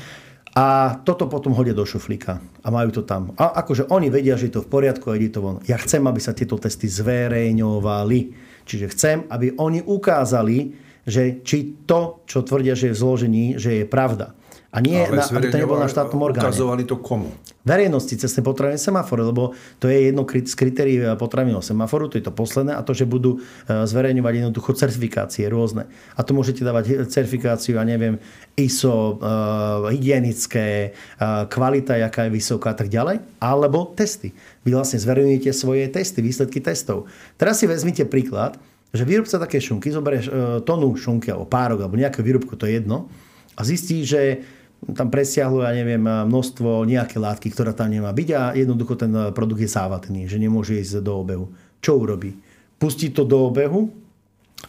A 0.60 1.00
toto 1.08 1.32
potom 1.32 1.56
hodia 1.56 1.72
do 1.72 1.88
šuflíka 1.88 2.44
a 2.44 2.68
majú 2.68 2.92
to 2.92 3.08
tam. 3.08 3.32
A 3.40 3.64
akože 3.64 3.88
oni 3.88 4.12
vedia, 4.12 4.36
že 4.36 4.52
je 4.52 4.60
to 4.60 4.68
v 4.68 4.72
poriadku 4.76 5.08
a 5.08 5.16
ide 5.16 5.32
to 5.32 5.40
von. 5.40 5.64
Ja 5.64 5.80
chcem, 5.80 6.04
aby 6.04 6.20
sa 6.20 6.36
tieto 6.36 6.60
testy 6.60 6.92
zverejňovali. 6.92 8.20
Čiže 8.68 8.86
chcem, 8.92 9.18
aby 9.32 9.56
oni 9.56 9.80
ukázali, 9.80 10.76
že 11.08 11.40
či 11.48 11.88
to, 11.88 12.28
čo 12.28 12.44
tvrdia, 12.44 12.76
že 12.76 12.92
je 12.92 12.96
v 13.00 13.00
zložení, 13.00 13.46
že 13.56 13.80
je 13.80 13.86
pravda. 13.88 14.36
A 14.72 14.80
nie, 14.80 15.04
na, 15.04 15.20
aby 15.20 15.52
to 15.52 15.60
nebolo 15.60 15.84
na 15.84 15.92
štátnom 15.92 16.24
orgáne. 16.24 16.48
Ukazovali 16.48 16.88
to 16.88 16.96
komu? 17.04 17.28
Verejnosti 17.68 18.16
cez 18.16 18.32
ten 18.32 18.40
potravinové 18.40 18.80
semafory, 18.80 19.28
lebo 19.28 19.52
to 19.84 19.92
je 19.92 20.08
jedno 20.08 20.24
z 20.24 20.54
kritérií 20.56 21.04
potravinového 21.20 21.60
semaforu, 21.60 22.08
to 22.08 22.16
je 22.16 22.24
to 22.24 22.32
posledné, 22.32 22.72
a 22.72 22.80
to, 22.80 22.96
že 22.96 23.04
budú 23.04 23.36
e, 23.36 23.40
zverejňovať 23.68 24.34
jednoducho 24.40 24.72
certifikácie 24.72 25.44
rôzne. 25.52 25.92
A 26.16 26.24
to 26.24 26.32
môžete 26.32 26.64
dávať 26.64 27.04
certifikáciu, 27.12 27.76
ja 27.76 27.84
neviem, 27.84 28.16
ISO, 28.56 29.20
uh, 29.20 29.88
hygienické, 29.92 30.96
uh, 31.20 31.48
kvalita, 31.52 32.00
jaká 32.00 32.28
je 32.28 32.36
vysoká 32.36 32.72
a 32.72 32.78
tak 32.78 32.88
ďalej, 32.88 33.20
alebo 33.44 33.92
testy. 33.92 34.32
Vy 34.64 34.72
vlastne 34.72 35.04
zverejňujete 35.04 35.52
svoje 35.52 35.92
testy, 35.92 36.24
výsledky 36.24 36.64
testov. 36.64 37.12
Teraz 37.36 37.60
si 37.60 37.68
vezmite 37.68 38.08
príklad, 38.08 38.56
že 38.92 39.04
výrobca 39.08 39.40
také 39.40 39.60
šunky, 39.60 39.92
zoberieš 39.92 40.26
e, 40.28 40.32
tonu 40.64 40.96
šunky 40.96 41.32
alebo 41.32 41.48
párok 41.48 41.84
alebo 41.88 42.00
nejaké 42.00 42.24
výrobku, 42.24 42.56
to 42.56 42.68
je 42.68 42.80
jedno, 42.80 43.12
a 43.56 43.62
zistí, 43.68 44.08
že 44.08 44.44
tam 44.82 45.14
presiahlo, 45.14 45.62
ja 45.62 45.72
neviem, 45.78 46.02
množstvo 46.02 46.90
nejaké 46.90 47.22
látky, 47.22 47.54
ktorá 47.54 47.72
tam 47.72 47.94
nemá 47.94 48.10
byť 48.10 48.30
a 48.34 48.42
jednoducho 48.58 48.98
ten 48.98 49.14
produkt 49.32 49.62
je 49.62 49.70
závatný, 49.70 50.26
že 50.26 50.42
nemôže 50.42 50.74
ísť 50.74 51.06
do 51.06 51.22
obehu. 51.22 51.46
Čo 51.86 52.02
urobí? 52.02 52.34
Pustí 52.82 53.14
to 53.14 53.22
do 53.22 53.46
obehu 53.46 53.94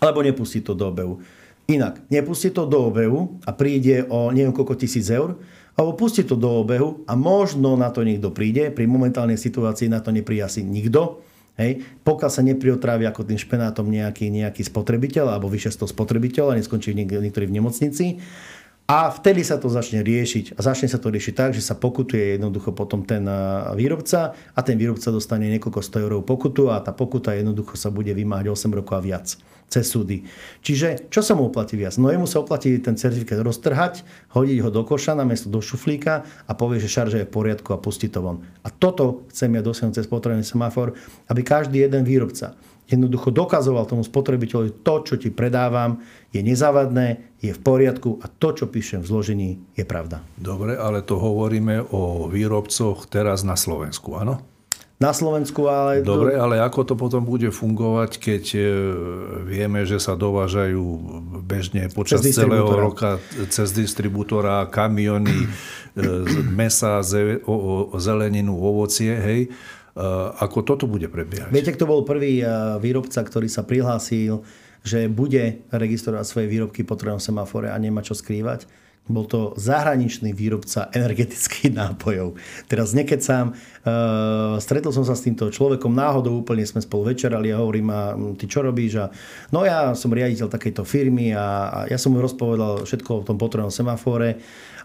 alebo 0.05 0.21
nepustí 0.21 0.61
to 0.61 0.77
do 0.77 0.93
obehu? 0.93 1.25
Inak, 1.65 2.05
nepustí 2.13 2.53
to 2.53 2.69
do 2.69 2.93
obehu 2.93 3.41
a 3.49 3.57
príde 3.57 4.05
o 4.13 4.29
neviem 4.29 4.53
koľko 4.53 4.77
tisíc 4.77 5.09
eur, 5.09 5.41
alebo 5.73 5.97
pustí 5.97 6.21
to 6.29 6.37
do 6.37 6.61
obehu 6.61 7.09
a 7.09 7.17
možno 7.17 7.73
na 7.81 7.89
to 7.89 8.05
niekto 8.05 8.29
príde, 8.29 8.69
pri 8.69 8.85
momentálnej 8.85 9.41
situácii 9.41 9.89
na 9.89 10.05
to 10.05 10.13
nepríde 10.13 10.45
asi 10.45 10.61
nikto, 10.61 11.25
Hej. 11.61 11.85
Pokiaľ 12.01 12.31
sa 12.33 12.41
nepriotrávi 12.41 13.05
ako 13.05 13.29
tým 13.29 13.37
špenátom 13.37 13.85
nejaký, 13.85 14.33
nejaký 14.33 14.65
spotrebiteľ 14.65 15.37
alebo 15.37 15.53
vyše 15.53 15.69
100 15.69 15.85
spotrebiteľ 15.93 16.49
a 16.49 16.57
neskončí 16.57 16.97
niektorý 16.97 17.45
v 17.45 17.57
nemocnici, 17.61 18.25
a 18.93 19.09
vtedy 19.09 19.41
sa 19.41 19.57
to 19.57 19.73
začne 19.73 20.05
riešiť. 20.05 20.53
A 20.53 20.61
začne 20.61 20.85
sa 20.85 21.01
to 21.01 21.09
riešiť 21.09 21.33
tak, 21.33 21.57
že 21.57 21.65
sa 21.65 21.73
pokutuje 21.73 22.37
jednoducho 22.37 22.77
potom 22.77 23.09
ten 23.09 23.25
výrobca 23.73 24.37
a 24.37 24.61
ten 24.61 24.77
výrobca 24.77 25.09
dostane 25.09 25.49
niekoľko 25.49 25.81
100 25.81 26.05
eur 26.05 26.13
pokutu 26.21 26.69
a 26.69 26.77
tá 26.85 26.93
pokuta 26.93 27.33
jednoducho 27.33 27.81
sa 27.81 27.89
bude 27.89 28.13
vymáhať 28.13 28.53
8 28.53 28.69
rokov 28.77 29.01
a 29.01 29.03
viac 29.03 29.33
cez 29.73 29.89
súdy. 29.89 30.29
Čiže 30.61 31.09
čo 31.09 31.25
sa 31.25 31.33
mu 31.33 31.49
oplatí 31.49 31.81
viac? 31.81 31.97
No 31.97 32.13
jemu 32.13 32.29
sa 32.29 32.45
oplatí 32.45 32.77
ten 32.85 33.01
certifikát 33.01 33.41
roztrhať, 33.41 34.05
hodiť 34.37 34.61
ho 34.61 34.69
do 34.69 34.85
koša 34.85 35.17
na 35.17 35.25
miesto 35.25 35.49
do 35.49 35.65
šuflíka 35.65 36.29
a 36.45 36.53
povie, 36.53 36.77
že 36.77 36.93
šarža 36.93 37.25
je 37.25 37.29
v 37.29 37.33
poriadku 37.33 37.73
a 37.73 37.81
pustí 37.81 38.13
to 38.13 38.21
von. 38.21 38.45
A 38.61 38.69
toto 38.69 39.25
chcem 39.33 39.49
ja 39.57 39.65
dosiahnuť 39.65 40.05
cez 40.05 40.05
potrebný 40.05 40.45
semafor, 40.45 40.93
aby 41.33 41.41
každý 41.41 41.81
jeden 41.81 42.05
výrobca 42.05 42.53
jednoducho 42.93 43.33
dokazoval 43.33 43.89
tomu 43.89 44.05
spotrebiteľovi, 44.05 44.85
to, 44.85 44.95
čo 45.03 45.15
ti 45.17 45.33
predávam, 45.33 46.05
je 46.31 46.45
nezávadné, 46.45 47.41
je 47.41 47.51
v 47.51 47.61
poriadku 47.61 48.21
a 48.21 48.29
to, 48.29 48.53
čo 48.53 48.69
píšem 48.69 49.01
v 49.01 49.09
zložení, 49.09 49.51
je 49.73 49.85
pravda. 49.89 50.21
Dobre, 50.37 50.77
ale 50.77 51.01
to 51.01 51.17
hovoríme 51.17 51.83
o 51.91 52.29
výrobcoch 52.29 53.09
teraz 53.09 53.43
na 53.43 53.57
Slovensku, 53.57 54.15
áno? 54.15 54.45
Na 55.03 55.11
Slovensku, 55.11 55.67
ale... 55.67 56.07
Dobre, 56.07 56.39
ale 56.39 56.63
ako 56.63 56.87
to 56.87 56.95
potom 56.95 57.27
bude 57.27 57.51
fungovať, 57.51 58.23
keď 58.23 58.45
e, 58.55 58.61
vieme, 59.51 59.83
že 59.83 59.99
sa 59.99 60.15
dovážajú 60.15 60.79
bežne 61.43 61.91
počas 61.91 62.23
celého 62.23 62.71
roka 62.71 63.19
cez 63.51 63.75
distribútora 63.75 64.63
kamiony 64.71 65.51
z 65.99 66.35
mesa, 66.47 67.03
zeleninu, 67.99 68.55
ovocie, 68.55 69.11
hej? 69.11 69.41
Eh, 69.93 70.29
ako 70.41 70.65
toto 70.65 70.89
bude 70.89 71.05
prebiehať. 71.05 71.53
Viete, 71.53 71.77
kto 71.77 71.85
bol 71.85 72.01
prvý 72.01 72.41
eh, 72.41 72.49
výrobca, 72.81 73.21
ktorý 73.21 73.45
sa 73.45 73.61
prihlásil, 73.61 74.41
že 74.81 75.05
bude 75.05 75.69
registrovať 75.69 76.25
svoje 76.25 76.47
výrobky 76.49 76.81
po 76.81 76.97
trojom 76.97 77.21
semafore 77.21 77.69
a 77.69 77.77
nemá 77.77 78.01
čo 78.01 78.17
skrývať? 78.17 78.65
Bol 79.05 79.29
to 79.29 79.53
zahraničný 79.61 80.33
výrobca 80.33 80.89
energetických 80.97 81.77
nápojov. 81.81 82.41
Teraz 82.73 82.95
nekecám, 82.95 83.53
uh, 83.53 84.57
stretol 84.63 84.95
som 84.95 85.03
sa 85.03 85.19
s 85.19 85.27
týmto 85.27 85.51
človekom 85.51 85.91
náhodou, 85.91 86.39
úplne 86.39 86.63
sme 86.63 86.79
spolu 86.79 87.11
večerali 87.11 87.51
a 87.51 87.59
hovorím, 87.59 87.91
a 87.91 88.15
ty 88.39 88.47
čo 88.47 88.63
robíš? 88.63 89.03
A, 89.03 89.11
no 89.51 89.67
ja 89.67 89.99
som 89.99 90.15
riaditeľ 90.15 90.47
takejto 90.47 90.87
firmy 90.87 91.35
a, 91.35 91.67
a 91.67 91.79
ja 91.91 91.99
som 91.99 92.15
mu 92.15 92.23
rozpovedal 92.23 92.87
všetko 92.87 93.11
o 93.11 93.27
tom 93.27 93.43
potrebnom 93.43 93.75
semafóre 93.75 94.39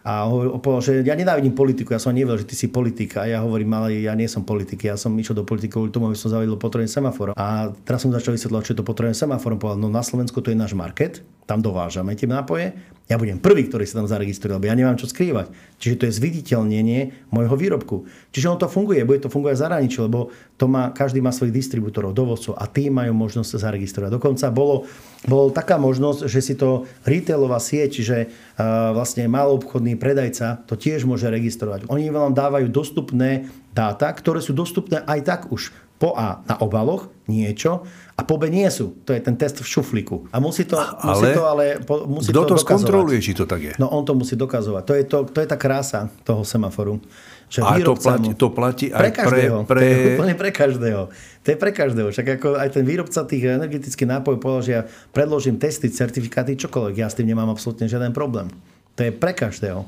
a 0.08 0.24
povedal, 0.64 0.80
že 0.88 0.94
ja 1.04 1.20
nenávidím 1.20 1.52
politiku, 1.52 1.92
ja 1.92 2.00
som 2.00 2.16
nevedel, 2.16 2.40
že 2.40 2.48
ty 2.48 2.56
si 2.56 2.72
politik. 2.72 3.20
A 3.20 3.28
ja 3.28 3.44
hovorím, 3.44 3.76
ale 3.76 4.00
ja 4.00 4.16
nie 4.16 4.32
som 4.32 4.48
politik, 4.48 4.88
ja 4.88 4.96
som 4.96 5.12
išiel 5.20 5.36
do 5.36 5.44
politiky 5.44 5.76
kvôli 5.76 5.92
tomu, 5.92 6.08
aby 6.08 6.16
som 6.16 6.32
zavedol 6.32 6.56
potrebný 6.56 6.88
semafor. 6.88 7.36
A 7.36 7.76
teraz 7.84 8.08
som 8.08 8.16
začal 8.16 8.32
vysvetľovať, 8.40 8.64
čo 8.64 8.72
je 8.72 8.80
to 8.80 8.88
potrebné 8.88 9.12
semaforom. 9.12 9.60
Povedal, 9.60 9.84
no 9.84 9.92
na 9.92 10.00
Slovensku 10.00 10.40
to 10.40 10.48
je 10.48 10.56
náš 10.56 10.72
market, 10.80 11.20
tam 11.44 11.60
dovážame 11.60 12.16
tie 12.16 12.24
nápoje. 12.24 12.72
Ja 13.08 13.16
budem 13.16 13.40
prvý, 13.40 13.68
ktorý 13.68 13.88
sa 13.88 14.04
tam 14.04 14.08
zaregistruje, 14.08 14.52
lebo 14.52 14.68
ja 14.68 14.76
nemám 14.76 15.00
čo 15.00 15.08
skrývať. 15.08 15.52
Čiže 15.80 15.96
to 15.96 16.04
je 16.08 16.18
zviditeľnenie 16.20 17.32
môjho 17.32 17.56
výrobku. 17.56 18.04
Čiže 18.36 18.52
on 18.52 18.60
to 18.60 18.68
funguje, 18.68 19.08
bude 19.08 19.24
to 19.24 19.32
fungovať 19.32 19.56
v 19.56 19.64
zahraničí, 19.64 19.98
lebo 20.04 20.28
to 20.60 20.68
má, 20.68 20.92
každý 20.92 21.24
má 21.24 21.32
svojich 21.32 21.56
distribútorov, 21.56 22.12
dovozcov 22.12 22.60
a 22.60 22.68
tí 22.68 22.92
majú 22.92 23.16
možnosť 23.16 23.48
sa 23.48 23.72
zaregistrovať. 23.72 24.12
Dokonca 24.12 24.52
bolo, 24.52 24.92
bolo 25.24 25.48
taká 25.56 25.80
možnosť, 25.80 26.28
že 26.28 26.40
si 26.44 26.54
to 26.60 26.84
retailová 27.08 27.64
sieť, 27.64 27.92
uh, 28.04 28.28
vlastne 28.58 29.30
maloobchodný 29.30 30.02
predajca 30.02 30.66
to 30.66 30.74
tiež 30.74 31.06
môže 31.06 31.30
registrovať. 31.30 31.86
Oni 31.94 32.10
vám 32.10 32.34
dávajú 32.34 32.74
dostupné 32.74 33.46
dáta, 33.72 34.10
ktoré 34.10 34.42
sú 34.42 34.58
dostupné 34.58 35.06
aj 35.06 35.20
tak 35.22 35.42
už 35.54 35.70
po 35.98 36.14
A 36.14 36.46
na 36.46 36.56
obaloch 36.62 37.10
niečo 37.26 37.86
a 38.14 38.22
po 38.22 38.38
B 38.38 38.54
nie 38.54 38.70
sú. 38.70 39.02
To 39.06 39.14
je 39.14 39.22
ten 39.22 39.34
test 39.34 39.62
v 39.62 39.66
šuflíku. 39.66 40.30
A 40.30 40.38
musí 40.38 40.66
to 40.66 40.78
ale, 40.78 40.94
musí 41.10 41.28
to 41.34 41.44
ale 41.46 41.66
musí 42.06 42.30
kto 42.30 42.42
to, 42.46 42.50
to 42.54 42.58
skontroluje, 42.62 43.18
či 43.22 43.34
to 43.34 43.50
tak 43.50 43.62
je? 43.62 43.74
No 43.82 43.90
on 43.90 44.06
to 44.06 44.14
musí 44.14 44.38
dokazovať. 44.38 44.84
To 44.86 44.94
je, 44.94 45.04
to, 45.06 45.18
to 45.26 45.38
je 45.42 45.48
tá 45.50 45.58
krása 45.58 46.10
toho 46.22 46.46
semaforu. 46.46 47.02
Že 47.48 47.60
a 47.64 47.80
to 47.80 47.94
platí, 47.96 48.32
to 48.36 48.48
platí 48.52 48.88
aj 48.92 49.00
pre 49.00 49.12
každého. 49.16 49.58
Pre, 49.64 49.72
pre... 49.72 49.80
To 49.80 49.88
je 49.88 50.08
úplne 50.20 50.36
pre 50.36 50.50
každého. 50.52 51.02
To 51.16 51.48
je 51.48 51.58
pre 51.58 51.72
každého. 51.72 52.08
Však 52.12 52.28
ako 52.40 52.50
aj 52.60 52.70
ten 52.76 52.84
výrobca 52.84 53.24
tých 53.24 53.44
energetických 53.56 54.20
nápojov 54.20 54.40
povedal, 54.44 54.64
že 54.68 54.74
ja 54.76 54.84
predložím 55.16 55.56
testy, 55.56 55.88
certifikáty, 55.88 56.60
čokoľvek. 56.60 56.96
Ja 57.00 57.08
s 57.08 57.16
tým 57.16 57.32
nemám 57.32 57.48
absolútne 57.48 57.88
žiaden 57.88 58.12
problém. 58.12 58.52
To 59.00 59.08
je 59.08 59.16
pre 59.16 59.32
každého. 59.32 59.88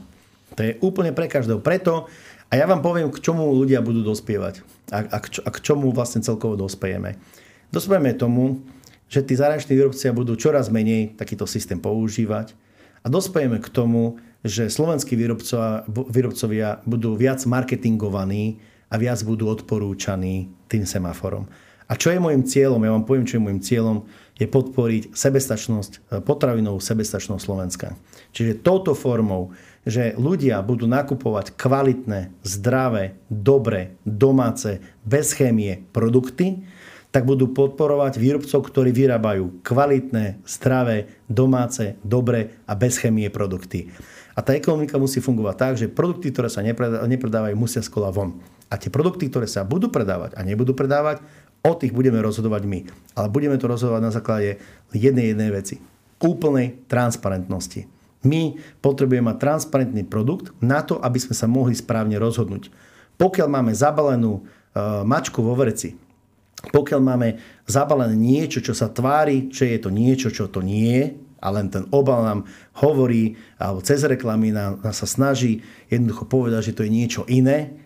To 0.55 0.59
je 0.63 0.79
úplne 0.79 1.11
pre 1.11 1.27
každého. 1.27 1.59
Preto 1.59 2.07
a 2.49 2.57
ja 2.57 2.65
vám 2.65 2.81
poviem, 2.81 3.11
k 3.13 3.21
čomu 3.21 3.45
ľudia 3.53 3.83
budú 3.83 4.01
dospievať 4.01 4.65
a, 4.89 5.05
a, 5.05 5.17
k, 5.21 5.43
a 5.45 5.49
k 5.53 5.57
čomu 5.61 5.93
vlastne 5.93 6.25
celkovo 6.25 6.57
dospejeme. 6.57 7.19
Dospejeme 7.69 8.17
tomu, 8.17 8.63
že 9.05 9.21
tí 9.21 9.37
zahraniční 9.37 9.77
výrobcia 9.77 10.09
budú 10.15 10.33
čoraz 10.33 10.73
menej 10.73 11.13
takýto 11.13 11.45
systém 11.45 11.77
používať 11.77 12.57
a 13.05 13.07
dospejeme 13.11 13.61
k 13.61 13.69
tomu, 13.69 14.17
že 14.45 14.71
slovenskí 14.71 15.15
výrobcovia, 15.19 15.83
výrobcovia 15.87 16.69
budú 16.87 17.15
viac 17.19 17.43
marketingovaní 17.43 18.59
a 18.89 18.95
viac 18.95 19.19
budú 19.23 19.51
odporúčaní 19.51 20.47
tým 20.71 20.83
semaforom. 20.87 21.45
A 21.89 21.97
čo 21.97 22.13
je 22.13 22.21
môjim 22.21 22.45
cieľom? 22.45 22.85
Ja 22.85 22.93
vám 22.93 23.05
poviem, 23.05 23.25
čo 23.25 23.41
je 23.41 23.45
môjim 23.49 23.61
cieľom 23.65 24.05
je 24.39 24.47
podporiť 24.47 25.11
sebestačnosť, 25.11 26.23
potravinovú 26.23 26.79
sebestačnosť 26.79 27.41
Slovenska. 27.43 27.97
Čiže 28.31 28.61
touto 28.63 28.95
formou 28.95 29.51
že 29.87 30.13
ľudia 30.15 30.59
budú 30.61 30.85
nakupovať 30.85 31.55
kvalitné, 31.55 32.35
zdravé, 32.43 33.15
dobré, 33.31 33.95
domáce, 34.03 34.83
bez 35.07 35.31
chémie 35.33 35.87
produkty, 35.95 36.67
tak 37.09 37.25
budú 37.25 37.49
podporovať 37.49 38.21
výrobcov, 38.21 38.69
ktorí 38.69 38.93
vyrábajú 38.93 39.65
kvalitné, 39.65 40.45
zdravé, 40.45 41.09
domáce, 41.25 41.97
dobré 42.05 42.61
a 42.69 42.77
bez 42.77 43.01
chémie 43.01 43.25
produkty. 43.33 43.89
A 44.39 44.45
tá 44.45 44.55
ekonomika 44.55 44.95
musí 44.95 45.19
fungovať 45.19 45.55
tak, 45.59 45.73
že 45.75 45.91
produkty, 45.91 46.31
ktoré 46.31 46.47
sa 46.47 46.63
nepredávajú, 46.63 47.59
musia 47.59 47.83
skola 47.83 48.07
von. 48.07 48.39
A 48.71 48.79
tie 48.79 48.87
produkty, 48.87 49.27
ktoré 49.27 49.51
sa 49.51 49.67
budú 49.67 49.91
predávať 49.91 50.39
a 50.39 50.47
nebudú 50.47 50.71
predávať, 50.71 51.19
o 51.59 51.75
tých 51.75 51.91
budeme 51.91 52.23
rozhodovať 52.23 52.63
my. 52.63 52.79
Ale 53.19 53.27
budeme 53.27 53.59
to 53.59 53.67
rozhodovať 53.67 53.99
na 53.99 54.15
základe 54.15 54.63
jednej 54.95 55.35
jednej 55.35 55.51
veci. 55.51 55.83
Úplnej 56.23 56.87
transparentnosti. 56.87 57.83
My 58.23 58.55
potrebujeme 58.79 59.27
mať 59.27 59.43
transparentný 59.43 60.07
produkt 60.07 60.55
na 60.63 60.87
to, 60.87 61.03
aby 61.03 61.19
sme 61.19 61.35
sa 61.35 61.51
mohli 61.51 61.75
správne 61.75 62.15
rozhodnúť. 62.15 62.71
Pokiaľ 63.19 63.47
máme 63.51 63.75
zabalenú 63.75 64.39
e, 64.39 64.41
mačku 65.03 65.43
vo 65.43 65.51
vreci, 65.59 65.99
pokiaľ 66.59 66.99
máme 67.03 67.29
zabalené 67.67 68.15
niečo, 68.15 68.63
čo 68.63 68.71
sa 68.71 68.87
tvári, 68.87 69.51
že 69.51 69.71
je 69.75 69.79
to 69.83 69.91
niečo, 69.91 70.31
čo 70.31 70.47
to 70.47 70.63
nie 70.63 70.87
je, 70.95 71.05
a 71.39 71.47
len 71.49 71.71
ten 71.71 71.87
obal 71.89 72.23
nám 72.23 72.39
hovorí, 72.79 73.39
alebo 73.55 73.79
cez 73.81 74.03
reklamy 74.03 74.51
nám, 74.51 74.83
nám 74.83 74.95
sa 74.95 75.07
snaží 75.07 75.63
jednoducho 75.87 76.27
povedať, 76.27 76.71
že 76.71 76.75
to 76.75 76.85
je 76.85 76.91
niečo 76.91 77.23
iné, 77.25 77.79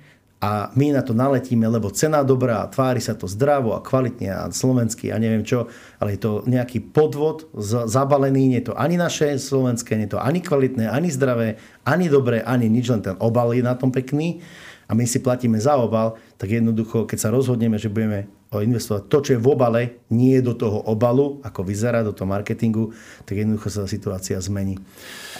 a 0.43 0.75
my 0.75 0.91
na 0.91 0.99
to 0.99 1.15
naletíme, 1.15 1.63
lebo 1.63 1.87
cena 1.87 2.19
dobrá, 2.19 2.67
tvári 2.67 2.99
sa 2.99 3.15
to 3.15 3.31
zdravo 3.31 3.71
a 3.71 3.79
kvalitne 3.79 4.27
a 4.27 4.51
slovensky 4.51 5.07
a 5.07 5.15
neviem 5.15 5.47
čo, 5.47 5.71
ale 6.03 6.19
je 6.19 6.27
to 6.27 6.43
nejaký 6.43 6.83
podvod 6.83 7.47
zabalený, 7.87 8.51
nie 8.51 8.59
je 8.59 8.67
to 8.67 8.75
ani 8.75 8.99
naše 8.99 9.39
slovenské, 9.39 9.95
nie 9.95 10.11
je 10.11 10.19
to 10.19 10.21
ani 10.21 10.43
kvalitné, 10.43 10.91
ani 10.91 11.07
zdravé, 11.07 11.55
ani 11.87 12.11
dobré, 12.11 12.43
ani 12.43 12.67
nič, 12.67 12.91
len 12.91 12.99
ten 12.99 13.15
obal 13.23 13.55
je 13.55 13.63
na 13.63 13.71
tom 13.79 13.87
pekný. 13.87 14.43
A 14.91 14.91
my 14.91 15.07
si 15.07 15.23
platíme 15.23 15.55
za 15.63 15.79
obal, 15.79 16.19
tak 16.35 16.51
jednoducho, 16.51 17.07
keď 17.07 17.17
sa 17.23 17.31
rozhodneme, 17.31 17.79
že 17.79 17.87
budeme 17.87 18.27
investovať 18.61 19.09
to, 19.09 19.17
čo 19.23 19.31
je 19.33 19.41
v 19.41 19.47
obale, 19.49 19.81
nie 20.13 20.37
do 20.43 20.53
toho 20.53 20.83
obalu, 20.85 21.41
ako 21.41 21.65
vyzerá, 21.65 22.05
do 22.05 22.13
toho 22.13 22.29
marketingu, 22.29 22.93
tak 23.25 23.41
jednoducho 23.41 23.71
sa 23.71 23.89
situácia 23.89 24.37
zmení. 24.37 24.77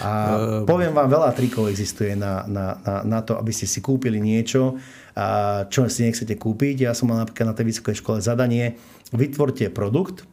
A 0.02 0.10
uh, 0.10 0.66
poviem 0.66 0.90
vám, 0.90 1.06
veľa 1.06 1.30
trikov 1.36 1.70
existuje 1.70 2.18
na, 2.18 2.42
na, 2.50 2.80
na, 2.82 2.94
na 3.04 3.20
to, 3.22 3.38
aby 3.38 3.54
ste 3.54 3.70
si 3.70 3.78
kúpili 3.78 4.18
niečo, 4.18 4.80
a 5.14 5.62
čo 5.70 5.86
si 5.86 6.02
nechcete 6.02 6.34
kúpiť. 6.34 6.90
Ja 6.90 6.92
som 6.96 7.12
mal 7.12 7.22
napríklad 7.22 7.54
na 7.54 7.54
tej 7.54 7.70
vysokej 7.70 8.02
škole 8.02 8.18
zadanie, 8.18 8.74
vytvorte 9.14 9.70
produkt, 9.70 10.26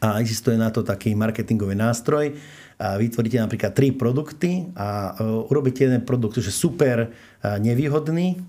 a 0.00 0.16
existuje 0.24 0.56
na 0.56 0.72
to 0.72 0.80
taký 0.80 1.12
marketingový 1.12 1.76
nástroj. 1.76 2.32
A 2.80 2.96
vytvoríte 2.96 3.38
napríklad 3.38 3.76
tri 3.76 3.92
produkty 3.92 4.72
a 4.74 5.14
e, 5.14 5.22
urobíte 5.52 5.84
jeden 5.84 6.02
produkt, 6.02 6.40
že 6.40 6.50
super 6.50 7.12
nevýhodný, 7.42 8.42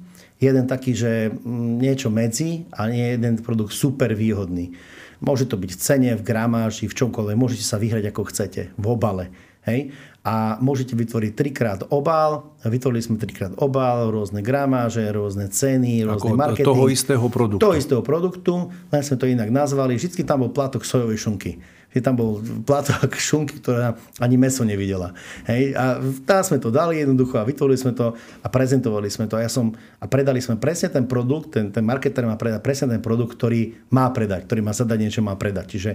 jeden 0.44 0.66
taký, 0.68 0.92
že 0.92 1.32
mm, 1.32 1.80
niečo 1.80 2.12
medzi 2.12 2.68
a 2.76 2.92
nie 2.92 3.16
jeden 3.16 3.40
produkt 3.40 3.72
super 3.72 4.12
výhodný. 4.12 4.76
Môže 5.24 5.48
to 5.48 5.56
byť 5.56 5.72
v 5.72 5.80
cene, 5.80 6.12
v 6.20 6.24
gramáži, 6.24 6.92
v 6.92 6.98
čomkoľvek. 7.00 7.36
Môžete 7.40 7.64
sa 7.64 7.80
vyhrať 7.80 8.12
ako 8.12 8.22
chcete, 8.28 8.76
v 8.76 8.86
obale. 8.92 9.32
Hej? 9.64 9.96
A 10.24 10.60
môžete 10.60 10.96
vytvoriť 10.96 11.32
trikrát 11.32 11.80
obal. 11.92 12.52
Vytvorili 12.64 13.00
sme 13.04 13.16
trikrát 13.16 13.56
obal, 13.60 14.12
rôzne 14.12 14.44
gramáže, 14.44 15.04
rôzne 15.08 15.48
ceny, 15.48 16.04
rôzne 16.04 16.36
ako 16.36 16.40
marketing. 16.40 16.68
Toho 16.68 16.86
istého 16.92 17.26
produktu. 17.32 17.64
Toho 17.64 17.80
istého 17.80 18.04
produktu, 18.04 18.54
len 18.92 19.02
sme 19.04 19.16
to 19.16 19.28
inak 19.28 19.48
nazvali. 19.48 19.96
Vždycky 19.96 20.28
tam 20.28 20.44
bol 20.44 20.52
plátok 20.52 20.84
sojovej 20.84 21.20
šunky 21.20 21.52
že 21.94 22.02
tam 22.02 22.18
bol 22.18 22.42
plátok 22.66 23.14
šunky, 23.30 23.62
ktorá 23.62 23.94
ani 24.18 24.36
meso 24.36 24.66
nevidela. 24.66 25.14
Hej? 25.46 25.78
A 25.78 26.02
tá 26.26 26.42
sme 26.42 26.58
to 26.58 26.74
dali 26.74 27.00
jednoducho 27.00 27.38
a 27.38 27.46
vytvorili 27.46 27.78
sme 27.78 27.94
to 27.94 28.18
a 28.18 28.48
prezentovali 28.50 29.08
sme 29.14 29.30
to. 29.30 29.38
A, 29.38 29.46
ja 29.46 29.52
som, 29.54 29.72
a 30.02 30.06
predali 30.10 30.42
sme 30.42 30.58
presne 30.58 30.90
ten 30.90 31.06
produkt, 31.06 31.54
ten, 31.54 31.70
ten 31.70 31.86
marketer 31.86 32.26
má 32.26 32.34
predať 32.34 32.66
presne 32.66 32.98
ten 32.98 33.02
produkt, 33.06 33.38
ktorý 33.38 33.78
má 33.94 34.10
predať, 34.10 34.50
ktorý 34.50 34.66
má 34.66 34.74
zadať 34.74 34.98
niečo, 34.98 35.22
má 35.22 35.38
predať. 35.38 35.78
Čiže 35.78 35.92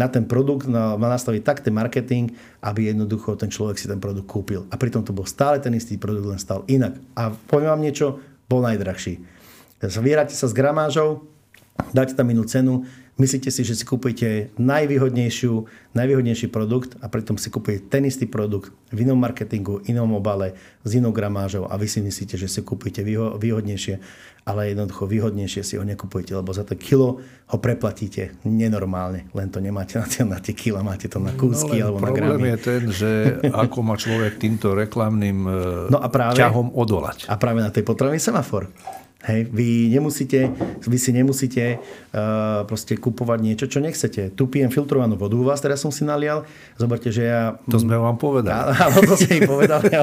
na 0.00 0.08
ten 0.08 0.24
produkt 0.24 0.64
má 0.72 0.96
nastaviť 0.96 1.42
tak 1.44 1.60
ten 1.60 1.76
marketing, 1.76 2.32
aby 2.64 2.88
jednoducho 2.88 3.36
ten 3.36 3.52
človek 3.52 3.76
si 3.76 3.86
ten 3.86 4.00
produkt 4.00 4.24
kúpil. 4.24 4.64
A 4.72 4.80
pritom 4.80 5.04
to 5.04 5.12
bol 5.12 5.28
stále 5.28 5.60
ten 5.60 5.76
istý 5.76 6.00
produkt, 6.00 6.32
len 6.32 6.40
stal 6.40 6.64
inak. 6.64 6.96
A 7.12 7.28
poviem 7.28 7.76
vám 7.76 7.84
niečo, 7.84 8.06
bol 8.48 8.64
najdrahší. 8.64 9.20
Zvierate 9.82 10.32
sa 10.32 10.46
s 10.46 10.54
gramážou, 10.54 11.26
dáte 11.90 12.14
tam 12.14 12.30
inú 12.30 12.46
cenu, 12.46 12.86
Myslíte 13.20 13.52
si, 13.52 13.60
že 13.60 13.76
si 13.76 13.84
kúpujete 13.84 14.56
najvýhodnejšiu, 14.56 15.68
najvýhodnejší 15.92 16.48
produkt 16.48 16.96
a 17.04 17.12
pritom 17.12 17.36
si 17.36 17.52
kúpujete 17.52 17.92
ten 17.92 18.08
istý 18.08 18.24
produkt 18.24 18.72
v 18.88 19.04
inom 19.04 19.20
marketingu, 19.20 19.84
inom 19.84 20.16
obale, 20.16 20.56
s 20.80 20.96
inou 20.96 21.12
gramážou 21.12 21.68
a 21.68 21.76
vy 21.76 21.92
si 21.92 22.00
myslíte, 22.00 22.40
že 22.40 22.48
si 22.48 22.64
kúpujete 22.64 23.04
výhodnejšie, 23.36 24.00
ale 24.48 24.72
jednoducho 24.72 25.04
výhodnejšie 25.04 25.60
si 25.60 25.76
ho 25.76 25.84
nekupujete, 25.84 26.32
lebo 26.32 26.56
za 26.56 26.64
to 26.64 26.72
kilo 26.72 27.20
ho 27.22 27.56
preplatíte 27.60 28.32
nenormálne. 28.48 29.28
Len 29.36 29.52
to 29.52 29.60
nemáte 29.60 30.00
na 30.00 30.08
tie, 30.08 30.24
na 30.24 30.40
tie 30.40 30.56
kila, 30.56 30.80
máte 30.80 31.04
to 31.04 31.20
na 31.20 31.36
kúsky 31.36 31.84
no, 31.84 31.92
alebo 31.92 32.00
na 32.00 32.16
gramy. 32.16 32.32
Problém 32.32 32.48
je 32.48 32.58
ten, 32.64 32.82
že 32.88 33.10
ako 33.52 33.78
má 33.84 34.00
človek 34.00 34.40
týmto 34.40 34.72
reklamným 34.72 35.38
no 35.92 36.00
a 36.00 36.08
práve, 36.08 36.40
ťahom 36.40 36.72
odolať. 36.72 37.28
A 37.28 37.36
práve 37.36 37.60
na 37.60 37.68
tej 37.68 37.84
potravný 37.84 38.16
semafor. 38.16 38.72
Hej, 39.22 39.54
vy 39.54 39.86
nemusíte, 39.86 40.50
vy 40.82 40.98
si 40.98 41.14
nemusíte 41.14 41.78
uh, 41.78 42.66
proste 42.66 42.98
kupovať 42.98 43.38
niečo, 43.38 43.70
čo 43.70 43.78
nechcete. 43.78 44.34
Tu 44.34 44.42
pijem 44.50 44.66
filtrovanú 44.66 45.14
vodu 45.14 45.38
u 45.38 45.46
vás, 45.46 45.62
teraz 45.62 45.78
som 45.78 45.94
si 45.94 46.02
nalial. 46.02 46.42
Zoberte, 46.74 47.14
že 47.14 47.30
ja... 47.30 47.54
To 47.70 47.78
sme 47.78 47.94
vám 47.94 48.18
povedali. 48.18 48.74
Áno, 48.74 48.98
to 49.06 49.14
ste 49.14 49.38
im 49.38 49.46
povedali. 49.46 49.94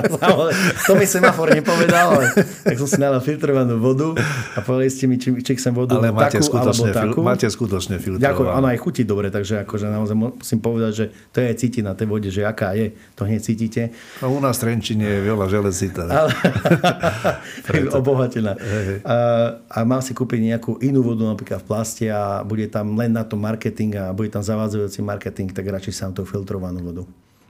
to 0.87 0.95
mi 0.95 1.03
semafor 1.03 1.51
nepovedal, 1.51 2.15
ale 2.15 2.31
tak 2.63 2.79
som 2.79 2.87
si 2.87 2.95
nalial 2.95 3.19
filtrovanú 3.19 3.75
vodu 3.83 4.15
a 4.55 4.63
povedali 4.63 4.87
ste 4.87 5.11
mi, 5.11 5.19
či, 5.19 5.35
či 5.43 5.51
chcem 5.59 5.75
vodu 5.75 5.99
ale 5.99 6.15
máte 6.15 6.39
takú 6.39 6.55
alebo 6.55 6.83
takú. 6.87 7.19
máte 7.19 7.51
skutočne 7.51 7.99
filtrovanú. 7.99 8.23
Ďakujem, 8.23 8.51
áno, 8.55 8.67
aj 8.71 8.79
chutí 8.79 9.03
dobre, 9.03 9.27
takže 9.27 9.67
akože 9.67 9.99
naozaj 9.99 10.15
musím 10.15 10.59
povedať, 10.63 10.91
že 10.95 11.05
to 11.35 11.43
je 11.43 11.51
cítiť 11.59 11.83
na 11.83 11.91
tej 11.91 12.07
vode, 12.07 12.31
že 12.31 12.47
aká 12.47 12.71
je, 12.71 12.95
to 13.19 13.27
hneď 13.27 13.43
cítite. 13.43 13.91
A 14.23 14.31
u 14.31 14.39
nás 14.39 14.55
v 14.63 14.71
Trenčine 14.71 15.03
je 15.03 15.19
veľa 15.27 15.45
železita. 15.51 16.07
Obohatená. 17.99 18.55
Hey, 18.55 19.03
hey 19.03 19.08
a 19.09 19.77
mám 19.89 20.05
si 20.05 20.13
kúpiť 20.13 20.53
nejakú 20.53 20.77
inú 20.85 21.01
vodu 21.01 21.25
napríklad 21.25 21.65
v 21.65 21.67
plaste 21.67 22.05
a 22.13 22.45
bude 22.45 22.69
tam 22.69 22.93
len 22.93 23.09
na 23.09 23.25
to 23.25 23.33
marketing 23.33 23.97
a 23.97 24.13
bude 24.13 24.29
tam 24.29 24.45
zavádzajúci 24.45 25.01
marketing, 25.01 25.49
tak 25.49 25.65
radšej 25.65 25.93
sám 25.97 26.11
tú 26.13 26.29
filtrovanú 26.29 26.85
vodu. 26.85 27.03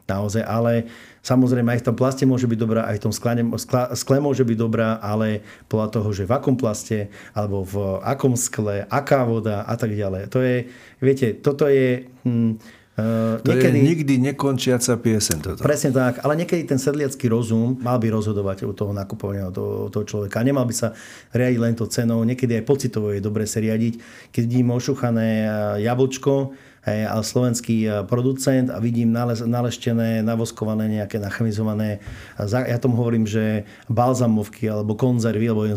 Naozaj, 0.09 0.41
ale 0.41 0.89
samozrejme 1.21 1.69
aj 1.69 1.85
v 1.85 1.87
tom 1.91 1.95
plaste 1.99 2.25
môže 2.25 2.49
byť 2.49 2.57
dobrá, 2.57 2.81
aj 2.89 2.97
v 2.97 3.03
tom 3.05 3.13
skle, 3.13 3.45
skle 3.93 4.17
môže 4.17 4.41
byť 4.41 4.57
dobrá, 4.57 4.97
ale 4.97 5.45
podľa 5.69 5.87
toho, 5.99 6.09
že 6.09 6.25
v 6.25 6.33
akom 6.33 6.57
plaste, 6.57 7.13
alebo 7.37 7.61
v 7.61 8.01
akom 8.01 8.33
skle, 8.33 8.89
aká 8.89 9.21
voda 9.21 9.61
a 9.69 9.75
tak 9.77 9.93
ďalej. 9.93 10.33
To 10.33 10.41
je, 10.41 10.65
viete, 10.97 11.37
toto 11.37 11.69
je... 11.69 12.09
Hm, 12.25 12.57
Uh, 12.99 13.39
to 13.39 13.55
niekedy, 13.55 13.77
je 13.79 13.87
nikdy 13.95 14.13
nekončiaca 14.19 14.99
piesen 14.99 15.39
toto. 15.39 15.63
Presne 15.63 15.95
tak, 15.95 16.19
ale 16.27 16.35
niekedy 16.35 16.67
ten 16.67 16.75
sedliacký 16.75 17.31
rozum 17.31 17.79
mal 17.79 17.95
by 17.95 18.11
rozhodovať 18.11 18.67
u 18.67 18.75
toho 18.75 18.91
nakupovania 18.91 19.47
toho, 19.55 19.87
toho 19.87 20.03
človeka. 20.03 20.43
Nemal 20.43 20.67
by 20.67 20.75
sa 20.75 20.91
riadiť 21.31 21.59
len 21.63 21.73
to 21.79 21.87
cenou, 21.87 22.19
niekedy 22.27 22.59
aj 22.59 22.67
pocitovo 22.67 23.15
je 23.15 23.23
dobre 23.23 23.47
sa 23.47 23.63
riadiť. 23.63 24.03
Keď 24.35 24.43
vidím 24.43 24.75
ošuchané 24.75 25.47
jablčko, 25.79 26.51
hej, 26.83 27.01
ale 27.07 27.23
slovenský 27.23 27.77
e, 27.85 27.89
producent 28.07 28.67
a 28.73 28.79
vidím 28.83 29.15
naleštené, 29.47 30.25
navoskované, 30.25 30.89
nejaké 30.89 31.21
nachemizované, 31.21 32.03
ja 32.39 32.77
tomu 32.81 32.99
hovorím, 32.99 33.23
že 33.27 33.63
balzamovky 33.87 34.67
alebo 34.67 34.95
konzervy, 34.97 35.45
alebo 35.47 35.69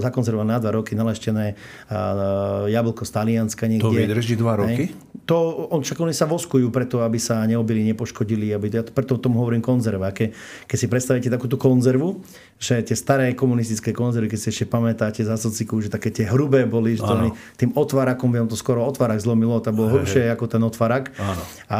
zakonzervované 0.00 0.56
na 0.56 0.60
dva 0.62 0.80
roky 0.80 0.96
naleštené 0.96 1.58
jablko 2.70 3.02
z 3.04 3.10
Talianska 3.10 3.64
niekde. 3.68 3.84
To 3.84 3.92
vydrží 3.92 4.34
dva 4.38 4.60
roky? 4.60 4.88
Hej. 4.88 5.13
To, 5.24 5.68
on, 5.72 5.80
však 5.80 6.04
oni 6.04 6.12
sa 6.12 6.28
voskujú 6.28 6.68
preto, 6.68 7.00
aby 7.00 7.16
sa 7.16 7.40
neobili, 7.48 7.80
nepoškodili. 7.88 8.52
Aby, 8.52 8.68
ja 8.68 8.84
preto 8.84 9.16
tomu 9.16 9.40
hovorím 9.40 9.64
konzerva. 9.64 10.12
Ke, 10.12 10.36
keď 10.68 10.76
si 10.76 10.86
predstavíte 10.86 11.28
takúto 11.32 11.56
konzervu, 11.56 12.20
že 12.60 12.80
tie 12.84 12.96
staré 12.96 13.32
komunistické 13.32 13.96
konzervy, 13.96 14.32
keď 14.32 14.38
si 14.40 14.48
ešte 14.52 14.66
pamätáte 14.68 15.24
za 15.24 15.40
sociku, 15.40 15.80
že 15.80 15.88
také 15.88 16.12
tie 16.12 16.28
hrubé 16.28 16.68
boli, 16.68 16.96
že 16.96 17.04
to 17.04 17.32
tým 17.56 17.72
otvárakom, 17.72 18.32
by 18.32 18.44
to 18.48 18.56
skoro 18.56 18.84
otvárak 18.84 19.20
zlomilo, 19.20 19.60
to 19.64 19.72
bolo 19.72 19.96
hrubšie 19.96 20.28
ako 20.32 20.44
ten 20.44 20.62
otvarak. 20.64 21.12
Áno. 21.16 21.42
A 21.72 21.78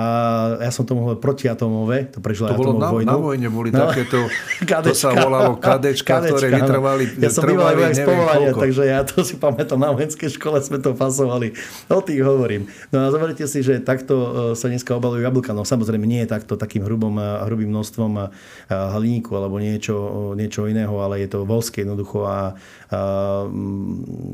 ja 0.64 0.70
som 0.72 0.88
tomu 0.88 1.04
hovoril 1.04 1.20
protiatomové, 1.20 2.08
to 2.12 2.24
prežila 2.24 2.52
to 2.52 2.60
bolo 2.60 2.80
na, 2.80 2.88
vojnu. 2.92 3.08
na 3.08 3.16
vojne, 3.16 3.48
boli 3.52 3.70
no. 3.72 3.88
takéto, 3.88 4.24
to 4.88 4.92
sa 4.96 5.12
volalo 5.12 5.56
kadečka, 5.60 6.20
kadečka 6.20 6.36
ktoré 6.36 6.46
vytrvali, 6.52 7.04
Ja 7.20 7.28
som 7.28 7.44
z 7.44 8.00
povolania, 8.04 8.50
takže 8.52 8.82
ja 8.84 9.00
to 9.04 9.20
si 9.20 9.36
pamätám, 9.36 9.76
na 9.80 9.92
vojenskej 9.92 10.32
škole 10.36 10.60
sme 10.64 10.80
to 10.80 10.96
fasovali. 10.96 11.52
O 11.92 12.00
tých 12.00 12.20
hovorím. 12.24 12.68
No 12.88 13.04
a 13.04 13.33
zoberte 13.34 13.50
si, 13.50 13.66
že 13.66 13.82
takto 13.82 14.14
e, 14.14 14.28
sa 14.54 14.70
dneska 14.70 14.94
obalujú 14.94 15.26
jablka. 15.26 15.50
No 15.50 15.66
samozrejme 15.66 16.06
nie 16.06 16.22
je 16.22 16.30
takto 16.30 16.54
takým 16.54 16.86
hrubom, 16.86 17.18
e, 17.18 17.26
hrubým 17.50 17.66
množstvom 17.66 18.12
e, 18.14 18.24
hliníku 18.70 19.34
alebo 19.34 19.58
niečo, 19.58 20.30
niečo 20.38 20.70
iného, 20.70 20.94
ale 21.02 21.26
je 21.26 21.34
to 21.34 21.42
voské 21.42 21.82
jednoducho 21.82 22.22
a, 22.22 22.30
a 22.30 22.98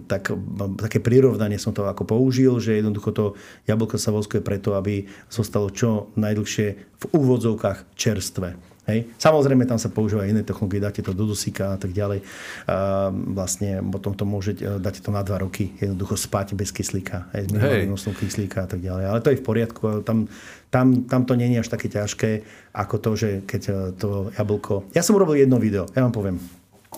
tak, 0.05 0.37
také 0.77 1.01
prirovnanie 1.01 1.57
som 1.57 1.73
to 1.73 1.89
ako 1.89 2.05
použil, 2.05 2.61
že 2.61 2.77
jednoducho 2.77 3.11
to 3.17 3.25
jablko 3.65 3.97
sa 3.97 4.13
voskuje 4.13 4.45
preto, 4.45 4.77
aby 4.77 5.09
zostalo 5.33 5.73
čo 5.73 6.13
najdlhšie 6.21 6.67
v 6.77 7.05
úvodzovkách 7.17 7.97
čerstvé. 7.97 8.70
Hej. 8.91 9.07
Samozrejme, 9.23 9.63
tam 9.71 9.79
sa 9.79 9.87
používajú 9.87 10.27
iné 10.27 10.43
technológie, 10.43 10.83
dáte 10.83 10.99
to 10.99 11.15
do 11.15 11.31
dusíka 11.31 11.75
a 11.75 11.79
tak 11.79 11.95
ďalej. 11.95 12.27
A 12.67 13.09
vlastne 13.15 13.79
potom 13.87 14.19
to 14.19 14.27
môžete, 14.27 14.83
dáte 14.83 14.99
to 14.99 15.15
na 15.15 15.23
dva 15.23 15.39
roky, 15.39 15.71
jednoducho 15.79 16.19
spať 16.19 16.59
bez 16.59 16.75
kyslíka, 16.75 17.31
s 17.31 17.47
minimálnym 17.55 17.95
kyslíka 17.95 18.67
a 18.67 18.69
tak 18.69 18.83
ďalej. 18.83 19.05
Ale 19.07 19.19
to 19.23 19.31
je 19.31 19.39
v 19.39 19.45
poriadku, 19.47 20.03
tam, 20.03 20.27
tam, 20.75 21.07
tam 21.07 21.23
to 21.23 21.39
nie 21.39 21.55
je 21.55 21.63
až 21.63 21.71
také 21.71 21.87
ťažké, 21.87 22.43
ako 22.75 22.95
to, 22.99 23.11
že 23.15 23.29
keď 23.47 23.63
to 23.95 24.35
jablko... 24.35 24.91
Ja 24.91 25.07
som 25.07 25.15
urobil 25.15 25.39
jedno 25.39 25.63
video, 25.63 25.87
ja 25.95 26.03
vám 26.03 26.13
poviem, 26.13 26.43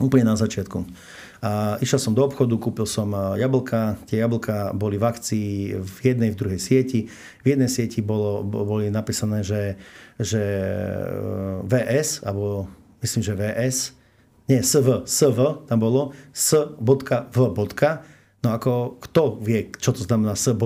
úplne 0.01 0.25
na 0.25 0.41
začiatku. 0.41 0.89
A 1.43 1.75
išiel 1.83 1.99
som 1.99 2.15
do 2.15 2.23
obchodu, 2.23 2.55
kúpil 2.55 2.87
som 2.87 3.11
jablka. 3.35 3.99
Tie 4.07 4.23
jablka 4.23 4.71
boli 4.79 4.95
v 4.95 5.11
akcii 5.11 5.75
v 5.75 5.97
jednej, 5.99 6.31
v 6.31 6.39
druhej 6.39 6.61
sieti. 6.63 7.11
V 7.43 7.47
jednej 7.51 7.67
sieti 7.67 7.99
bolo, 7.99 8.47
boli 8.47 8.95
napísané, 8.95 9.43
že, 9.43 9.75
že 10.21 10.43
e, 10.43 11.65
VS, 11.65 12.27
alebo 12.27 12.69
myslím, 13.01 13.23
že 13.23 13.33
VS, 13.37 13.77
nie, 14.51 14.59
SV, 14.59 15.07
SV 15.07 15.71
tam 15.71 15.79
bolo, 15.79 16.13
s.v. 16.35 16.89
No 18.43 18.59
ako, 18.59 18.99
kto 18.99 19.39
vie, 19.39 19.71
čo 19.79 19.95
to 19.95 20.03
znamená 20.03 20.35
s.v. 20.35 20.59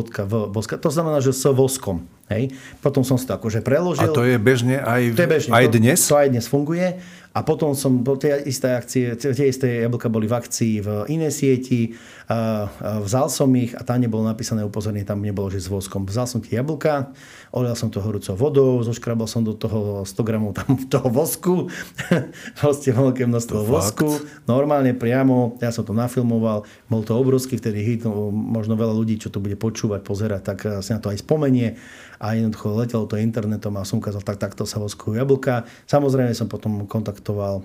To 0.81 0.91
znamená, 0.91 1.21
že 1.21 1.37
s 1.37 1.45
voskom. 1.53 2.09
Hej. 2.27 2.51
Potom 2.83 3.07
som 3.07 3.15
si 3.15 3.29
to 3.29 3.39
akože 3.39 3.63
preložil. 3.63 4.11
A 4.11 4.11
to 4.11 4.27
je 4.27 4.35
bežne 4.35 4.83
aj, 4.83 5.15
to 5.15 5.23
je 5.23 5.31
bežne, 5.31 5.51
aj 5.55 5.67
dnes? 5.71 6.01
To, 6.03 6.11
to 6.11 6.19
aj 6.19 6.29
dnes 6.35 6.47
funguje. 6.51 6.99
A 7.37 7.45
potom 7.45 7.77
som, 7.77 8.01
tie 8.17 8.49
isté 8.49 8.73
akcie, 8.73 9.13
tie 9.15 9.47
isté 9.47 9.85
jablka 9.85 10.09
boli 10.09 10.25
v 10.25 10.35
akcii 10.41 10.75
v 10.81 10.89
inej 11.13 11.37
sieti, 11.37 11.93
a, 12.27 12.67
a 12.67 13.05
vzal 13.05 13.29
som 13.29 13.47
ich 13.55 13.77
a 13.77 13.85
tam 13.85 14.01
nebolo 14.01 14.25
napísané 14.25 14.65
upozornenie, 14.65 15.05
tam 15.05 15.21
nebolo, 15.21 15.53
že 15.53 15.61
s 15.63 15.69
voskom. 15.69 16.09
Vzal 16.09 16.27
som 16.27 16.41
tie 16.41 16.59
jablka, 16.59 17.13
olial 17.53 17.75
som 17.79 17.93
to 17.93 18.03
horúcou 18.03 18.35
vodou, 18.35 18.83
zoškrabal 18.83 19.31
som 19.31 19.45
do 19.47 19.55
toho 19.55 20.03
100 20.03 20.29
gramov 20.29 20.57
tam 20.57 20.79
toho 20.93 21.09
vosku, 21.11 21.71
proste 22.59 22.91
veľké 22.91 23.27
množstvo 23.29 23.67
vosku, 23.67 24.23
normálne 24.49 24.95
priamo, 24.97 25.59
ja 25.63 25.71
som 25.71 25.87
to 25.87 25.95
nafilmoval, 25.95 26.67
bol 26.91 27.03
to 27.07 27.15
obrovský 27.15 27.59
vtedy 27.59 27.83
hit, 27.83 28.01
no, 28.07 28.31
možno 28.31 28.75
veľa 28.75 28.95
ľudí, 28.95 29.21
čo 29.21 29.31
to 29.31 29.43
bude 29.43 29.55
počúvať, 29.59 30.01
pozerať, 30.03 30.43
tak 30.43 30.59
si 30.83 30.91
na 30.95 31.01
to 31.03 31.11
aj 31.13 31.21
spomenie. 31.21 31.79
A 32.17 32.33
jednoducho 32.33 32.73
letelo 32.73 33.05
to 33.05 33.21
internetom 33.21 33.77
a 33.77 33.85
som 33.85 34.01
ukázal, 34.01 34.25
tak 34.25 34.41
takto 34.41 34.65
sa 34.65 34.81
voskujú 34.81 35.21
jablka. 35.21 35.69
Samozrejme 35.85 36.33
som 36.33 36.49
potom 36.49 36.89
kontaktoval 36.89 37.61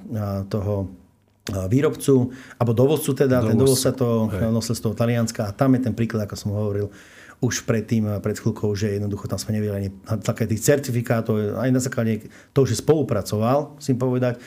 toho 0.51 0.91
výrobcu, 1.49 2.29
alebo 2.61 2.71
dovozcu 2.77 3.11
teda, 3.17 3.41
Dovoz. 3.41 3.49
ten 3.49 3.57
dovozca 3.57 3.89
to 3.97 4.07
nosil 4.53 4.77
z 4.77 4.81
toho 4.85 4.93
Talianska 4.93 5.49
a 5.49 5.55
tam 5.55 5.73
je 5.73 5.89
ten 5.89 5.93
príklad, 5.97 6.29
ako 6.29 6.35
som 6.37 6.53
hovoril, 6.53 6.93
už 7.41 7.65
predtým, 7.65 8.21
pred 8.21 8.37
chvíľkou, 8.37 8.69
že 8.77 8.93
jednoducho 8.93 9.25
tam 9.25 9.41
sme 9.41 9.57
nevedeli 9.57 9.77
ani 9.77 9.89
základe 10.21 10.53
tých 10.53 10.61
certifikátov, 10.61 11.57
aj 11.57 11.69
na 11.73 11.81
základe 11.81 12.29
toho, 12.53 12.69
že 12.69 12.77
spolupracoval, 12.77 13.81
musím 13.81 13.97
povedať, 13.97 14.37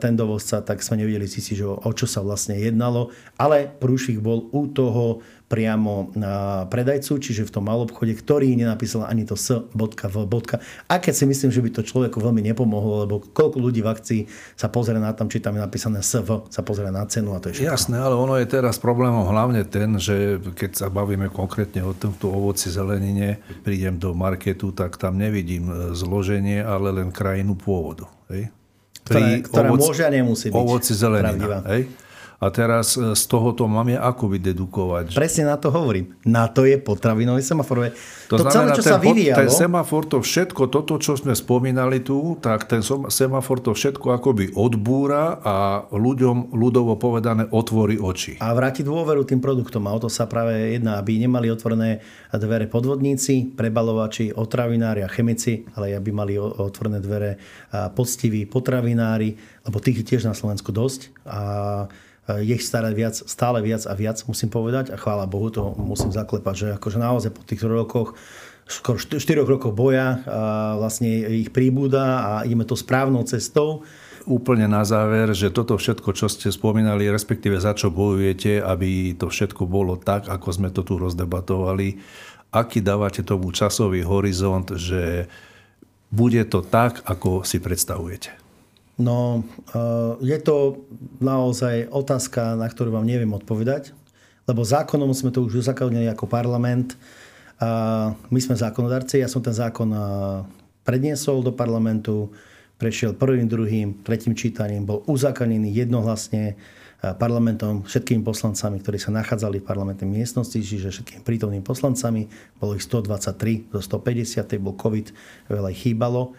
ten 0.00 0.16
dovozca, 0.16 0.64
tak 0.64 0.80
sme 0.80 1.04
nevedeli 1.04 1.28
si, 1.28 1.44
že 1.44 1.68
o, 1.68 1.76
čo 1.92 2.08
sa 2.08 2.24
vlastne 2.24 2.56
jednalo, 2.56 3.12
ale 3.36 3.68
prúšvik 3.68 4.24
bol 4.24 4.48
u 4.48 4.64
toho 4.64 5.20
priamo 5.52 6.08
na 6.16 6.64
predajcu, 6.72 7.20
čiže 7.20 7.44
v 7.44 7.60
tom 7.60 7.68
malobchode, 7.68 8.16
ktorý 8.16 8.56
nenapísal 8.56 9.04
ani 9.04 9.28
to 9.28 9.36
s, 9.36 9.52
bodka, 9.76 10.08
v, 10.08 10.24
bodka. 10.24 10.64
A 10.88 10.96
keď 10.96 11.12
si 11.12 11.24
myslím, 11.28 11.52
že 11.52 11.60
by 11.60 11.68
to 11.76 11.84
človeku 11.84 12.16
veľmi 12.16 12.40
nepomohlo, 12.40 13.04
lebo 13.04 13.20
koľko 13.20 13.60
ľudí 13.60 13.84
v 13.84 13.92
akcii 13.92 14.20
sa 14.56 14.72
pozrie 14.72 14.96
na 14.96 15.12
tam, 15.12 15.28
či 15.28 15.44
tam 15.44 15.60
je 15.60 15.60
napísané 15.60 16.00
SV, 16.00 16.48
sa 16.48 16.64
pozrie 16.64 16.88
na 16.88 17.04
cenu 17.04 17.36
a 17.36 17.38
to 17.44 17.52
je 17.52 17.60
všetko. 17.60 17.68
Jasné, 17.68 18.00
ale 18.00 18.16
ono 18.16 18.40
je 18.40 18.48
teraz 18.48 18.80
problémom 18.80 19.28
hlavne 19.28 19.60
ten, 19.68 20.00
že 20.00 20.40
keď 20.40 20.72
sa 20.72 20.86
bavíme 20.88 21.28
konkrétne 21.28 21.84
o 21.84 21.92
tomto 21.92 22.32
ovoci 22.32 22.72
zelenine, 22.72 23.44
prídem 23.60 24.00
do 24.00 24.16
marketu, 24.16 24.72
tak 24.72 24.96
tam 24.96 25.20
nevidím 25.20 25.68
e, 25.68 25.92
zloženie, 25.92 26.64
ale 26.64 26.96
len 26.96 27.12
krajinu 27.12 27.60
pôvodu. 27.60 28.08
Hej? 28.32 28.48
Ktorá, 29.04 29.26
ktorá 29.44 29.68
ovoci, 29.68 29.84
môže 29.84 30.02
a 30.08 30.10
nemusí 30.14 30.46
byť 30.48 30.56
ovoci 30.56 30.92
zelenina. 30.96 31.60
Hej? 31.68 31.92
A 32.42 32.50
teraz 32.50 32.98
e, 32.98 33.14
z 33.14 33.22
tohoto 33.30 33.70
máme 33.70 33.94
ako 33.94 34.34
vydedukovať? 34.34 35.14
Presne 35.14 35.46
na 35.46 35.54
to 35.54 35.70
hovorím. 35.70 36.10
Na 36.26 36.50
to 36.50 36.66
je 36.66 36.74
potravinový 36.74 37.38
semafor. 37.38 37.94
To, 38.26 38.42
to 38.42 38.50
znamená, 38.50 38.74
celé, 38.74 38.78
čo 38.78 38.82
ten, 38.82 38.90
sa 38.90 38.98
vyvíjalo... 38.98 39.38
ten 39.46 39.50
semafor, 39.54 40.02
to 40.10 40.18
všetko, 40.18 40.62
toto, 40.66 40.98
čo 40.98 41.14
sme 41.14 41.38
spomínali 41.38 42.02
tu, 42.02 42.34
tak 42.42 42.66
ten 42.66 42.82
semafor 42.82 43.62
to 43.62 43.70
všetko 43.78 44.18
akoby 44.18 44.50
odbúra 44.58 45.38
a 45.38 45.86
ľuďom, 45.94 46.50
ľudovo 46.50 46.98
povedané, 46.98 47.46
otvorí 47.46 48.02
oči. 48.02 48.42
A 48.42 48.50
vráti 48.58 48.82
dôveru 48.82 49.22
tým 49.22 49.38
produktom. 49.38 49.86
A 49.86 49.94
o 49.94 50.02
to 50.02 50.10
sa 50.10 50.26
práve 50.26 50.74
jedná, 50.74 50.98
aby 50.98 51.22
nemali 51.22 51.46
otvorené 51.46 52.02
dvere 52.34 52.66
podvodníci, 52.66 53.54
prebalovači, 53.54 54.34
otravinári 54.34 55.06
a 55.06 55.08
chemici, 55.12 55.62
ale 55.78 55.94
aby 55.94 56.10
mali 56.10 56.34
otvorené 56.34 56.98
dvere 56.98 57.38
poctiví 57.70 58.50
potravinári, 58.50 59.62
lebo 59.62 59.78
tých 59.78 60.02
je 60.02 60.08
tiež 60.10 60.26
na 60.26 60.34
Slovensku 60.34 60.74
dosť. 60.74 61.14
A 61.22 61.40
je 62.28 62.54
ich 62.54 62.62
stále 62.62 62.94
viac, 62.94 63.18
stále 63.18 63.58
viac 63.58 63.82
a 63.88 63.94
viac, 63.98 64.22
musím 64.30 64.46
povedať. 64.52 64.94
A 64.94 64.96
chvála 64.96 65.26
Bohu, 65.26 65.50
to 65.50 65.74
musím 65.74 66.14
zaklepať, 66.14 66.54
že 66.54 66.68
akože 66.78 66.98
naozaj 67.02 67.30
po 67.34 67.42
týchto 67.42 67.66
rokoch 67.66 68.14
skoro 68.70 68.96
4 68.96 69.18
rokov 69.42 69.74
boja 69.74 70.22
a 70.22 70.78
vlastne 70.78 71.10
ich 71.28 71.50
príbuda 71.50 72.04
a 72.22 72.30
ideme 72.46 72.62
to 72.62 72.78
správnou 72.78 73.26
cestou. 73.26 73.82
úplne 74.26 74.70
na 74.70 74.86
záver, 74.86 75.34
že 75.34 75.50
toto 75.50 75.74
všetko, 75.74 76.14
čo 76.14 76.26
ste 76.30 76.54
spomínali, 76.54 77.10
respektíve 77.10 77.58
za 77.58 77.74
čo 77.74 77.90
bojujete, 77.90 78.62
aby 78.62 79.14
to 79.18 79.30
všetko 79.30 79.66
bolo 79.66 79.98
tak, 79.98 80.30
ako 80.30 80.48
sme 80.52 80.68
to 80.70 80.86
tu 80.86 80.98
rozdebatovali, 80.98 81.98
aký 82.52 82.84
dávate 82.84 83.24
tomu 83.26 83.50
časový 83.50 84.04
horizont, 84.04 84.74
že 84.76 85.26
bude 86.12 86.42
to 86.46 86.60
tak, 86.60 87.00
ako 87.08 87.42
si 87.42 87.58
predstavujete? 87.58 88.41
No, 89.00 89.40
eh, 89.72 90.12
je 90.20 90.38
to 90.42 90.84
naozaj 91.22 91.88
otázka, 91.88 92.58
na 92.58 92.68
ktorú 92.68 92.92
vám 92.92 93.08
neviem 93.08 93.32
odpovedať, 93.32 93.96
lebo 94.44 94.66
zákonom 94.66 95.14
sme 95.16 95.32
to 95.32 95.46
už 95.46 95.64
uzakonili 95.64 96.10
ako 96.10 96.26
parlament. 96.26 96.98
My 98.26 98.40
sme 98.42 98.58
zákonodarci, 98.58 99.22
ja 99.22 99.30
som 99.30 99.38
ten 99.38 99.54
zákon 99.54 99.86
eh, 99.94 100.02
predniesol 100.82 101.46
do 101.46 101.54
parlamentu, 101.54 102.34
prešiel 102.82 103.14
prvým, 103.14 103.46
druhým, 103.46 104.02
tretím 104.02 104.34
čítaním, 104.34 104.82
bol 104.82 105.06
uzákonený 105.06 105.70
jednohlasne 105.70 106.44
eh, 106.50 107.14
parlamentom, 107.14 107.86
všetkými 107.86 108.26
poslancami, 108.26 108.82
ktorí 108.82 108.98
sa 108.98 109.14
nachádzali 109.14 109.62
v 109.62 109.68
parlamentnej 109.70 110.10
miestnosti, 110.10 110.58
čiže 110.58 110.90
všetkými 110.90 111.22
prítomnými 111.22 111.62
poslancami. 111.62 112.26
Bolo 112.58 112.74
ich 112.74 112.82
123 112.82 113.70
zo 113.70 113.80
150, 114.02 114.58
bol 114.58 114.74
COVID, 114.74 115.06
veľa 115.46 115.70
ich 115.70 115.86
chýbalo, 115.86 116.34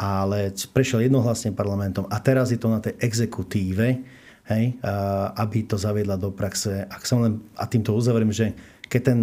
ale 0.00 0.56
prešiel 0.72 1.04
jednohlasne 1.04 1.52
parlamentom 1.52 2.08
a 2.08 2.16
teraz 2.24 2.48
je 2.48 2.56
to 2.56 2.72
na 2.72 2.80
tej 2.80 2.96
exekutíve, 3.04 4.00
hej, 4.48 4.64
aby 5.36 5.58
to 5.68 5.76
zaviedla 5.76 6.16
do 6.16 6.32
praxe. 6.32 6.88
Ak 6.88 7.04
som 7.04 7.20
len, 7.20 7.44
a 7.52 7.68
týmto 7.68 7.92
uzavriem, 7.92 8.32
že 8.32 8.56
keď 8.88 9.00
ten 9.04 9.18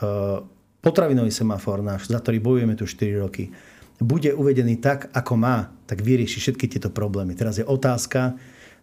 eh, 0.00 0.40
potravinový 0.80 1.28
semafor 1.28 1.84
náš, 1.84 2.08
za 2.08 2.16
ktorý 2.16 2.40
bojujeme 2.40 2.74
tu 2.74 2.88
4 2.88 3.22
roky, 3.22 3.52
bude 4.02 4.34
uvedený 4.34 4.82
tak, 4.82 5.12
ako 5.14 5.38
má, 5.38 5.70
tak 5.86 6.02
vyrieši 6.02 6.42
všetky 6.42 6.66
tieto 6.66 6.90
problémy. 6.90 7.38
Teraz 7.38 7.60
je 7.60 7.68
otázka 7.68 8.34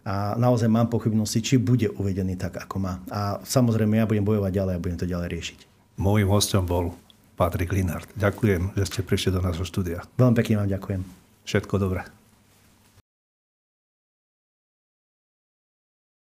a 0.07 0.39
naozaj 0.39 0.71
mám 0.71 0.87
pochybnosti, 0.87 1.43
či 1.43 1.59
bude 1.59 1.91
uvedený 1.91 2.39
tak, 2.39 2.55
ako 2.55 2.75
má. 2.79 3.03
A 3.11 3.43
samozrejme, 3.43 3.99
ja 3.99 4.07
budem 4.07 4.23
bojovať 4.23 4.51
ďalej 4.53 4.73
a 4.79 4.83
budem 4.83 4.99
to 5.01 5.11
ďalej 5.11 5.27
riešiť. 5.27 5.59
Mojím 5.99 6.31
hostom 6.31 6.63
bol 6.63 6.95
Patrik 7.35 7.75
Linard. 7.75 8.07
Ďakujem, 8.15 8.79
že 8.79 8.83
ste 8.87 8.99
prišli 9.03 9.35
do 9.35 9.43
nášho 9.43 9.67
štúdia. 9.67 10.07
Veľmi 10.15 10.39
pekne 10.39 10.63
vám 10.63 10.71
ďakujem. 10.71 11.18
Všetko 11.49 11.81
dobré. 11.81 12.18